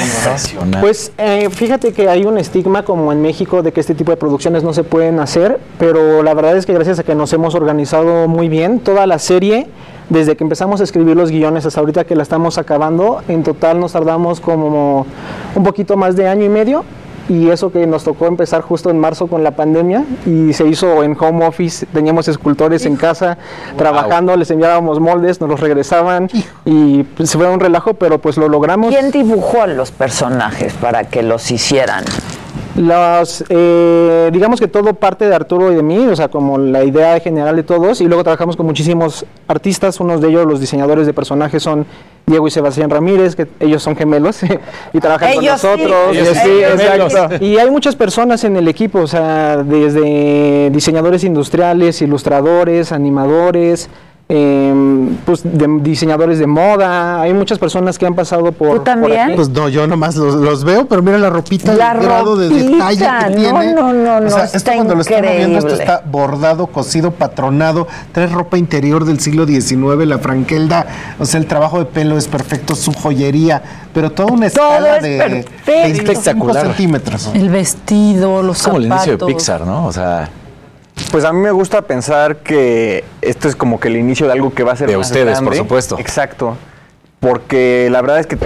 [0.81, 4.17] Pues eh, fíjate que hay un estigma como en México de que este tipo de
[4.17, 7.55] producciones no se pueden hacer, pero la verdad es que gracias a que nos hemos
[7.55, 9.69] organizado muy bien, toda la serie,
[10.11, 13.81] desde que empezamos a escribir los guiones hasta ahorita que la estamos acabando, en total
[13.81, 15.07] nos tardamos como
[15.55, 16.85] un poquito más de año y medio
[17.29, 21.03] y eso que nos tocó empezar justo en marzo con la pandemia y se hizo
[21.03, 23.39] en home office, teníamos escultores en casa
[23.77, 26.29] trabajando, les enviábamos moldes, nos los regresaban
[26.65, 28.95] y pues, se fue un relajo, pero pues lo logramos.
[28.95, 32.05] ¿Quién dibujó a los personajes para que los hicieran?
[32.77, 36.83] Los, eh, digamos que todo parte de Arturo y de mí, o sea, como la
[36.83, 41.07] idea general de todos, y luego trabajamos con muchísimos artistas, unos de ellos, los diseñadores
[41.07, 41.87] de personajes son
[42.27, 44.41] Diego y Sebastián Ramírez, que ellos son gemelos
[44.93, 46.17] y trabajan Ellos con nosotros.
[46.17, 47.45] Ellos sí, exacto.
[47.45, 53.89] Y hay muchas personas en el equipo, o sea, desde diseñadores industriales, ilustradores, animadores,
[54.29, 58.79] em, pues de- diseñadores de moda, hay muchas personas que han pasado por...
[58.79, 59.13] ¿Tú también?
[59.13, 59.33] por aquí.
[59.37, 62.49] Pues no, yo nomás los, los veo, pero mira la ropita, La el grado de
[62.49, 63.75] ropita, detalle que no, tiene.
[63.75, 67.11] no, no, no, O sea, está esto cuando lo están moviendo, esto está bordado, cosido,
[67.11, 70.87] patronado, trae ropa interior del siglo XIX, la franquelda,
[71.19, 73.63] o sea, el trabajo de pelo es perfecto, su joyería,
[73.93, 76.67] pero toda una escala es de, de 25 Espectacular.
[76.67, 77.31] centímetros.
[77.35, 79.85] El vestido, los como el inicio de Pixar, ¿no?
[79.87, 80.31] O sea.
[81.11, 84.53] Pues a mí me gusta pensar que esto es como que el inicio de algo
[84.53, 85.99] que va a ser De más ustedes, por supuesto.
[85.99, 86.57] Exacto.
[87.21, 88.37] Porque la verdad es que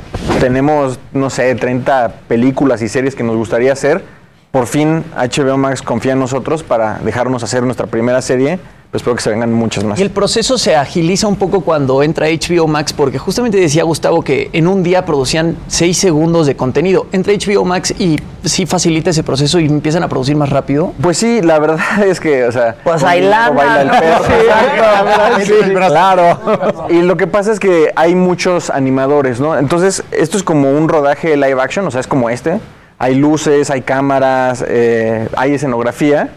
[0.41, 4.05] tenemos, no sé, 30 películas y series que nos gustaría hacer.
[4.51, 8.59] Por fin HBO Max confía en nosotros para dejarnos hacer nuestra primera serie.
[8.91, 9.99] Pues espero que se vengan muchas más.
[9.99, 14.23] Y el proceso se agiliza un poco cuando entra HBO Max, porque justamente decía Gustavo
[14.23, 17.07] que en un día producían 6 segundos de contenido.
[17.13, 20.95] Entra HBO Max y sí facilita ese proceso y empiezan a producir más rápido.
[21.03, 22.77] Pues sí, la verdad es que, o sea.
[22.83, 23.93] Pues ahí baila el ¿no?
[23.93, 24.25] perro.
[24.25, 26.87] Sí, Exacto, sí, sí, claro.
[26.89, 29.59] Y lo que pasa es que hay muchos animadores, ¿no?
[29.59, 32.59] Entonces, esto es como un rodaje live action, o sea, es como este.
[32.99, 36.31] Hay luces, hay cámaras, eh, hay escenografía,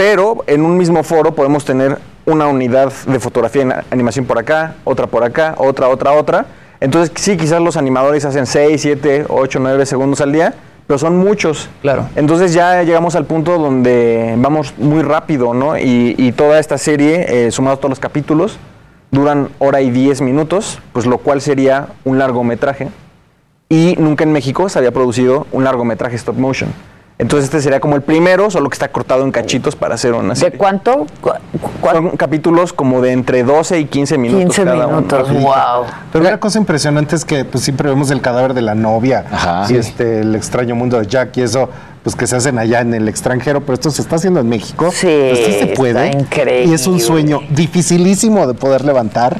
[0.00, 4.76] pero en un mismo foro podemos tener una unidad de fotografía en animación por acá,
[4.82, 6.46] otra por acá, otra, otra, otra.
[6.80, 10.54] Entonces, sí, quizás los animadores hacen 6, 7, 8, 9 segundos al día,
[10.86, 11.68] pero son muchos.
[11.82, 12.08] Claro.
[12.16, 15.76] Entonces ya llegamos al punto donde vamos muy rápido, ¿no?
[15.76, 18.56] Y, y toda esta serie, eh, sumado a todos los capítulos,
[19.10, 22.88] duran hora y 10 minutos, pues lo cual sería un largometraje.
[23.68, 26.72] Y nunca en México se había producido un largometraje stop motion.
[27.20, 30.34] Entonces este sería como el primero, solo que está cortado en cachitos para hacer una
[30.34, 30.50] serie.
[30.52, 31.06] ¿De cuánto?
[31.92, 35.40] Son capítulos como de entre 12 y 15 minutos 15 cada minutos, uno.
[35.40, 35.84] wow.
[36.12, 39.24] Pero una cosa impresionante es que pues siempre vemos el cadáver de la novia
[39.64, 39.76] y Sí.
[39.76, 41.68] este el extraño mundo de Jack y eso
[42.02, 44.90] pues que se hacen allá en el extranjero, pero esto se está haciendo en México.
[44.90, 46.06] Sí, Pues, sí se puede.
[46.06, 46.70] está increíble.
[46.70, 49.38] Y es un sueño dificilísimo de poder levantar,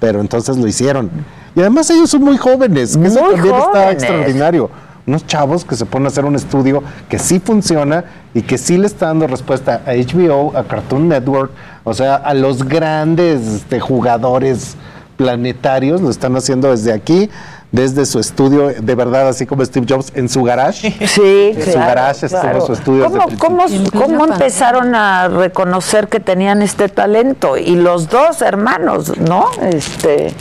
[0.00, 1.08] pero entonces lo hicieron.
[1.54, 3.92] Y además ellos son muy jóvenes, que eso Muy también está jóvenes.
[4.02, 4.70] extraordinario.
[5.06, 8.78] Unos chavos que se ponen a hacer un estudio que sí funciona y que sí
[8.78, 11.50] le está dando respuesta a HBO, a Cartoon Network,
[11.84, 14.76] o sea, a los grandes este, jugadores
[15.16, 17.28] planetarios, lo están haciendo desde aquí,
[17.72, 20.90] desde su estudio, de verdad, así como Steve Jobs, en su garage.
[21.06, 22.66] Sí, En su garage estuvo claro.
[22.66, 23.04] su estudio.
[23.04, 27.56] ¿Cómo, cómo, cómo empezaron a reconocer que tenían este talento?
[27.56, 29.46] Y los dos hermanos, ¿no?
[29.62, 30.32] Este,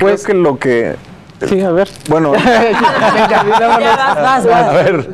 [0.00, 0.96] Pues que lo que...
[1.48, 1.88] Sí, a ver.
[2.08, 2.32] Bueno.
[4.54, 5.08] A ver,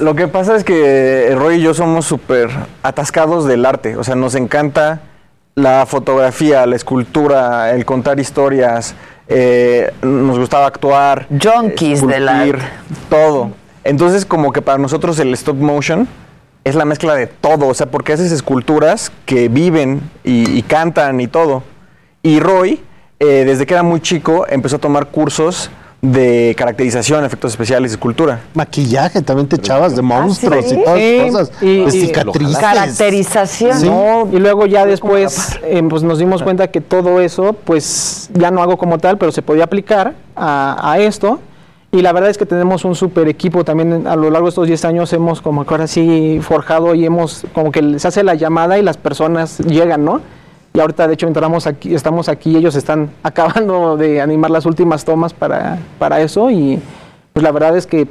[0.00, 2.50] lo que pasa es que Roy y yo somos súper
[2.82, 3.96] atascados del arte.
[3.96, 5.00] O sea, nos encanta
[5.54, 8.94] la fotografía, la escultura, el contar historias.
[9.28, 11.26] eh, nos gustaba actuar.
[11.42, 12.62] Junkies del arte.
[13.08, 13.50] Todo.
[13.84, 16.06] Entonces, como que para nosotros el stop motion
[16.64, 17.68] es la mezcla de todo.
[17.68, 21.62] O sea, porque haces esculturas que viven y, y cantan y todo.
[22.22, 22.82] Y Roy,
[23.18, 25.70] eh, desde que era muy chico, empezó a tomar cursos
[26.02, 28.40] de caracterización, efectos especiales y escultura.
[28.54, 30.76] Maquillaje, también te echabas de monstruos ¿sí?
[30.78, 31.62] y todas Sí, esas cosas.
[31.62, 32.58] y- de y- cicatrices.
[32.58, 33.80] caracterización.
[33.80, 33.88] Sí.
[33.88, 38.50] No, y luego ya después eh, pues nos dimos cuenta que todo eso, pues ya
[38.50, 41.40] no hago como tal, pero se podía aplicar a, a esto.
[41.92, 44.66] Y la verdad es que tenemos un super equipo también a lo largo de estos
[44.66, 48.34] 10 años hemos como que ahora sí forjado y hemos como que se hace la
[48.34, 50.20] llamada y las personas llegan, ¿no?
[50.76, 55.06] Y ahorita de hecho entramos aquí, estamos aquí, ellos están acabando de animar las últimas
[55.06, 56.78] tomas para, para eso y
[57.32, 58.06] pues la verdad es que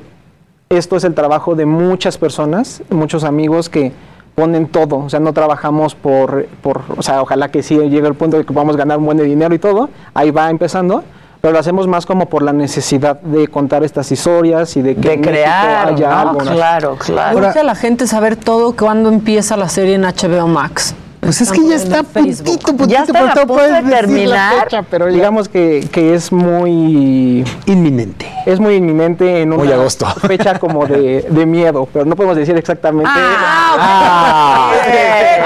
[0.69, 3.91] esto es el trabajo de muchas personas, muchos amigos que
[4.33, 8.15] ponen todo, o sea, no trabajamos por, por o sea, ojalá que sí llegue el
[8.15, 11.03] punto de que podamos ganar un buen de dinero y todo, ahí va empezando,
[11.41, 15.09] pero lo hacemos más como por la necesidad de contar estas historias y de que
[15.09, 16.17] De crear, haya ¿no?
[16.17, 16.39] algo.
[16.39, 17.37] Claro, claro.
[17.37, 20.95] Urge a la gente saber todo cuando empieza la serie en HBO Max.
[21.25, 24.63] Pues es que ya está puntito, puntito, Ya puedes de decir la terminar.
[24.63, 27.43] fecha, pero Digamos que, que es muy...
[27.65, 28.27] Inminente.
[28.45, 30.05] Es muy inminente en una Muy agosto.
[30.27, 33.09] fecha como de, de miedo, pero no podemos decir exactamente...
[33.13, 34.71] Ah,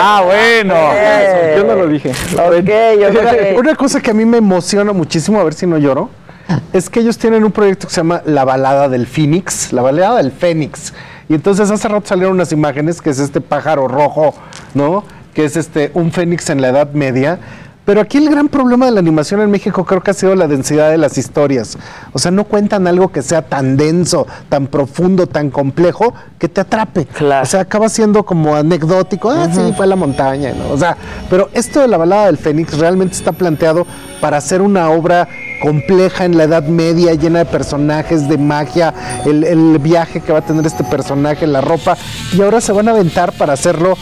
[0.02, 0.76] Ah, bueno.
[1.58, 2.12] Yo no lo dije.
[2.34, 3.60] ok, ok.
[3.60, 6.10] Una cosa que a mí me emociona muchísimo, a ver si no lloro,
[6.74, 10.18] es que ellos tienen un proyecto que se llama La Balada del Phoenix, La Balada
[10.18, 10.94] del Fénix.
[11.28, 14.34] Y entonces hace rato salieron unas imágenes que es este pájaro rojo,
[14.74, 15.04] ¿no?
[15.40, 17.40] Que es este un fénix en la Edad Media.
[17.86, 20.50] Pero aquí el gran problema de la animación en México creo que ha sido la
[20.50, 21.78] densidad de las historias.
[22.12, 26.60] O sea, no cuentan algo que sea tan denso, tan profundo, tan complejo, que te
[26.60, 27.08] atrape.
[27.42, 29.32] O sea, acaba siendo como anecdótico.
[29.32, 30.52] Ah, sí, fue a la montaña.
[30.52, 30.74] ¿no?
[30.74, 30.98] O sea,
[31.30, 33.88] pero esto de la balada del Fénix realmente está planteado
[34.20, 35.30] para hacer una obra
[35.64, 38.94] compleja en la Edad Media, llena de personajes, de magia,
[39.26, 41.96] el, el viaje que va a tener este personaje, la ropa.
[42.34, 43.98] Y ahora se van a aventar para hacerlo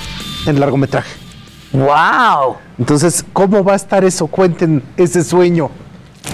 [0.47, 1.26] en largometraje.
[1.73, 2.55] ¡Wow!
[2.79, 4.27] Entonces, ¿cómo va a estar eso?
[4.27, 5.69] Cuenten ese sueño.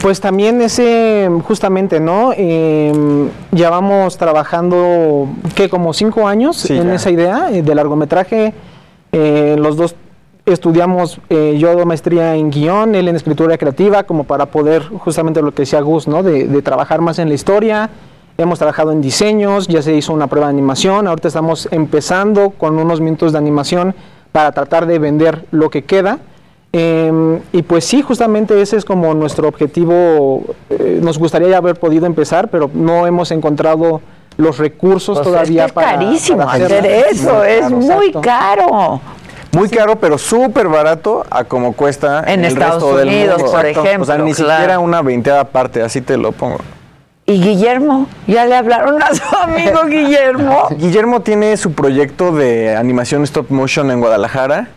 [0.01, 2.31] Pues también ese, justamente, ¿no?
[2.35, 5.69] Eh, ya vamos trabajando, ¿qué?
[5.69, 8.53] Como cinco años en esa idea eh, de largometraje.
[9.11, 9.95] Eh, los dos
[10.45, 15.53] estudiamos, eh, yo maestría en guion, él en escritura creativa, como para poder, justamente lo
[15.53, 16.23] que decía Gus, ¿no?
[16.23, 17.89] De, de trabajar más en la historia.
[18.37, 22.79] Hemos trabajado en diseños, ya se hizo una prueba de animación, ahorita estamos empezando con
[22.79, 23.95] unos minutos de animación
[24.33, 26.17] para tratar de vender lo que queda.
[26.73, 30.43] Eh, y pues sí, justamente ese es como nuestro objetivo.
[30.69, 34.01] Eh, nos gustaría ya haber podido empezar, pero no hemos encontrado
[34.37, 38.99] los recursos Pues todavía es que para es carísimo para hacer eso, es muy caro.
[39.51, 43.51] Muy caro, pero súper barato a como cuesta En el Estados resto del Unidos, mundo.
[43.51, 44.51] por O sea, ejemplo, ni claro.
[44.53, 46.57] siquiera una veinteada parte, así te lo pongo.
[47.25, 48.07] ¿Y Guillermo?
[48.27, 50.67] ¿Ya le hablaron a su amigo Guillermo?
[50.77, 54.67] Guillermo tiene su proyecto de animación stop motion en Guadalajara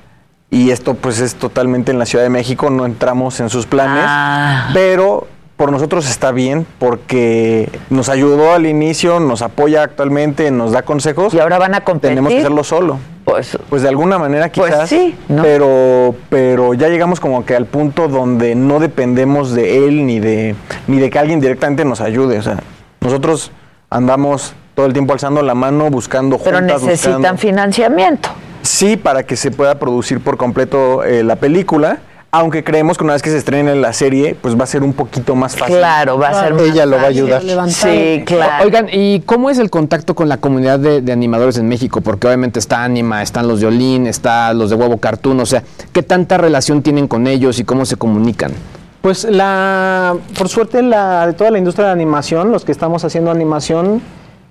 [0.50, 4.04] y esto pues es totalmente en la Ciudad de México, no entramos en sus planes,
[4.06, 4.70] Ah.
[4.72, 5.26] pero
[5.56, 11.32] por nosotros está bien porque nos ayudó al inicio, nos apoya actualmente, nos da consejos.
[11.32, 12.10] Y ahora van a competir.
[12.10, 12.98] Tenemos que hacerlo solo.
[13.24, 15.42] Pues, pues de alguna manera Pues quizás, sí, ¿no?
[15.42, 20.54] pero pero ya llegamos como que al punto donde no dependemos de él ni de
[20.86, 22.58] ni de que alguien directamente nos ayude, o sea,
[23.00, 23.50] nosotros
[23.90, 28.28] andamos todo el tiempo alzando la mano buscando Pero juntas, necesitan buscando- financiamiento.
[28.62, 31.98] Sí, para que se pueda producir por completo eh, la película.
[32.32, 34.92] Aunque creemos que una vez que se estrene la serie, pues va a ser un
[34.92, 35.76] poquito más fácil.
[35.76, 37.42] Claro, va a ser más Ella lo va a ayudar.
[37.70, 38.64] Sí, claro.
[38.64, 42.00] Oigan, ¿y cómo es el contacto con la comunidad de, de animadores en México?
[42.02, 45.62] Porque obviamente está Anima, están los de Olin, están los de Huevo Cartoon, o sea,
[45.92, 48.52] ¿qué tanta relación tienen con ellos y cómo se comunican?
[49.00, 53.30] Pues la, por suerte la, de toda la industria de animación, los que estamos haciendo
[53.30, 54.02] animación,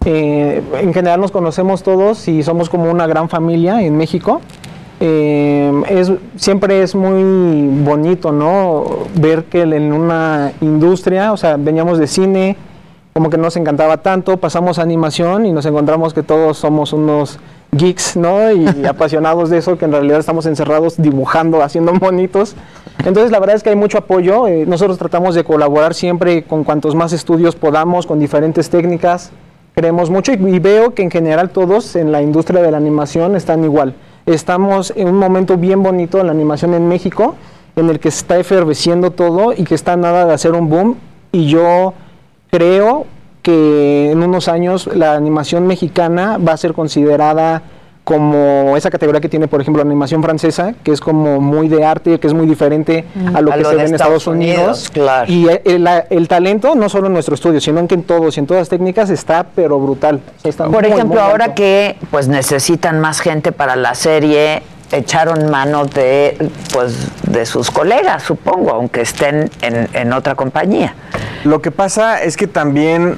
[0.06, 4.40] eh, en general nos conocemos todos y somos como una gran familia en México.
[5.00, 8.86] Eh, es, siempre es muy bonito, ¿no?
[9.16, 12.56] Ver que en una industria, o sea, veníamos de cine,
[13.14, 16.94] como que no nos encantaba tanto, pasamos a animación y nos encontramos que todos somos
[16.94, 17.40] unos
[17.72, 18.52] geeks, ¿no?
[18.52, 22.56] Y apasionados de eso, que en realidad estamos encerrados dibujando, haciendo monitos.
[23.00, 24.48] Entonces, la verdad es que hay mucho apoyo.
[24.48, 29.32] eh, nosotros tratamos de colaborar siempre con cuantos más estudios podamos, con diferentes técnicas.
[29.76, 33.36] Creemos mucho y, y veo que en general todos en la industria de la animación
[33.36, 33.94] están igual.
[34.26, 37.36] Estamos en un momento bien bonito de la animación en México,
[37.76, 40.96] en el que se está eferveciendo todo y que está nada de hacer un boom.
[41.32, 41.94] Y yo
[42.50, 43.06] creo
[43.44, 47.62] que en unos años la animación mexicana va a ser considerada
[48.06, 51.84] como esa categoría que tiene, por ejemplo, la animación francesa, que es como muy de
[51.84, 53.04] arte, que es muy diferente
[53.34, 54.58] a lo A que lo se ve en Estados Unidos.
[54.62, 55.32] Unidos, claro.
[55.32, 58.38] Y el, el- el talento, no solo en nuestro estudio, sino en que en todos
[58.38, 60.20] y en todas las técnicas está, pero brutal.
[60.44, 65.50] Está Por muy, ejemplo, muy ahora que pues necesitan más gente para la serie, echaron
[65.50, 66.38] mano de
[66.72, 70.94] pues de sus colegas, supongo, aunque estén en, en otra compañía.
[71.44, 73.18] Lo que pasa es que también,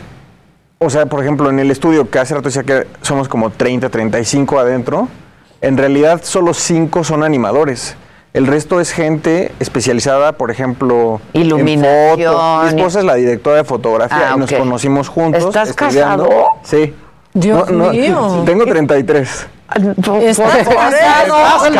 [0.80, 3.90] o sea, por ejemplo, en el estudio que hace rato decía que somos como 30,
[3.90, 5.08] 35 adentro,
[5.62, 7.96] en realidad solo 5 son animadores.
[8.34, 12.20] El resto es gente especializada, por ejemplo, Iluminación.
[12.20, 12.62] en foto.
[12.64, 15.46] Mi esposa es la directora de fotografía Ah, y nos conocimos juntos.
[15.46, 16.26] ¿Estás estudiando.
[16.26, 16.46] casado?
[16.64, 16.94] Sí.
[17.34, 18.44] Dios mío.
[18.46, 19.48] Tengo 33.
[19.76, 21.72] ¿Estás casado?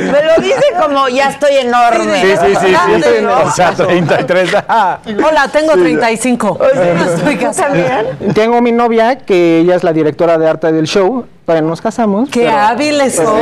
[0.00, 2.20] Me lo dice como ya estoy enorme.
[2.20, 2.66] Sí, sí, sí.
[2.66, 3.40] sí, Grande, ¿no?
[3.42, 4.54] O sea, 33.
[4.68, 4.98] ah.
[5.26, 6.58] Hola, tengo 35.
[7.16, 7.68] Estoy casada.
[7.68, 8.34] ¿También?
[8.34, 11.24] Tengo mi novia, que ella es la directora de arte del show.
[11.46, 12.28] Todavía no nos casamos.
[12.30, 13.38] Qué pero- hábiles son.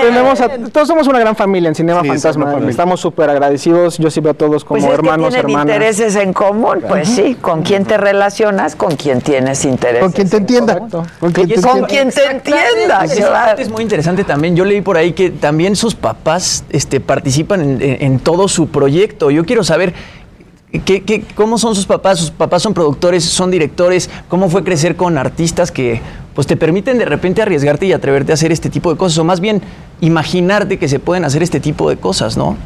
[0.00, 2.46] Tenemos a- todos somos una gran familia en Cinema Sí, Fantasma.
[2.46, 2.70] familia.
[2.70, 3.98] Estamos súper agradecidos.
[3.98, 5.74] Yo sí veo a todos como Pues es hermanos, que tienen hermanas.
[5.76, 10.00] intereses en común, pues sí, con quién te relacionas, con quién tienes intereses.
[10.02, 10.78] Con quien te en entienda.
[11.20, 11.86] Con quien te Con entienda.
[11.88, 13.32] quien te entienda, esa claro.
[13.32, 14.56] parte es muy interesante también.
[14.56, 18.68] Yo leí por ahí que también sus papás este, participan en, en- en todo su
[18.68, 19.30] proyecto.
[19.30, 19.94] Yo quiero saber
[20.84, 22.18] qué, qué- cómo son sus papás.
[22.18, 24.08] Sus papás son productores, son directores.
[24.28, 26.00] ¿Cómo fue crecer con artistas que
[26.34, 29.18] pues, te permiten de repente arriesgarte y atreverte a hacer este tipo de cosas?
[29.18, 29.60] O más bien,
[30.00, 32.56] imaginarte que se pueden hacer este tipo de cosas, ¿no?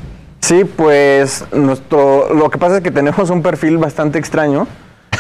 [0.41, 4.67] Sí, pues nuestro, lo que pasa es que tenemos un perfil bastante extraño.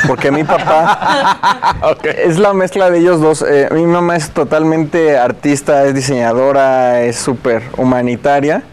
[0.08, 1.94] Porque mi papá
[2.24, 3.42] es la mezcla de ellos dos.
[3.48, 8.64] Eh, mi mamá es totalmente artista, es diseñadora, es súper humanitaria.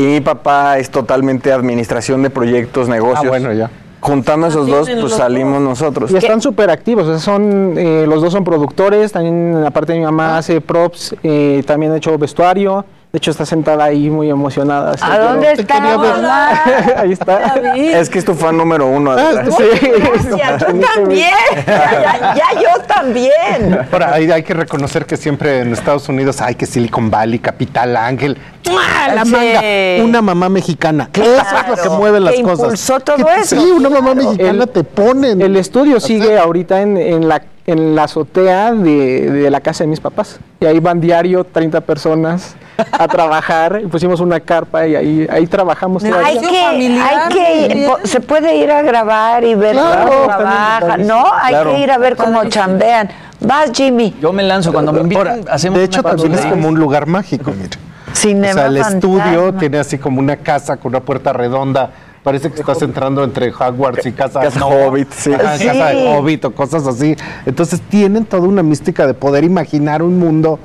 [0.00, 3.26] Y mi papá es totalmente administración de proyectos, negocios.
[3.26, 3.70] Ah, bueno, ya.
[4.00, 6.10] Juntando esos dos, pues salimos nosotros.
[6.10, 10.00] Y están súper activos, o sea, son, eh, los dos son productores, también aparte mi
[10.00, 14.94] mamá hace props, eh, también ha hecho vestuario, de hecho está sentada ahí muy emocionada.
[15.00, 16.62] ¿A dónde está mamá?
[16.96, 17.54] ahí está.
[17.74, 19.10] Es que es tu fan número uno.
[19.12, 19.44] Adela.
[19.50, 19.64] Sí.
[19.98, 21.28] Gracias, yo también.
[21.66, 23.78] Ya, ya yo también.
[23.92, 27.96] Ahora, hay, hay que reconocer que siempre en Estados Unidos hay que Silicon Valley, Capital
[27.96, 28.38] Ángel,
[28.70, 29.14] ¡mua!
[29.14, 29.30] la Sí.
[29.32, 31.10] manga, una mamá mexicana.
[31.12, 32.58] Eso es lo que Claro, mueve las que cosas.
[32.60, 33.56] impulsó todo Que- eso.
[33.60, 35.40] Sí, una mamá mexicana te ponen.
[35.42, 39.88] El estudio sigue ahorita en, en la en la azotea de, de la casa de
[39.88, 40.40] mis papás.
[40.60, 42.56] Y ahí van diario 30 personas
[42.92, 43.80] a trabajar.
[43.82, 46.04] Y pusimos una carpa y ahí, ahí trabajamos.
[46.04, 47.28] Hay que, hay
[47.68, 51.06] que po- se puede ir a grabar y ver Claro, cómo padrísimo.
[51.14, 51.24] ¿no?
[51.40, 51.72] Hay Claro.
[51.72, 53.08] que ir a ver cómo chambean.
[53.40, 54.14] Vas, Jimmy.
[54.20, 55.44] Yo me lanzo cuando me invitan.
[55.50, 57.70] hacemos de hecho, también es como un lugar mágico, mira.
[58.12, 59.58] Cinema o sea, el estudio fantasma.
[59.60, 61.90] tiene así como una casa con una puerta redonda.
[62.22, 65.32] Parece que estás entrando entre Hogwarts y casa, Casa no, Hobbit, sí.
[65.32, 65.64] ajá, Sí.
[65.66, 67.16] casa de Hobbit o cosas así.
[67.46, 70.58] Entonces tienen toda una mística de poder imaginar un mundo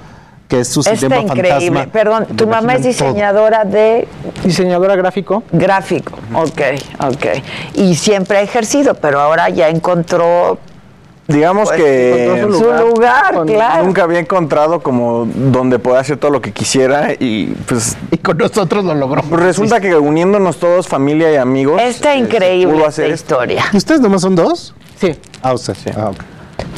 [0.48, 1.50] que es su Está cinema increíble.
[1.50, 1.86] fantasma.
[1.92, 2.88] Perdón, tu mamá es todo.
[2.90, 4.08] diseñadora de
[4.44, 5.44] Diseñadora gráfico.
[5.52, 6.14] gráfico.
[6.34, 6.62] Ok,
[7.00, 7.26] ok.
[7.76, 10.58] Y siempre ha ejercido, pero ahora ya encontró
[11.28, 13.84] Digamos pues, que encontró su lugar, con- claro.
[13.84, 18.38] nunca había encontrado como donde poder hacer todo lo que quisiera y pues Y con
[18.38, 19.24] nosotros lo logró.
[19.32, 21.82] resulta que uniéndonos todos, familia y amigos.
[21.82, 23.34] Está eh, increíble pudo esta hacer esto.
[23.34, 23.64] historia.
[23.74, 24.76] ¿Y ustedes nomás son dos?
[25.02, 25.16] Sí.
[25.42, 26.18] Ah, o sea, ah, ok.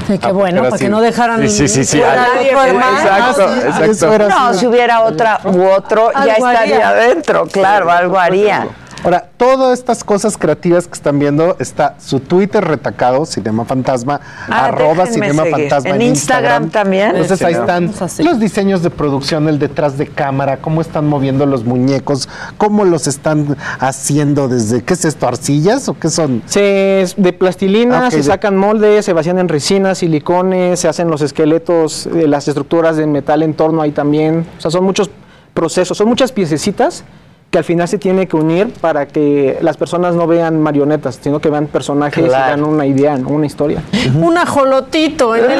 [0.07, 1.97] Sí, qué Ah, bueno, para que no dejaran Sí, sí, sí, sí.
[1.99, 2.97] fuera Ah, al otro hermano.
[2.97, 3.55] Exacto,
[3.91, 4.29] exacto.
[4.29, 8.67] No, si hubiera otra u otro, ya estaría adentro, claro, algo haría.
[9.03, 14.19] Ahora, todas estas cosas creativas que están viendo, está su Twitter retacado, Cinema Fantasma,
[14.49, 15.51] Ah, arroba Cinema seguir.
[15.69, 15.89] Fantasma.
[15.91, 17.11] En Instagram también.
[17.11, 17.91] Entonces ahí están
[18.25, 23.07] los diseños de producción, el detrás de cámara, cómo están moviendo los muñecos, cómo los
[23.07, 25.27] están haciendo desde, ¿qué es esto?
[25.27, 26.41] ¿Arcillas o qué son?
[26.47, 30.87] Se, es de plastilina, Ah, se de- sacan moldes, se vacían en resinas, silicones, se
[30.87, 34.45] hacen los esqueletos, eh, las estructuras de metal en torno ahí también.
[34.57, 35.09] O sea, son muchos
[35.53, 37.03] procesos, son muchas piececitas
[37.49, 41.39] que al final se tiene que unir para que las personas no vean marionetas, sino
[41.39, 42.45] que vean personajes Claro.
[42.57, 43.29] y vean una idea, ¿no?
[43.29, 43.81] una historia.
[44.15, 45.59] Un ajolotito en el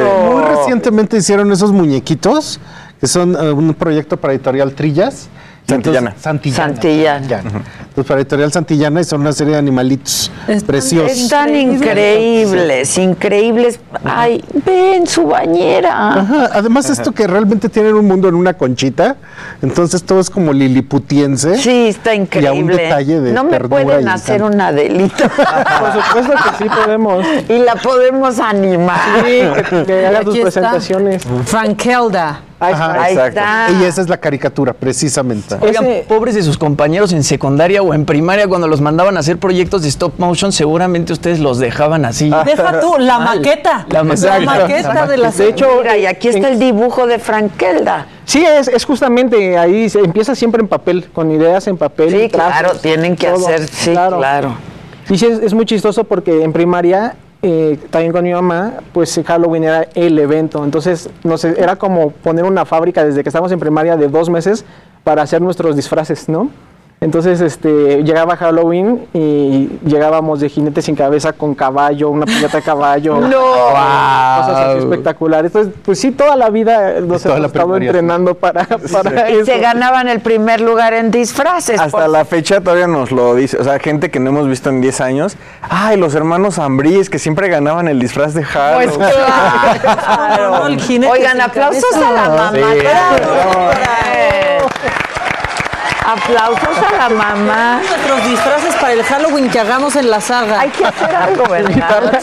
[0.00, 0.32] No.
[0.32, 2.60] Muy recientemente hicieron esos muñequitos,
[3.00, 5.28] que son eh, un proyecto para Editorial Trillas.
[5.66, 6.10] Santillana.
[6.10, 6.74] Entonces, Santillana.
[6.74, 7.64] Santillana.
[7.88, 11.16] Entonces, para Editorial Santillana y son una serie de animalitos Están- preciosos.
[11.18, 13.80] Están increíbles, increíbles.
[14.04, 16.14] Ay, ven su bañera.
[16.20, 19.16] Ajá, Además, esto que realmente tienen un mundo en una conchita,
[19.62, 21.56] entonces todo es como liliputiense.
[21.58, 22.76] Sí, está Y a un increíble.
[22.82, 25.28] detalle de no me pueden hacer una delita.
[25.80, 27.24] Por supuesto que sí podemos.
[27.48, 29.00] y la podemos animar.
[29.24, 29.40] Sí,
[29.70, 31.22] que, que haga tus presentaciones.
[31.44, 32.40] Frankelda.
[32.64, 33.02] Ahí Ajá, está.
[33.04, 33.38] Ahí Exacto.
[33.40, 33.66] está.
[33.80, 35.56] Y esa es la caricatura, precisamente.
[35.60, 39.20] Oigan, Ese- pobres de sus compañeros en secundaria o en primaria cuando los mandaban a
[39.20, 42.30] hacer proyectos de stop motion, seguramente ustedes los dejaban así.
[42.44, 43.38] Deja tú, la Mal.
[43.38, 43.86] maqueta.
[43.88, 45.06] La La, maqueta.
[45.06, 48.06] de la De hecho, Mira, y aquí está el dibujo de Frankelda.
[48.24, 52.10] Sí, es, es justamente ahí, se empieza siempre en papel, con ideas en papel.
[52.10, 53.46] Sí, trazos, claro, tienen que todo.
[53.48, 54.54] hacer, sí, claro.
[55.10, 59.20] Y sí, es, es muy chistoso porque en primaria, eh, también con mi mamá, pues
[59.26, 60.64] Halloween era el evento.
[60.64, 64.30] Entonces, no sé, era como poner una fábrica desde que estábamos en primaria de dos
[64.30, 64.64] meses
[65.02, 66.50] para hacer nuestros disfraces, ¿no?
[67.02, 72.62] Entonces, este, llegaba Halloween y llegábamos de jinete sin cabeza con caballo, una piñata de
[72.62, 73.16] caballo.
[73.20, 73.40] ¡No!
[73.40, 75.46] Cosas así espectaculares.
[75.52, 79.46] Entonces, pues sí, toda la vida nos hemos estado entrenando para, para Y eso.
[79.46, 81.80] se ganaban el primer lugar en disfraces.
[81.80, 84.80] Hasta la fecha todavía nos lo dice, o sea, gente que no hemos visto en
[84.80, 85.36] 10 años.
[85.68, 88.90] Ay, los hermanos Ambrís que siempre ganaban el disfraz de Halloween.
[88.94, 90.66] Pues claro.
[90.78, 92.08] Jinete Oigan, aplausos cabeza.
[92.08, 92.52] a la mamá.
[92.52, 94.41] Sí.
[96.12, 97.80] Aplausos a la mamá.
[97.88, 100.60] Nuestros disfraces para el Halloween que hagamos en la saga.
[100.60, 102.20] Hay que hacer algo, ¿verdad?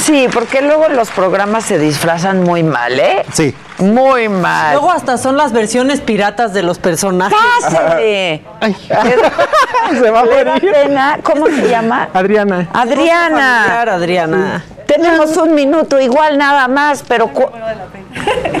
[0.00, 3.24] Sí, porque luego los programas se disfrazan muy mal, ¿eh?
[3.32, 3.54] Sí.
[3.78, 4.72] Muy mal.
[4.74, 7.36] Luego hasta son las versiones piratas de los personajes.
[7.62, 8.44] ¡Pásele!
[8.60, 8.76] Ay.
[9.98, 10.70] Se va a ¿Le da morir.
[10.72, 11.18] pena?
[11.22, 12.08] ¿Cómo se llama?
[12.14, 12.68] Adriana.
[12.72, 13.56] Adriana.
[13.64, 14.64] Familiar, Adriana.
[14.86, 17.50] Tenemos un minuto, igual nada más, pero cu-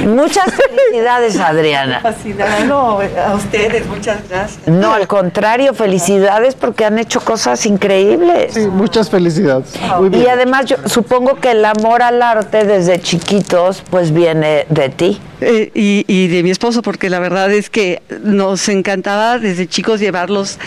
[0.06, 2.00] Muchas felicidades, Adriana.
[2.00, 2.64] Fascinada.
[2.64, 4.66] No, a ustedes, muchas gracias.
[4.66, 8.54] No, al contrario, felicidades porque han hecho cosas increíbles.
[8.54, 9.68] Sí, muchas felicidades.
[9.98, 10.22] Muy bien.
[10.24, 15.20] Y además yo supongo que el amor al arte desde chiquitos pues viene de ti.
[15.44, 19.98] Eh, y, y de mi esposo, porque la verdad es que nos encantaba desde chicos
[19.98, 20.58] llevarlos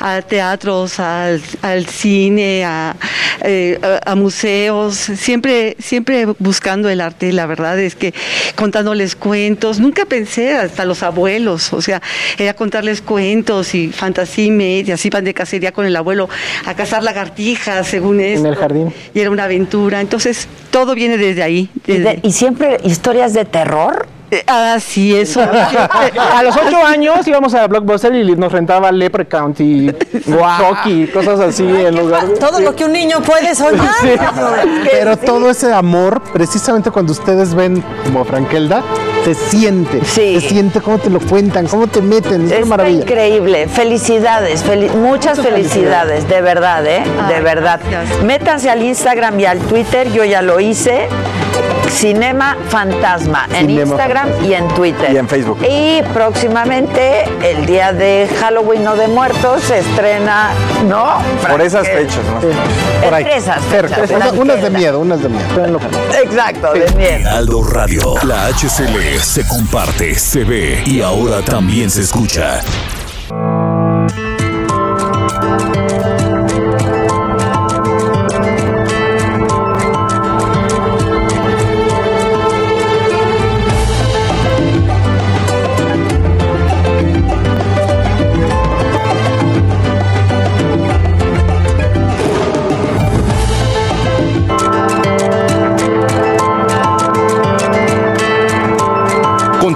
[0.00, 2.96] a teatros, al, al cine, a,
[3.42, 7.30] eh, a- a museos, siempre, siempre buscando el arte.
[7.32, 8.14] La verdad es que
[8.54, 12.00] contándoles cuentos, nunca pensé hasta los abuelos, o sea,
[12.38, 16.28] era contarles cuentos y fantasía y media, así van de cacería con el abuelo
[16.66, 18.48] a cazar lagartijas, según esto.
[18.48, 18.92] el jardín.
[19.14, 20.00] Y era una aventura.
[20.00, 21.68] Entonces, todo viene desde ahí.
[21.86, 24.06] ¿Y, de- y siempre historias de terror?
[24.46, 25.40] Ah, sí, eso.
[25.42, 29.90] A los ocho años íbamos a Blockbuster y nos rentaba Leprechaun y
[30.26, 32.36] Rocky, cosas así en lugar de...
[32.36, 33.82] Todo lo que un niño puede soñar.
[34.02, 34.08] Sí.
[34.90, 38.82] Pero todo ese amor, precisamente cuando ustedes ven como Frankelda,
[39.24, 40.04] se siente.
[40.04, 42.50] Se siente cómo te lo cuentan, cómo te meten.
[42.50, 43.02] Es maravilla.
[43.02, 43.68] increíble.
[43.68, 47.02] Felicidades, fel- muchas felicidades, de verdad, ¿eh?
[47.28, 47.80] de verdad.
[48.24, 51.08] Métanse al Instagram y al Twitter, yo ya lo hice.
[51.90, 53.96] Cinema Fantasma en Cinema
[54.26, 55.12] Instagram y en Twitter.
[55.12, 55.58] Y en Facebook.
[55.68, 60.50] Y próximamente, el día de Halloween o de Muertos, se estrena,
[60.88, 61.16] ¿no?
[61.48, 62.40] Por esas fechas, ¿no?
[63.04, 63.22] Por ahí.
[63.24, 65.78] Entre esas fechas, Unas- de miedo, unas de miedo.
[66.22, 67.20] Exacto, de miedo.
[67.20, 68.14] Heraldo Radio.
[68.24, 72.60] La HCL se comparte, se ve y ahora también se escucha.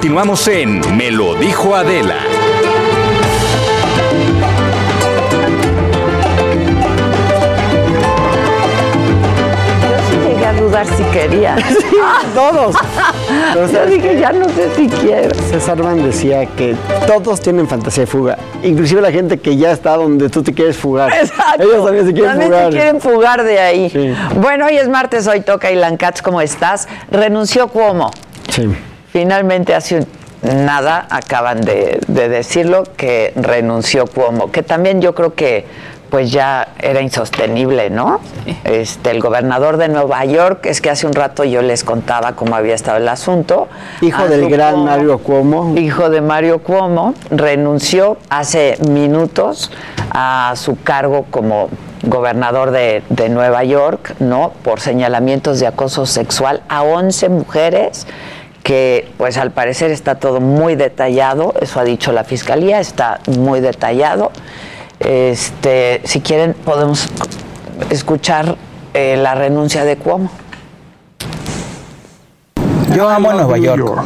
[0.06, 2.18] Continuamos en Me lo dijo Adela.
[9.82, 11.56] Yo sí llegué a dudar si quería.
[12.34, 12.76] Todos.
[13.72, 15.34] Yo dije, ya no sé si quiero.
[15.50, 16.74] César Van decía que
[17.06, 20.76] todos tienen fantasía de fuga, inclusive la gente que ya está donde tú te quieres
[20.76, 21.12] fugar.
[21.20, 21.62] Exacto.
[21.62, 22.64] Ellos también se quieren También fugar.
[22.64, 23.90] se quieren fugar de ahí.
[23.90, 24.14] Sí.
[24.36, 26.88] Bueno, hoy es martes, hoy toca Ilan Katz, ¿cómo estás?
[27.10, 28.10] Renunció Cuomo.
[28.50, 28.68] Sí.
[29.20, 29.96] Finalmente hace
[30.42, 35.64] un- nada acaban de, de decirlo que renunció Cuomo, que también yo creo que
[36.10, 38.20] pues ya era insostenible, ¿no?
[38.64, 42.56] Este, el gobernador de Nueva York, es que hace un rato yo les contaba cómo
[42.56, 43.68] había estado el asunto.
[44.02, 45.74] Hijo Andrew del gran Cuomo, Mario Cuomo.
[45.78, 49.72] Hijo de Mario Cuomo, renunció hace minutos
[50.10, 51.70] a su cargo como
[52.02, 54.52] gobernador de, de Nueva York, ¿no?
[54.62, 58.06] Por señalamientos de acoso sexual a 11 mujeres
[58.66, 63.60] que pues al parecer está todo muy detallado, eso ha dicho la fiscalía, está muy
[63.60, 64.32] detallado.
[64.98, 67.06] Este, si quieren podemos
[67.90, 68.56] escuchar
[68.92, 70.32] eh, la renuncia de Cuomo.
[72.92, 74.04] Yo amo a Nueva York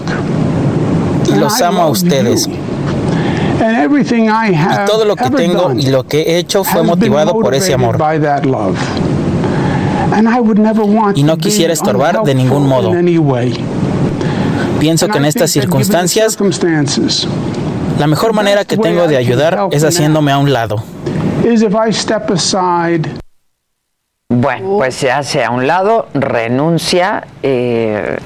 [1.26, 2.46] y los amo a ustedes.
[2.46, 2.56] Y
[4.86, 7.96] todo lo que tengo y lo que he hecho fue motivado por ese amor.
[11.14, 12.92] Y no quisiera estorbar de ningún modo.
[14.80, 16.38] Pienso que en estas circunstancias
[17.98, 20.82] la mejor manera que tengo de ayudar es haciéndome a un lado.
[24.32, 28.16] Bueno, pues se hace a un lado, renuncia, eh,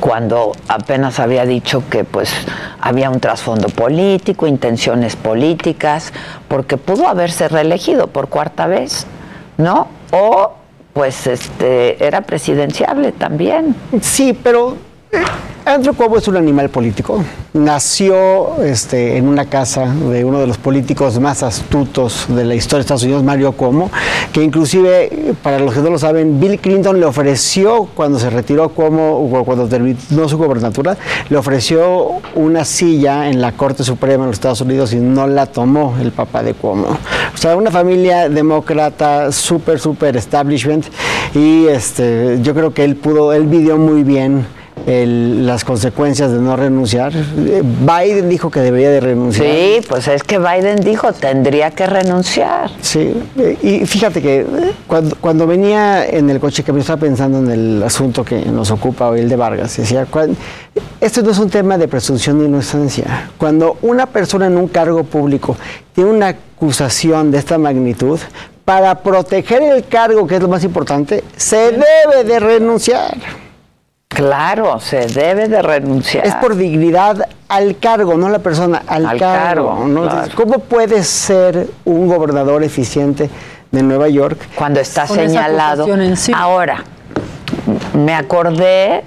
[0.00, 2.32] cuando apenas había dicho que pues
[2.80, 6.12] había un trasfondo político, intenciones políticas,
[6.48, 9.06] porque pudo haberse reelegido por cuarta vez,
[9.58, 9.86] ¿no?
[10.10, 10.54] O
[10.92, 13.76] pues este era presidenciable también.
[14.00, 14.76] Sí, pero
[15.64, 17.24] Andrew Cuomo es un animal político.
[17.54, 22.78] Nació este, en una casa de uno de los políticos más astutos de la historia
[22.78, 23.88] de Estados Unidos, Mario Cuomo,
[24.32, 28.70] que inclusive, para los que no lo saben, Bill Clinton le ofreció, cuando se retiró
[28.70, 30.96] Cuomo, cuando terminó su gobernatura,
[31.30, 35.46] le ofreció una silla en la Corte Suprema de los Estados Unidos y no la
[35.46, 36.88] tomó el papá de Cuomo.
[37.34, 40.86] O sea, una familia demócrata, súper, súper establishment,
[41.34, 44.44] y este, yo creo que él pudo, él vivió muy bien
[44.86, 47.12] el- las consecuencias de no renunciar.
[47.14, 49.46] Eh, Biden dijo que debería de renunciar.
[49.46, 52.70] Sí, pues es que Biden dijo tendría que renunciar.
[52.80, 54.46] Sí, eh, y fíjate que eh,
[54.86, 58.70] cuando, cuando venía en el coche que me estaba pensando en el asunto que nos
[58.70, 60.06] ocupa hoy, el de Vargas, decía,
[61.00, 63.30] esto no es un tema de presunción de inocencia.
[63.38, 65.56] Cuando una persona en un cargo público
[65.94, 68.18] tiene una acusación de esta magnitud,
[68.64, 73.16] para proteger el cargo, que es lo más importante, se debe de renunciar.
[74.14, 76.26] Claro, se debe de renunciar.
[76.26, 79.68] Es por dignidad al cargo, no a la persona, al, Al cargo.
[79.68, 80.02] cargo, ¿no?
[80.02, 80.32] claro.
[80.34, 83.30] ¿Cómo puedes ser un gobernador eficiente
[83.70, 84.38] de Nueva York?
[84.54, 85.86] Cuando está Con señalado.
[86.34, 86.84] Ahora,
[87.94, 89.04] me acordé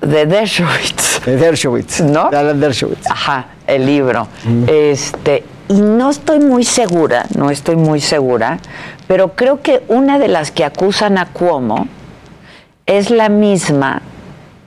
[0.00, 1.24] de Dershowitz.
[1.24, 2.00] De Dershowitz.
[2.00, 2.30] ¿No?
[2.30, 3.06] De Alan Dershowitz.
[3.10, 4.28] Ajá, el libro.
[4.66, 8.58] Este, y no estoy muy segura, no estoy muy segura,
[9.06, 11.86] pero creo que una de las que acusan a Cuomo
[12.86, 14.00] es la misma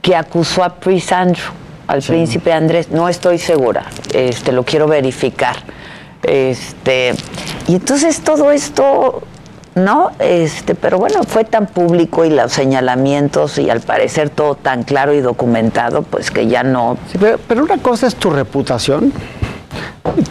[0.02, 1.52] que acusó a Prince Andrew,
[1.88, 2.90] al príncipe Andrés.
[2.90, 5.58] No estoy segura, este, lo quiero verificar.
[6.24, 7.14] Este,
[7.68, 9.24] y entonces todo esto,
[9.76, 10.12] ¿no?
[10.20, 15.14] Este, pero bueno, fue tan público y los señalamientos y al parecer todo tan claro
[15.14, 16.98] y documentado, pues que ya no.
[17.12, 19.12] Sí, pero, pero una cosa es tu reputación,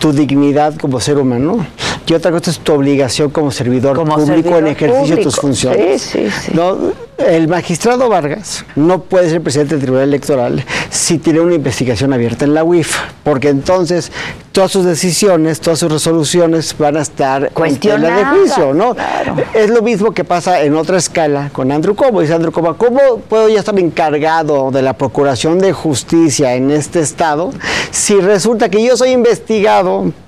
[0.01, 1.67] tu dignidad como ser humano,
[2.11, 6.03] y otra cosa es tu obligación como servidor Como público en ejercicio de tus funciones.
[6.03, 6.53] Sí, sí, sí.
[6.53, 6.77] No,
[7.19, 12.45] el magistrado Vargas no puede ser presidente del Tribunal Electoral si tiene una investigación abierta
[12.45, 14.11] en la UIF, porque entonces
[14.51, 18.97] todas sus decisiones, todas sus resoluciones van a estar en tela de Cuestionadas, juicio, ¿no?
[19.55, 22.23] Es lo mismo que pasa en otra escala con Andrew Cuomo.
[22.23, 26.99] Dice Andrew Cuomo, ¿cómo puedo ya estar encargado de la procuración de justicia en este
[26.99, 27.53] estado
[27.93, 29.60] si resulta que yo soy investigado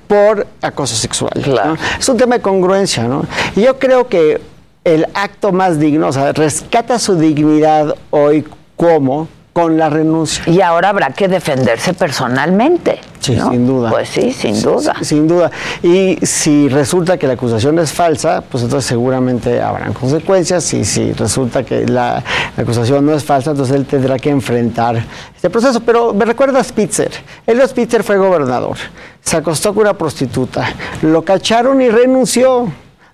[0.06, 1.32] por acoso sexual?
[1.46, 1.76] ¿no?
[1.98, 3.24] Es un tema de congruencia, ¿no?
[3.56, 4.40] Y yo creo que
[4.84, 8.46] el acto más digno, o sea, rescata su dignidad hoy
[8.76, 10.42] como con la renuncia.
[10.46, 13.00] Y ahora habrá que defenderse personalmente.
[13.20, 13.50] Sí, ¿no?
[13.50, 13.90] sin duda.
[13.90, 14.94] Pues sí, sin duda.
[14.98, 15.50] Sí, Sin duda.
[15.82, 20.72] Y si resulta que la acusación es falsa, pues entonces seguramente habrán consecuencias.
[20.74, 22.22] Y si resulta que la,
[22.56, 25.04] la acusación no es falsa, entonces él tendrá que enfrentar
[25.34, 25.80] este proceso.
[25.80, 27.10] Pero me recuerda a Spitzer.
[27.46, 28.76] Elio Spitzer fue gobernador.
[29.20, 30.68] Se acostó con una prostituta.
[31.02, 32.72] Lo cacharon y renunció.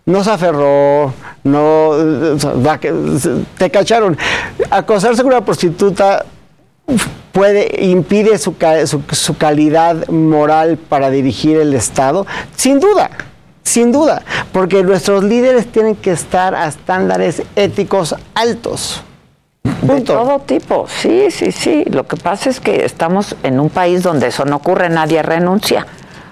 [0.08, 1.12] No se aferró,
[1.44, 1.90] no.
[2.80, 2.94] que-
[3.58, 4.16] te cacharon.
[4.70, 6.24] Acostarse con una prostituta
[7.32, 8.54] puede impide su,
[8.86, 12.26] su- su calidad moral para dirigir el Estado?
[12.56, 13.10] Sin duda,
[13.62, 19.02] sin duda, porque nuestros líderes tienen que estar a estándares éticos altos.
[19.82, 21.84] De todo tipo, sí, sí, sí.
[21.90, 25.86] Lo que pasa es que estamos en un país donde eso no ocurre, nadie renuncia.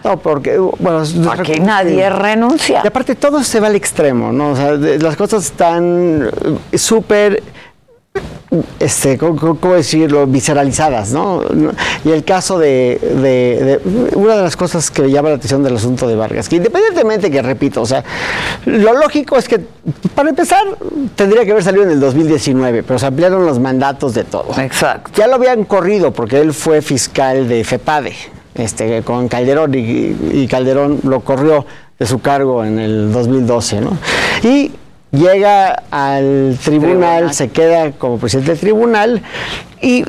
[0.07, 1.03] No, porque, bueno,
[1.33, 2.81] aquí nadie renuncia.
[2.85, 4.51] Y aparte todo se va al extremo, ¿no?
[4.51, 6.31] O sea, las cosas están
[6.73, 7.43] eh, súper,
[8.79, 10.27] este, ¿cómo, decirlo?
[10.27, 11.43] Visceralizadas, ¿no?
[12.05, 15.77] Y el caso de, de- de- una de las cosas que llama la atención del
[15.77, 18.05] asunto de Vargas, que independientemente que, repito, o sea,
[18.65, 19.61] lo lógico es que,
[20.15, 20.63] para empezar,
[21.17, 24.49] tendría que haber salido en el 2019, pero se ampliaron los mandatos de todo.
[24.59, 25.11] Exacto.
[25.17, 28.15] Ya lo habían corrido porque él fue fiscal de FEPADE
[28.57, 31.67] este, con Calderón y, y Calderón lo corrió
[31.99, 33.99] de su cargo en el 2012, ¿no?
[34.43, 34.73] Y
[35.11, 37.35] llega al tribunal, Tribunal.
[37.35, 39.23] se queda como presidente del tribunal
[39.81, 40.05] y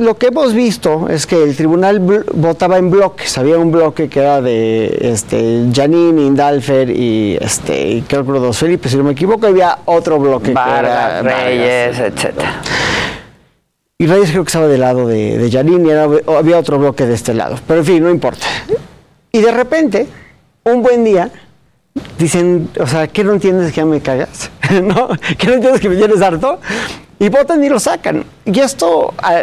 [0.00, 2.00] lo que hemos visto es que el tribunal
[2.34, 8.02] votaba en bloques, había un bloque que era de este, Janine, Indalfer y este, y
[8.02, 11.44] creo que los dos Felipe, si no me equivoco, había otro bloque Vargas, que era
[11.44, 12.62] Reyes, etcétera.
[14.00, 16.06] Y Reyes creo que estaba del lado de, de Janine y era-
[16.38, 17.56] había otro bloque de este lado.
[17.66, 18.46] Pero en fin, no importa.
[19.32, 20.06] Y de repente,
[20.64, 21.30] un buen día,
[22.16, 24.50] dicen, o sea, ¿qué no entiendes que ya me cagas?
[24.82, 25.08] ¿No?
[25.36, 26.60] ¿Qué no entiendes que me tienes harto?
[27.20, 28.24] Y votan y lo sacan.
[28.44, 29.42] Y esto, a,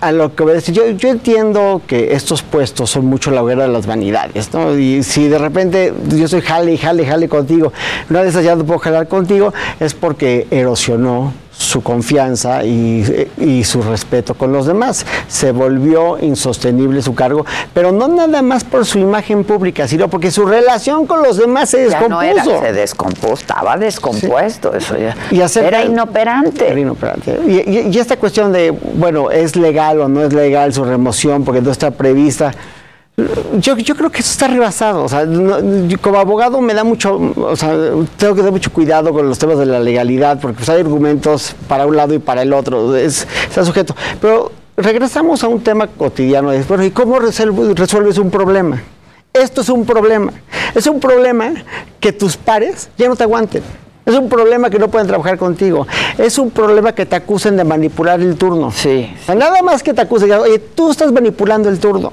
[0.00, 3.42] a lo que voy a decir, yo, yo entiendo que estos puestos son mucho la
[3.42, 4.74] hoguera de las vanidades, ¿no?
[4.78, 7.74] Y si de repente yo soy jale, jale, jale contigo,
[8.08, 13.80] una esas ya no puedo jalar contigo, es porque erosionó su confianza y, y su
[13.82, 15.06] respeto con los demás.
[15.28, 20.30] Se volvió insostenible su cargo, pero no nada más por su imagen pública, sino porque
[20.30, 22.60] su relación con los demás se Ya no era, descompuso.
[22.66, 25.16] se descompuso, estaba descompuesto, eso ya.
[25.30, 26.68] Y acerca- era inoperante.
[26.70, 27.38] Era inoperante.
[27.46, 31.44] Y, y- y esta cuestión de, bueno, ¿es legal o no es legal su remoción
[31.44, 32.52] porque no está prevista?
[33.60, 35.04] Yo, creo que eso está rebasado.
[35.04, 35.24] O sea,
[36.00, 37.70] como abogado me da mucho, o sea,
[38.16, 41.54] tengo que tener mucho cuidado con los temas de la legalidad porque pues, hay argumentos
[41.68, 42.96] para un lado y para el otro.
[42.96, 43.94] Es, está sujeto.
[44.20, 46.50] Pero regresamos a un tema cotidiano.
[46.50, 48.82] de, Bueno, ¿y cómo resuelve- resuelves un problema?
[49.32, 50.32] Esto es un problema.
[50.74, 51.52] Es un problema
[52.00, 53.62] que tus pares ya no te aguanten.
[54.06, 55.86] Es un problema que no pueden trabajar contigo.
[56.18, 58.70] Es un problema que te acusen de manipular el turno.
[58.70, 59.10] Sí.
[59.28, 60.30] Nada más que te acusen.
[60.32, 62.10] Oye, tú estás manipulando el turno.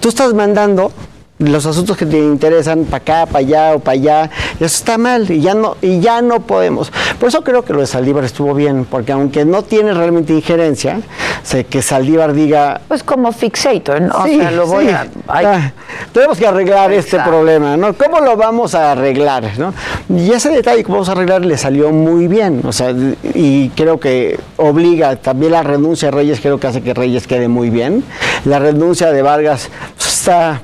[0.00, 0.90] Tú estás mandando
[1.38, 5.30] los asuntos que te interesan para acá, para allá o para allá, eso está mal
[5.30, 6.90] y ya no y ya no podemos.
[7.20, 11.00] Por eso creo que lo de Saldívar estuvo bien, porque aunque no tiene realmente injerencia,
[11.42, 14.24] sé que Saldívar diga pues como fixator, ¿no?
[14.24, 14.90] Sí, o sea, lo voy sí.
[14.92, 15.72] a ay, Ah,
[16.12, 17.92] tenemos que arreglar este problema, ¿no?
[17.94, 19.74] ¿Cómo lo vamos a arreglar, no?
[20.08, 22.94] Y ese detalle que vamos a arreglar le salió muy bien, o sea,
[23.34, 27.48] y creo que obliga también la renuncia de Reyes, creo que hace que Reyes quede
[27.48, 28.04] muy bien.
[28.44, 30.62] La renuncia de Vargas pues, está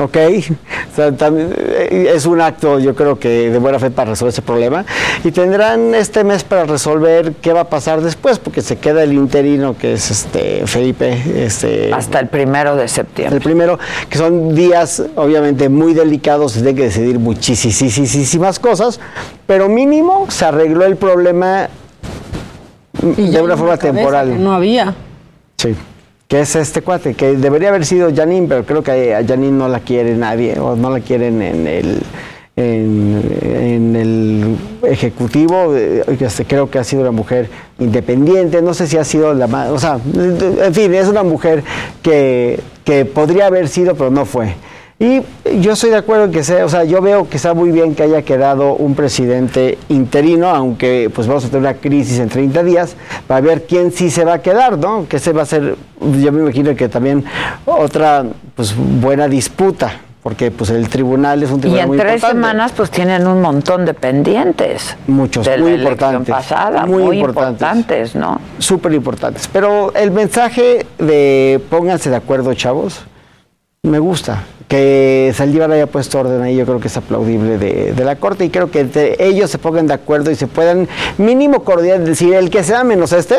[0.00, 0.16] Ok,
[0.92, 4.32] o sea, también, eh, es un acto yo creo que de buena fe para resolver
[4.32, 4.84] ese problema
[5.24, 9.12] y tendrán este mes para resolver qué va a pasar después porque se queda el
[9.12, 13.38] interino que es este Felipe este hasta el primero de septiembre.
[13.38, 13.76] el primero
[14.08, 19.00] que son días obviamente muy delicados se tiene que decidir muchísimas cosas
[19.48, 21.70] pero mínimo se arregló el problema
[23.16, 24.94] Y de una forma temporal que No había.
[25.56, 25.74] Sí.
[26.28, 29.66] Que es este cuate, que debería haber sido Janine, pero creo que a Janine no
[29.66, 32.02] la quiere nadie, o no la quieren en el,
[32.54, 35.74] en, en el ejecutivo.
[35.74, 37.48] eh, este, creo que ha sido una mujer
[37.78, 41.64] independiente, no sé si ha sido la más, o sea, en fin, es una mujer
[42.02, 44.54] que, que podría haber sido, pero no fue.
[45.00, 45.22] Y
[45.60, 47.94] yo estoy de acuerdo en que sea, o sea, yo veo que está muy bien
[47.94, 52.64] que haya quedado un presidente interino, aunque pues vamos a tener una crisis en 30
[52.64, 52.96] días,
[53.28, 55.06] para ver quién sí se va a quedar, ¿no?
[55.08, 57.24] Que ese va a ser, yo me imagino que también
[57.64, 58.24] otra
[58.56, 62.34] pues buena disputa, porque pues el tribunal es un Y tribunal en muy tres importante.
[62.36, 64.96] semanas pues tienen un montón de pendientes.
[65.06, 66.34] Muchos, de la muy elección importantes.
[66.34, 67.62] pasada, muy, muy, importantes.
[67.62, 68.40] importantes, ¿no?
[68.58, 69.48] Súper importantes.
[69.52, 73.02] Pero el mensaje de pónganse de acuerdo, chavos,
[73.84, 74.42] me gusta.
[74.68, 78.44] Que Saldívar haya puesto orden ahí, yo creo que es aplaudible de, de la Corte
[78.44, 80.86] y creo que entre ellos se pongan de acuerdo y se puedan
[81.16, 83.36] mínimo cordial decir el que sea menos este.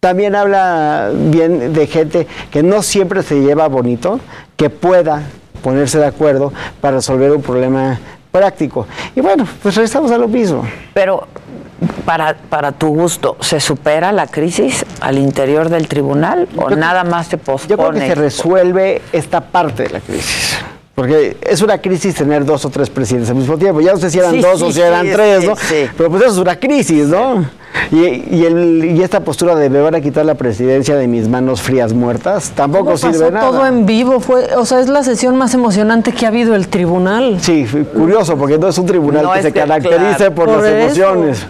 [0.00, 4.18] También habla bien de gente que no siempre se lleva bonito,
[4.56, 5.22] que pueda
[5.62, 8.00] ponerse de acuerdo para resolver un problema
[8.32, 8.86] práctico.
[9.14, 10.66] Y bueno, pues regresamos a lo mismo.
[10.94, 11.28] Pero
[12.04, 17.04] para, para tu gusto, ¿se supera la crisis al interior del tribunal o Yo- nada
[17.04, 18.00] más se Yo creo pospone?
[18.00, 20.56] que se resuelve esta parte de la crisis.
[20.94, 23.80] Porque es una crisis tener dos o tres presidentes al mismo tiempo.
[23.80, 25.56] Ya no sé si eran Sí, dos o si eran sí, tres, ¿no?
[25.56, 25.86] sí.
[25.96, 27.46] Pero pues eso es una crisis, ¿no?
[27.90, 27.96] Y,
[28.36, 31.62] y, el- y esta postura de me van a quitar la presidencia de mis manos
[31.62, 33.48] frías muertas tampoco ¿Cómo sirve pasó nada.
[33.50, 34.20] todo en vivo?
[34.20, 37.38] Fue, o sea, es la sesión más emocionante que ha habido el tribunal.
[37.40, 40.66] Sí, curioso, porque no es un tribunal No que se caracterice claro, por, por las
[40.66, 40.76] eso.
[40.84, 41.46] emociones.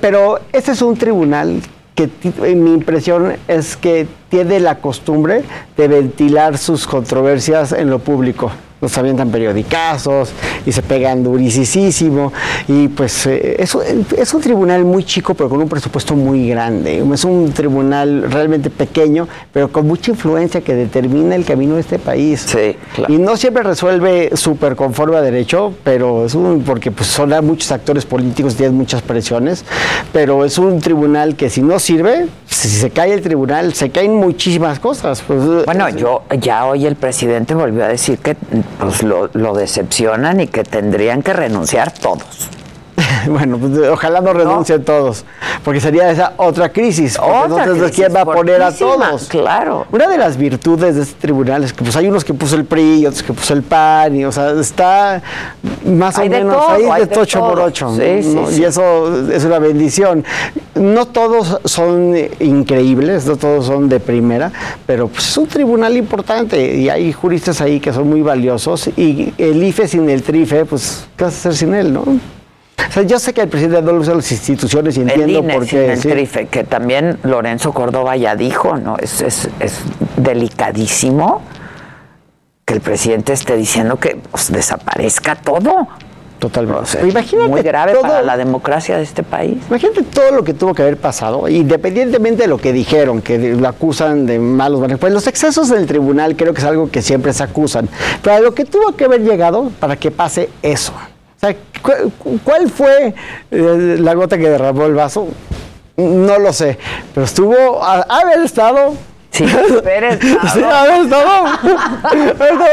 [0.00, 1.60] Pero este es un tribunal
[1.96, 2.08] que
[2.54, 5.42] mi impresión es que tiene la costumbre
[5.76, 8.52] de ventilar sus controversias en lo público.
[8.80, 10.30] Los avientan periodicazos
[10.66, 12.32] y se pegan durisísimo.
[12.68, 13.82] Y pues eh, es, un-
[14.16, 17.02] es un tribunal muy chico, pero con un presupuesto muy grande.
[17.14, 21.98] Es un tribunal realmente pequeño, pero con mucha influencia que determina el camino de este
[21.98, 22.44] país.
[22.46, 23.12] Sí, claro.
[23.12, 27.72] Y no siempre resuelve súper conforme a derecho, pero es un, porque pues, son muchos
[27.72, 29.64] actores políticos y tienen muchas presiones,
[30.12, 34.14] pero es un tribunal que si no sirve, si se cae el tribunal, se caen
[34.14, 35.22] muchísimas cosas.
[35.26, 38.36] Pues, Bueno, yo ya hoy el presidente volvió a decir que
[38.78, 42.50] pues lo, lo decepcionan y que tendrían que renunciar todos.
[43.30, 45.24] bueno, pues, ojalá no renuncien todos,
[45.64, 47.18] porque sería esa otra crisis.
[47.18, 49.28] Otra entonces, crisis ¿quién va a poner a todos?
[49.28, 49.86] Claro.
[49.90, 52.64] Una de las virtudes de este tribunal es que pues hay unos que puso el
[52.64, 55.22] PRI y otros que puso el PAN, y o sea, está
[55.84, 57.64] más Hay o menos todo, ahí hay de tocho por todo.
[57.64, 57.94] ocho.
[57.96, 58.48] Sí, sí, ¿no?
[58.48, 58.60] sí.
[58.60, 60.24] Y eso es una bendición.
[60.74, 64.52] No todos son increíbles, no todos son de primera,
[64.86, 69.32] pero pues, es un tribunal importante y hay juristas ahí que son muy valiosos y
[69.38, 72.04] el IFE sin el TRIFE, pues, ¿qué vas a hacer sin él, no?
[72.88, 75.96] O sea, yo sé que el presidente no usa las instituciones y entiendo por qué.
[75.96, 76.08] sí.
[76.08, 78.96] trife, que también Lorenzo Córdoba ya dijo, ¿no?
[78.98, 79.80] Es, es, es
[80.16, 81.42] delicadísimo
[82.64, 85.88] que el presidente esté diciendo que pues, desaparezca todo.
[86.38, 86.82] Totalmente.
[86.82, 89.56] O sea, imagínate muy grave todo- para la democracia de este país.
[89.68, 93.66] Imagínate todo lo que tuvo que haber pasado, independientemente de lo que dijeron, que lo
[93.68, 95.00] acusan de malos manejos.
[95.00, 97.88] Pues los excesos del tribunal creo que es algo que siempre se acusan.
[98.22, 100.92] Pero lo que tuvo que haber llegado para que pase eso.
[101.36, 103.14] O sea, ¿cu- cu- ¿cuál fue
[103.50, 105.28] eh, la gota que derramó el vaso?
[105.96, 106.78] No lo sé.
[107.14, 108.94] Pero estuvo, a, haber estado.
[109.30, 109.44] Sí,
[109.84, 110.22] haber estado.
[110.54, 111.44] Sí, haber estado.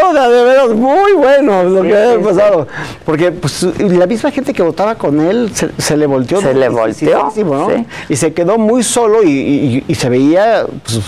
[0.10, 2.24] o sea, de veras muy bueno lo Sí, que había sí, sí.
[2.26, 2.68] pasado.
[3.06, 6.40] Porque pues, la misma gente que votaba con él se, se le volteó.
[6.42, 7.86] Se le volteó, ¿no?
[8.08, 11.02] Y se quedó muy solo y, y- y se veía, pues,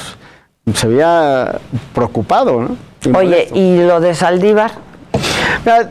[0.78, 1.58] se veía
[1.94, 2.78] preocupado, ¿no?
[3.04, 4.72] Y Oye, ¿y lo de Saldívar?
[5.64, 5.90] Mira,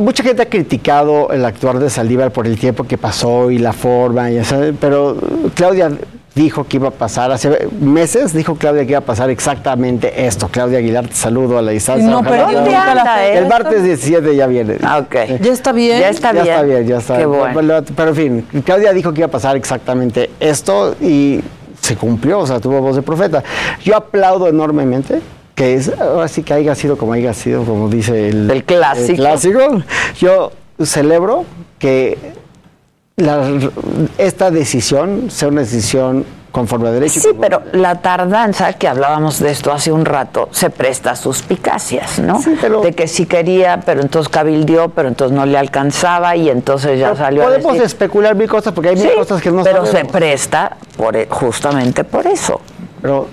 [0.00, 3.72] mucha gente ha criticado el actuar de Saldívar por el tiempo que pasó y la
[3.72, 4.42] forma, ya
[4.80, 5.16] pero
[5.54, 5.90] Claudia,
[6.34, 10.48] dijo que iba a pasar, hace meses dijo Claudia que iba a pasar exactamente esto.
[10.48, 12.08] Claudia Aguilar, te saludo a la distancia.
[12.08, 13.38] No la fe.
[13.38, 14.78] El martes 17 ya viene.
[14.82, 15.14] Ah, ok.
[15.40, 16.00] ¿Ya está bien?
[16.00, 16.54] Ya está ya bien.
[16.54, 17.52] está bien, ya está Qué bueno.
[17.54, 21.40] Pero, pero, en fin, Claudia dijo que iba a pasar exactamente esto y
[21.80, 23.42] se cumplió, o sea, tuvo voz de profeta.
[23.84, 25.20] Yo aplaudo enormemente
[25.54, 29.10] que es, ahora sí que haya sido como haya sido, como dice el, El clásico.
[29.10, 29.82] el clásico.
[30.18, 30.52] Yo
[30.82, 31.44] celebro
[31.78, 32.16] que
[33.16, 33.50] la-
[34.18, 37.18] esta decisión sea una decisión conforme a derecho.
[37.20, 42.18] Sí, pero la tardanza, que hablábamos de esto hace un rato, se presta a suspicacias,
[42.18, 42.40] ¿no?
[42.82, 47.14] De que sí quería, pero entonces cabildió, pero entonces no le alcanzaba y entonces ya
[47.16, 47.86] salió a Podemos decir...
[47.86, 51.26] especular mil cosas porque hay mil Sí, cosas que no pero se presta por, e-
[51.30, 52.60] justamente por eso.
[53.00, 53.28] Pero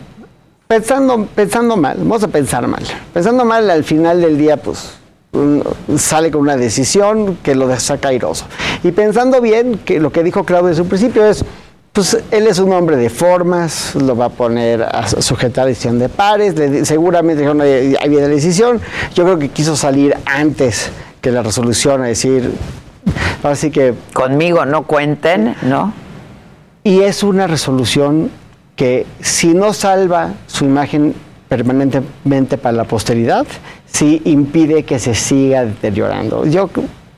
[0.79, 2.83] pensando, pensando mal, vamos a pensar mal.
[3.11, 4.91] Pensando mal, al final del día, pues
[5.31, 5.63] un-
[5.97, 8.45] sale con una decisión que lo saca airoso.
[8.83, 11.43] Y pensando bien, que lo que dijo Claudio desde un principio es,
[11.91, 15.97] pues él es un hombre de formas, lo va a poner a su- sujetar decisión
[15.97, 18.79] de pares, le seguramente dijeron, "Oye, ahí viene la decisión.
[19.15, 22.51] Yo creo que quiso salir antes que la resolución, a decir,
[23.41, 23.95] así que...
[24.13, 25.93] Conmigo no cuenten, ¿no?
[26.83, 28.29] Y es una resolución
[28.79, 31.13] que si no salva su imagen
[31.49, 33.45] permanentemente para la posteridad,
[33.91, 36.45] sí impide que se siga deteriorando.
[36.45, 36.69] Yo,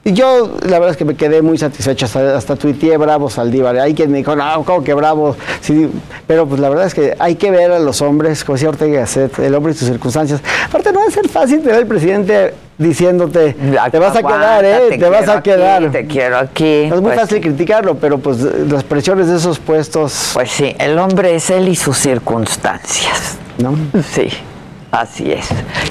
[0.04, 3.78] yo la verdad es que me quedé muy satisfecho, hasta, hasta tuiteé bravo Saldívar.
[3.78, 5.36] Hay quien me dijo, no, ¿cómo que bravo?
[5.62, 5.88] Sí,
[6.26, 9.02] pero pues la verdad es que hay que ver a los hombres, como decía Ortega
[9.02, 10.42] Gasset, el hombre y sus circunstancias.
[10.66, 13.56] Aparte no va a ser fácil tener al presidente diciéndote,
[13.92, 14.98] te vas a quedar, ¿eh?
[14.98, 15.92] Te vas a aquí, quedar.
[15.92, 16.88] te quiero aquí.
[16.90, 20.32] No es muy Pues fácil criticarlo, pero pues las presiones de esos puestos...
[20.34, 23.38] Pues sí, el hombre es él y sus circunstancias.
[23.58, 23.76] ¿No?
[24.14, 24.30] Sí,
[24.92, 25.48] así es.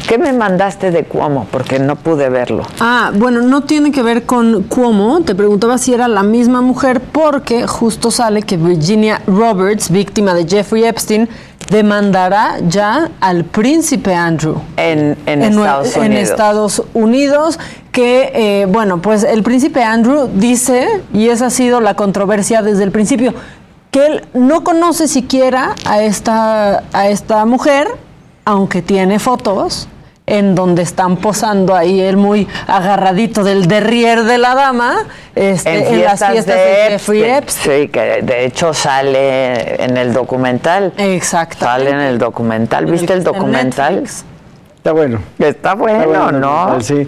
[0.08, 1.46] ¿Qué me mandaste de Cuomo?
[1.50, 2.64] Porque no pude verlo.
[2.80, 5.22] Ah, bueno, no tiene que ver con Cuomo.
[5.22, 10.46] Te preguntaba si era la misma mujer porque justo sale que Virginia Roberts, víctima de
[10.46, 11.28] Jeffrey Epstein,
[11.70, 14.60] demandará ya al príncipe Andrew.
[14.76, 16.30] En, en Estados en Unidos.
[16.30, 17.58] Estados Unidos,
[17.92, 22.82] que, eh, bueno, pues el príncipe Andrew dice, y esa ha sido la controversia desde
[22.82, 23.34] el principio,
[23.92, 27.88] que él no conoce siquiera a esta, a esta mujer,
[28.50, 29.88] aunque tiene fotos
[30.26, 36.04] en donde están posando ahí él muy agarradito del derrier de la dama este, en,
[36.04, 37.82] las fiestas de, Jeffrey Epstein.
[37.82, 40.92] Sí, que de hecho sale en el documental.
[40.96, 41.64] Exacto.
[41.64, 42.86] Sale en el documental.
[42.86, 43.94] ¿Viste el En documental?
[43.96, 44.24] Netflix.
[44.80, 45.18] Está bueno.
[45.38, 46.00] Está bueno,
[46.30, 46.80] Está ¿no?
[46.80, 47.06] Sí.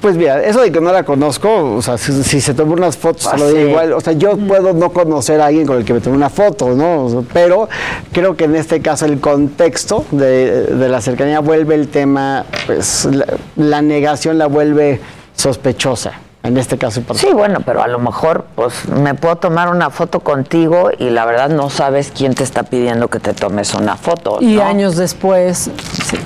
[0.00, 2.96] Pues mira, eso de que no la conozco, o sea, si, si se toma unas
[2.96, 3.68] fotos, Ah, se lo digo sí.
[3.70, 3.92] igual.
[3.94, 6.68] O sea, yo puedo no conocer a alguien con el que me tomé una foto,
[6.76, 7.06] ¿no?
[7.06, 7.68] O sea, pero
[8.12, 13.04] creo que en este caso el contexto de, de la cercanía vuelve el tema, pues
[13.06, 13.26] la,
[13.56, 15.00] la negación la vuelve
[15.34, 16.12] sospechosa.
[16.44, 20.20] En este caso, Sí, bueno, pero a lo mejor pues me puedo tomar una foto
[20.20, 24.38] contigo y la verdad no sabes quién te está pidiendo que te tomes una foto.
[24.40, 24.62] Y ¿no?
[24.62, 25.68] años después,
[26.06, 26.16] sí.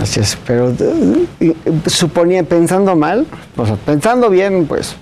[0.00, 1.54] Así es, pero eh, eh,
[1.86, 3.26] suponía, pensando mal,
[3.56, 4.96] o sea, pensando bien, pues,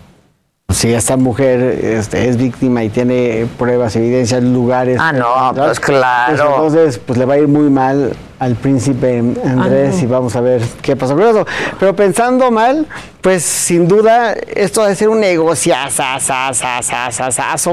[0.69, 4.99] si esta mujer este, es víctima y tiene pruebas, evidencias, lugares.
[5.01, 6.37] Ah, no, pues claro.
[6.37, 8.13] Pues, entonces, pues le va a ir muy mal
[8.43, 10.03] al príncipe Andrés Ah, no.
[10.03, 11.47] y vamos a ver qué pasó con eso.
[11.79, 12.87] Pero pensando mal,
[13.21, 16.03] pues sin duda esto debe ser un negociazo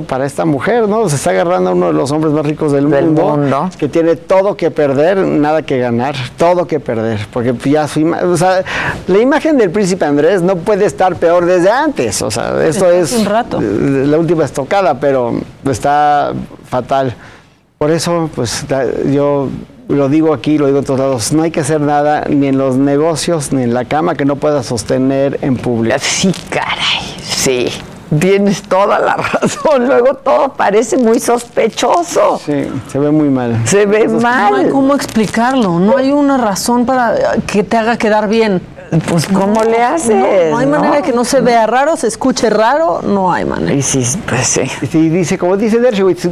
[0.08, 1.10] para esta mujer, ¿no?
[1.10, 3.70] Se está agarrando a uno de los hombres más ricos del, Del mundo, mundo.
[3.80, 8.38] que tiene todo que perder, nada que ganar, todo que perder, porque ya su o
[8.38, 8.64] sea,
[9.08, 13.12] la imagen del príncipe Andrés no puede estar peor desde antes, o sea, esto es
[13.12, 13.60] hace un rato.
[13.60, 15.34] la última estocada, pero
[15.70, 16.32] está
[16.70, 17.16] fatal.
[17.80, 18.66] Por eso, pues
[19.12, 19.48] yo
[19.90, 22.58] lo digo aquí, lo digo en todos lados, no hay que hacer nada ni en
[22.58, 25.98] los negocios ni en la cama que no pueda sostener en público.
[26.00, 27.68] Sí, caray, sí.
[28.20, 29.86] Tienes toda la razón.
[29.88, 32.40] Luego todo parece muy sospechoso.
[32.44, 33.62] Sí, se ve muy mal.
[33.68, 34.70] Se ve Pues, No hay mal.
[34.70, 38.62] cómo explicarlo, no hay una razón para que te haga quedar bien.
[39.08, 40.16] Pues, ¿cómo le haces?
[40.16, 40.80] No, no hay no?
[40.80, 43.74] manera que no se vea raro, se escuche raro, no hay manera.
[43.74, 44.62] Y sí, pues sí.
[44.98, 46.28] Y dice, como dice Dershowitz,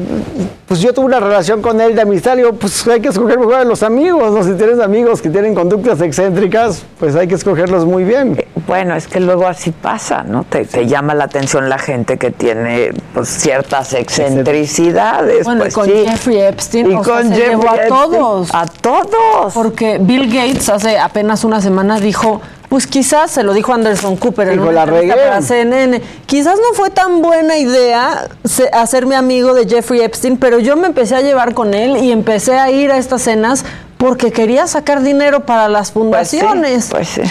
[0.68, 3.56] pues yo tuve una relación con él de amistad, digo, pues hay que escoger mejor
[3.56, 4.44] a los amigos, ¿no?
[4.44, 8.36] Si tienes amigos que tienen conductas excéntricas, pues hay que escogerlos muy bien.
[8.66, 10.44] Bueno, es que luego así pasa, ¿no?
[10.44, 15.44] Te, te llama la atención la gente que tiene pues, ciertas excentricidades.
[15.46, 16.06] Bueno, pues y con sí.
[16.08, 17.90] Jeffrey Epstein, Y o sea, con se Jeffrey llevó a Epstein.
[17.90, 18.50] todos.
[18.54, 19.54] A todos.
[19.54, 24.50] Porque Bill Gates hace apenas una semana dijo, pues quizás, se lo dijo Anderson Cooper
[24.50, 25.28] en una "La entrevista regué".
[25.28, 30.60] para CNN, quizás no fue tan buena idea se- hacerme amigo de Jeffrey Epstein, pero
[30.60, 33.64] yo me empecé a llevar con él y empecé a ir a estas cenas
[33.98, 36.88] porque quería sacar dinero para las Pues sí, fundaciones.
[36.92, 37.22] Pues sí.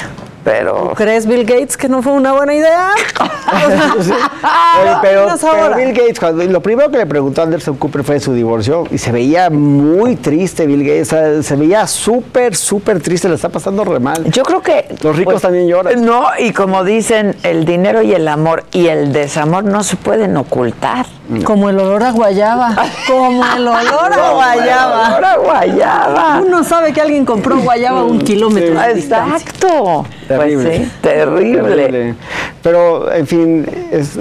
[0.46, 0.92] Pero...
[0.94, 2.90] ¿Crees, Bill Gates, que no fue una buena idea?
[5.02, 8.20] Pero, pero Bill Gates, cuando- lo primero que le preguntó a Anderson Cooper fue de
[8.20, 13.00] su divorcio y se veía muy triste Bill Gates, o sea, se veía súper, súper
[13.00, 14.24] triste, le está pasando re mal.
[14.30, 14.86] Yo creo que...
[15.02, 16.04] Los ricos pues, también lloran.
[16.04, 20.36] No, y como dicen, el dinero y el amor y el desamor no se pueden
[20.36, 21.06] ocultar.
[21.44, 22.76] Como el olor a guayaba.
[23.08, 25.08] Como el olor a Como el guayaba.
[25.16, 26.40] olor a guayaba.
[26.46, 28.80] Uno sabe que alguien compró guayaba a un kilómetro.
[28.80, 29.36] de distancia.
[29.36, 30.06] Exacto.
[30.38, 30.64] Terrible.
[30.64, 32.14] Pues sí, terrible.
[32.62, 34.18] Pero, en fin, es-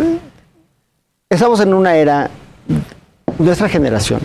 [1.29, 2.29] estamos en una era,
[3.37, 4.19] nuestra generación,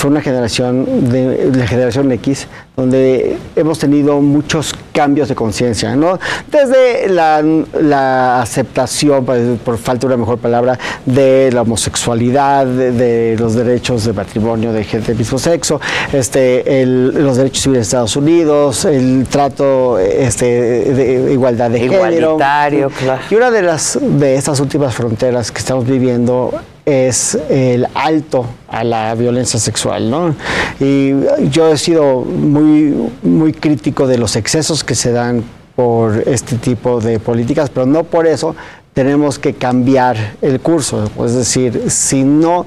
[0.00, 6.18] fue una generación de la generación X, donde hemos tenido muchos cambios de conciencia, ¿no?
[6.50, 7.42] Desde la,
[7.78, 13.54] la aceptación, por, por falta de una mejor palabra, de la homosexualidad, de, de los
[13.54, 15.78] derechos de matrimonio de gente del mismo sexo,
[16.14, 22.88] este, el- los derechos civiles de Estados Unidos, el trato este, de igualdad de Igualitario,
[22.88, 22.90] género.
[22.98, 23.22] claro.
[23.30, 26.52] Y una de las de estas últimas fronteras que estamos viviendo
[26.90, 30.34] es el alto a la violencia sexual, ¿no?
[30.80, 31.12] Y
[31.50, 35.44] yo he sido muy, muy crítico de los excesos que se dan
[35.76, 38.54] por este tipo de políticas, pero no por eso
[38.92, 41.10] tenemos que cambiar el curso.
[41.24, 42.66] Es decir, si no,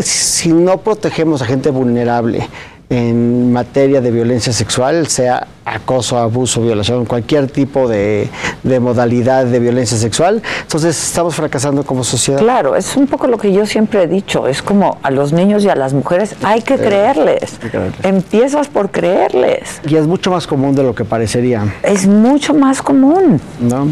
[0.00, 2.48] si no protegemos a gente vulnerable
[2.90, 8.28] en materia de violencia sexual, sea acoso, abuso, violación, cualquier tipo de,
[8.64, 12.40] de modalidad de violencia sexual, entonces estamos fracasando como sociedad.
[12.40, 15.64] Claro, es un poco lo que yo siempre he dicho, es como a los niños
[15.64, 17.60] y a las mujeres hay que creerles.
[18.02, 19.80] Empiezas por creerles.
[19.86, 21.72] Y es mucho más común de lo que parecería.
[21.84, 23.40] Es mucho más común.
[23.60, 23.86] ¿No?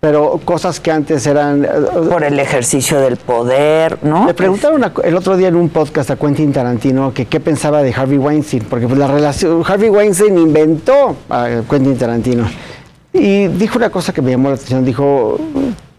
[0.00, 1.66] Pero cosas que antes eran...
[2.10, 4.26] Por el ejercicio del poder, ¿no?
[4.26, 7.82] Le preguntaron a- el otro día en un podcast a Quentin Tarantino que qué pensaba
[7.82, 12.44] de Harvey Weinstein, porque pues la relación, Harvey Weinstein inventó a Quentin Tarantino.
[13.12, 15.38] Y dijo una cosa que me llamó la atención, dijo,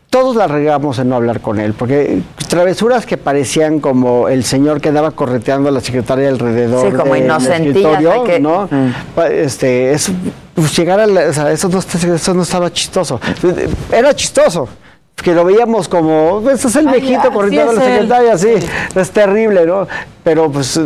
[0.09, 4.81] todos la regamos en no hablar con él, porque travesuras que parecían como el señor
[4.81, 8.67] que andaba correteando a la secretaria alrededor Sí, como del escritorio, que- ¿no?
[9.13, 10.11] Pa- Este, es,
[10.61, 13.19] pues, llegar a la- o sea, eso no, eso no estaba chistoso.
[13.91, 14.67] Era chistoso.
[15.23, 17.87] Que lo veíamos como, "Pues, ese es el Ay, viejito así correteando a la es
[17.87, 17.93] él".
[17.93, 19.87] secretaria, sí, es terrible, ¿no?
[20.23, 20.79] Pero pues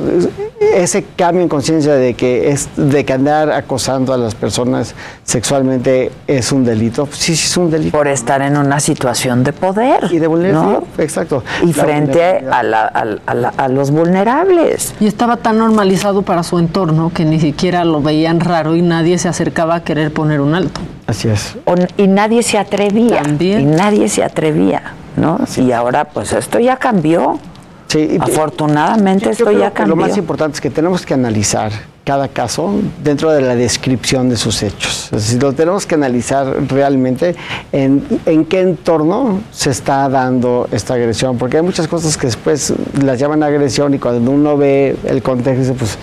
[0.73, 4.95] ese cambio en conciencia de que es de que andar acosando a las personas
[5.25, 7.97] sexualmente es un delito, pues, sí, sí es un delito.
[7.97, 10.07] Por estar en una situación de poder.
[10.09, 11.03] Y de vulnerabilidad, ¿no?
[11.03, 11.43] exacto.
[11.63, 14.93] Y La frente a, la- a- a la- a los vulnerables.
[15.01, 19.17] Y estaba tan normalizado para su entorno que ni siquiera lo veían raro y nadie
[19.17, 20.79] se acercaba a querer poner un alto.
[21.07, 21.55] Así es.
[21.65, 23.21] O- y nadie se atrevía.
[23.39, 25.39] Y nadie se atrevía, ¿no?
[25.57, 27.39] Y ahora, pues esto ya cambió.
[27.87, 29.95] Sí, Afortunadamente Yo esto creo ya que cambió.
[29.95, 31.71] Lo más importante es que tenemos que analizar
[32.03, 32.73] cada caso
[33.03, 35.05] dentro de la descripción de sus hechos.
[35.05, 37.35] Es decir, lo tenemos que analizar realmente
[37.71, 42.73] en, en qué entorno se está dando esta agresión, porque hay muchas cosas que después
[43.03, 45.97] las llaman agresión y cuando uno ve el contexto, dice, pues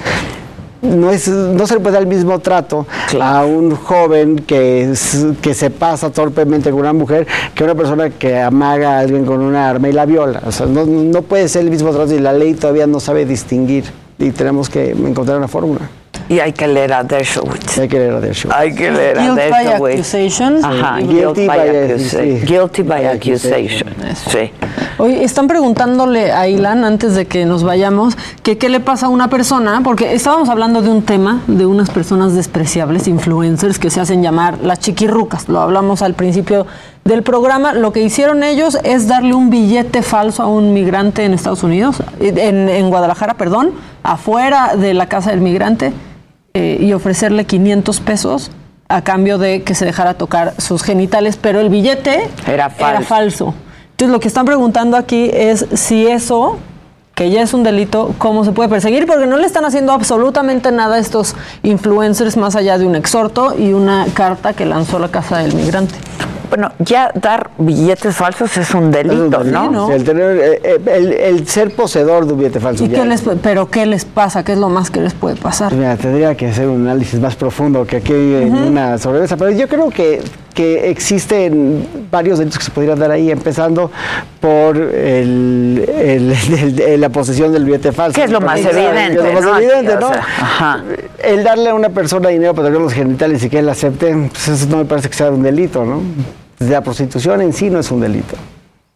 [0.82, 2.86] no, es, no se le puede dar el mismo trato
[3.20, 8.10] a un joven que, es- que se pasa torpemente con una mujer que una persona
[8.10, 10.42] que amaga a alguien con una arma y la viola.
[10.46, 13.24] O sea, no, no puede ser el mismo trato y la ley todavía no sabe
[13.24, 13.84] distinguir
[14.18, 15.88] y tenemos que encontrar una fórmula.
[16.28, 17.78] Y hay que leer a Dershowitz.
[17.78, 18.56] Hay que leer a Dershowitz.
[18.56, 19.94] Hay que leer a Dershowitz.
[19.94, 20.64] accusation.
[20.64, 22.46] Ajá, Guilty by by accusation.
[22.46, 23.94] Guilty by By accusation.
[24.30, 24.50] Sí.
[24.98, 29.08] Oye, están preguntándole a Ilan antes de que nos vayamos que qué le pasa a
[29.08, 34.00] una persona, porque estábamos hablando de un tema de unas personas despreciables, influencers que se
[34.00, 35.48] hacen llamar las chiquirrucas.
[35.48, 36.66] Lo hablamos al principio
[37.04, 37.72] del programa.
[37.72, 42.02] Lo que hicieron ellos es darle un billete falso a un migrante en Estados Unidos,
[42.20, 43.72] en, en Guadalajara, perdón,
[44.02, 45.92] afuera de la casa del migrante
[46.54, 48.50] eh, y ofrecerle 500 pesos
[48.88, 53.08] a cambio de que se dejara tocar sus genitales, pero el billete Era falso.
[53.08, 53.54] falso.
[53.92, 56.58] Entonces lo que están preguntando aquí es si eso,
[57.14, 59.06] que ya es un delito, ¿cómo se puede perseguir?
[59.06, 63.54] Porque no le están haciendo absolutamente nada a estos influencers más allá de un exhorto
[63.58, 65.94] y una carta que lanzó la Casa del Migrante.
[66.54, 69.90] Bueno, ya dar billetes falsos es un delito, ¿no?
[69.90, 72.84] El, tener, eh, eh, el- el ser poseedor de un billete falso.
[72.84, 74.44] ¿Y ya qué es- les, pero qué les pasa?
[74.44, 75.72] ¿Qué es lo más que les puede pasar?
[75.72, 78.66] Mira, tendría que hacer un análisis más profundo que aquí en Ujú.
[78.66, 80.20] una sobremesa, pero yo creo que,
[80.52, 83.90] que existen varios delitos que se podrían dar ahí, empezando
[84.38, 88.14] por el, el- el- el- la posesión del billete falso.
[88.14, 89.56] Que es lo más evidente, Es lo más ¿no?
[89.58, 90.08] evidente, O ¿no?
[90.12, 90.84] sea, ajá.
[91.24, 94.48] El darle a una persona dinero para tocar los genitales y que él acepte, pues
[94.48, 96.02] eso no me parece que sea un delito, ¿no?
[96.68, 98.36] La prostitución en sí no es un delito.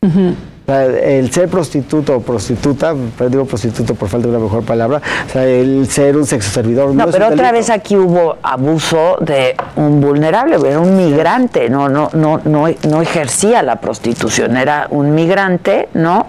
[0.02, 4.64] O sea, el ser prostituto o prostituta, pero digo prostituto por falta de una mejor
[4.64, 6.94] palabra, o sea, el ser un sexo servidor.
[6.94, 7.59] No, es pero un otra delito.
[7.59, 13.02] vez aquí hubo abuso de un vulnerable, era un migrante, no, no, no, no, no
[13.02, 16.26] ejercía la prostitución, era un migrante, ¿no?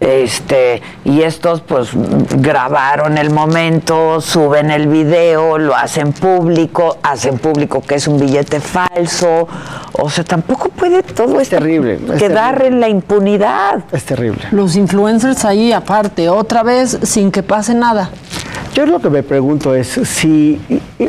[0.00, 7.82] Este, y estos pues grabaron el momento, suben el video, lo hacen público, hacen público
[7.82, 9.46] que es un billete falso,
[9.92, 11.58] o sea, tampoco puede todo esto
[12.18, 13.84] quedar en la impunidad.
[13.92, 14.40] Es terrible.
[14.52, 18.08] Los influencers ahí aparte, otra vez sin que pase nada.
[18.72, 20.58] Yo lo que me pregunto es si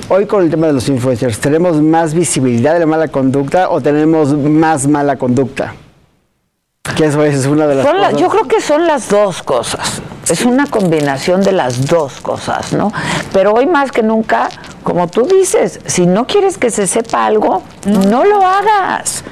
[0.10, 3.80] hoy con el tema de los influencers, ¿tenemos más visibilidad de la mala conducta o
[3.80, 5.76] tenemos más mala conducta?
[6.96, 8.22] Que eso es una de las Son la- cosas.
[8.22, 10.02] yo creo que son las dos cosas.
[10.30, 12.92] Es una combinación de las dos cosas, ¿no?
[13.34, 14.50] Pero hoy más que nunca,
[14.84, 19.24] como tú dices, si no quieres que se sepa algo, no lo hagas.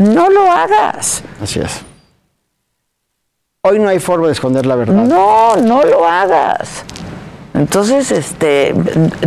[0.00, 1.22] No lo hagas.
[1.42, 1.82] Así es.
[3.62, 4.94] Hoy no hay forma de esconder la verdad.
[4.94, 6.84] No, no lo hagas.
[7.54, 8.74] Entonces, este,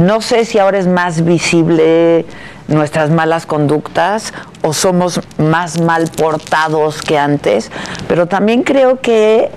[0.02, 2.26] no sé si ahora es más visible
[2.68, 7.72] nuestras malas conductas o somos más mal portados que antes,
[8.10, 9.50] pero también creo que,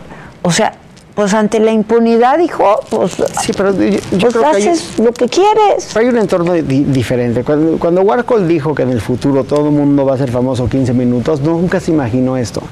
[0.43, 0.75] o sea,
[1.17, 4.99] pues ante la impunidad, hijo, pues, sí, pero yo, yo pues creo que hay- haces
[5.01, 5.95] lo que quieres.
[5.97, 7.43] Hay un entorno di- diferente.
[7.43, 10.69] Cuando, cuando Warhol dijo que en el futuro todo el mundo va a ser famoso
[10.69, 12.63] 15 minutos, nunca se imaginó esto.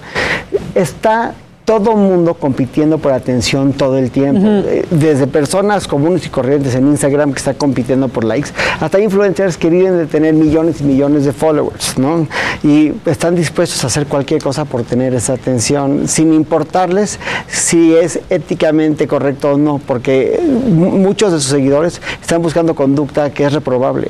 [0.76, 1.34] Está
[1.68, 4.40] todo mundo compitiendo por atención todo el tiempo.
[4.46, 8.48] Eh, Desde personas comunes y corrientes en Instagram que están compitiendo por likes,
[8.80, 12.26] hasta influencers que viven de tener millones y millones de followers, ¿no?
[12.62, 17.18] Y están dispuestos a hacer cualquier cosa por tener esa atención, sin importarles
[17.48, 23.28] si es éticamente correcto o no, porque mu- muchos de sus seguidores están buscando conducta
[23.28, 24.08] que es reprobable.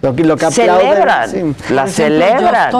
[0.00, 1.74] Lo que, lo que aplauden, celebran, sí.
[1.74, 2.70] la celebran.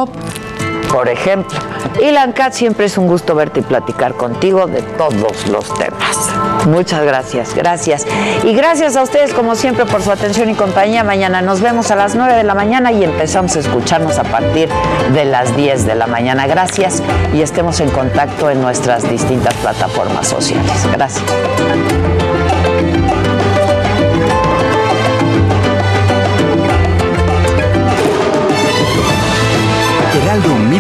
[0.95, 1.59] Por ejemplo.
[2.01, 6.31] Ilan Katz, siempre es un gusto verte y platicar contigo de todos los temas.
[6.67, 8.07] Muchas gracias, gracias.
[8.45, 11.03] Y gracias a ustedes, como siempre, por su atención y compañía.
[11.03, 14.69] Mañana nos vemos a las 9 de la mañana y empezamos a escucharnos a partir
[15.13, 16.47] de las 10 de la mañana.
[16.47, 17.03] Gracias
[17.33, 20.87] y estemos en contacto en nuestras distintas plataformas sociales.
[20.93, 21.25] Gracias.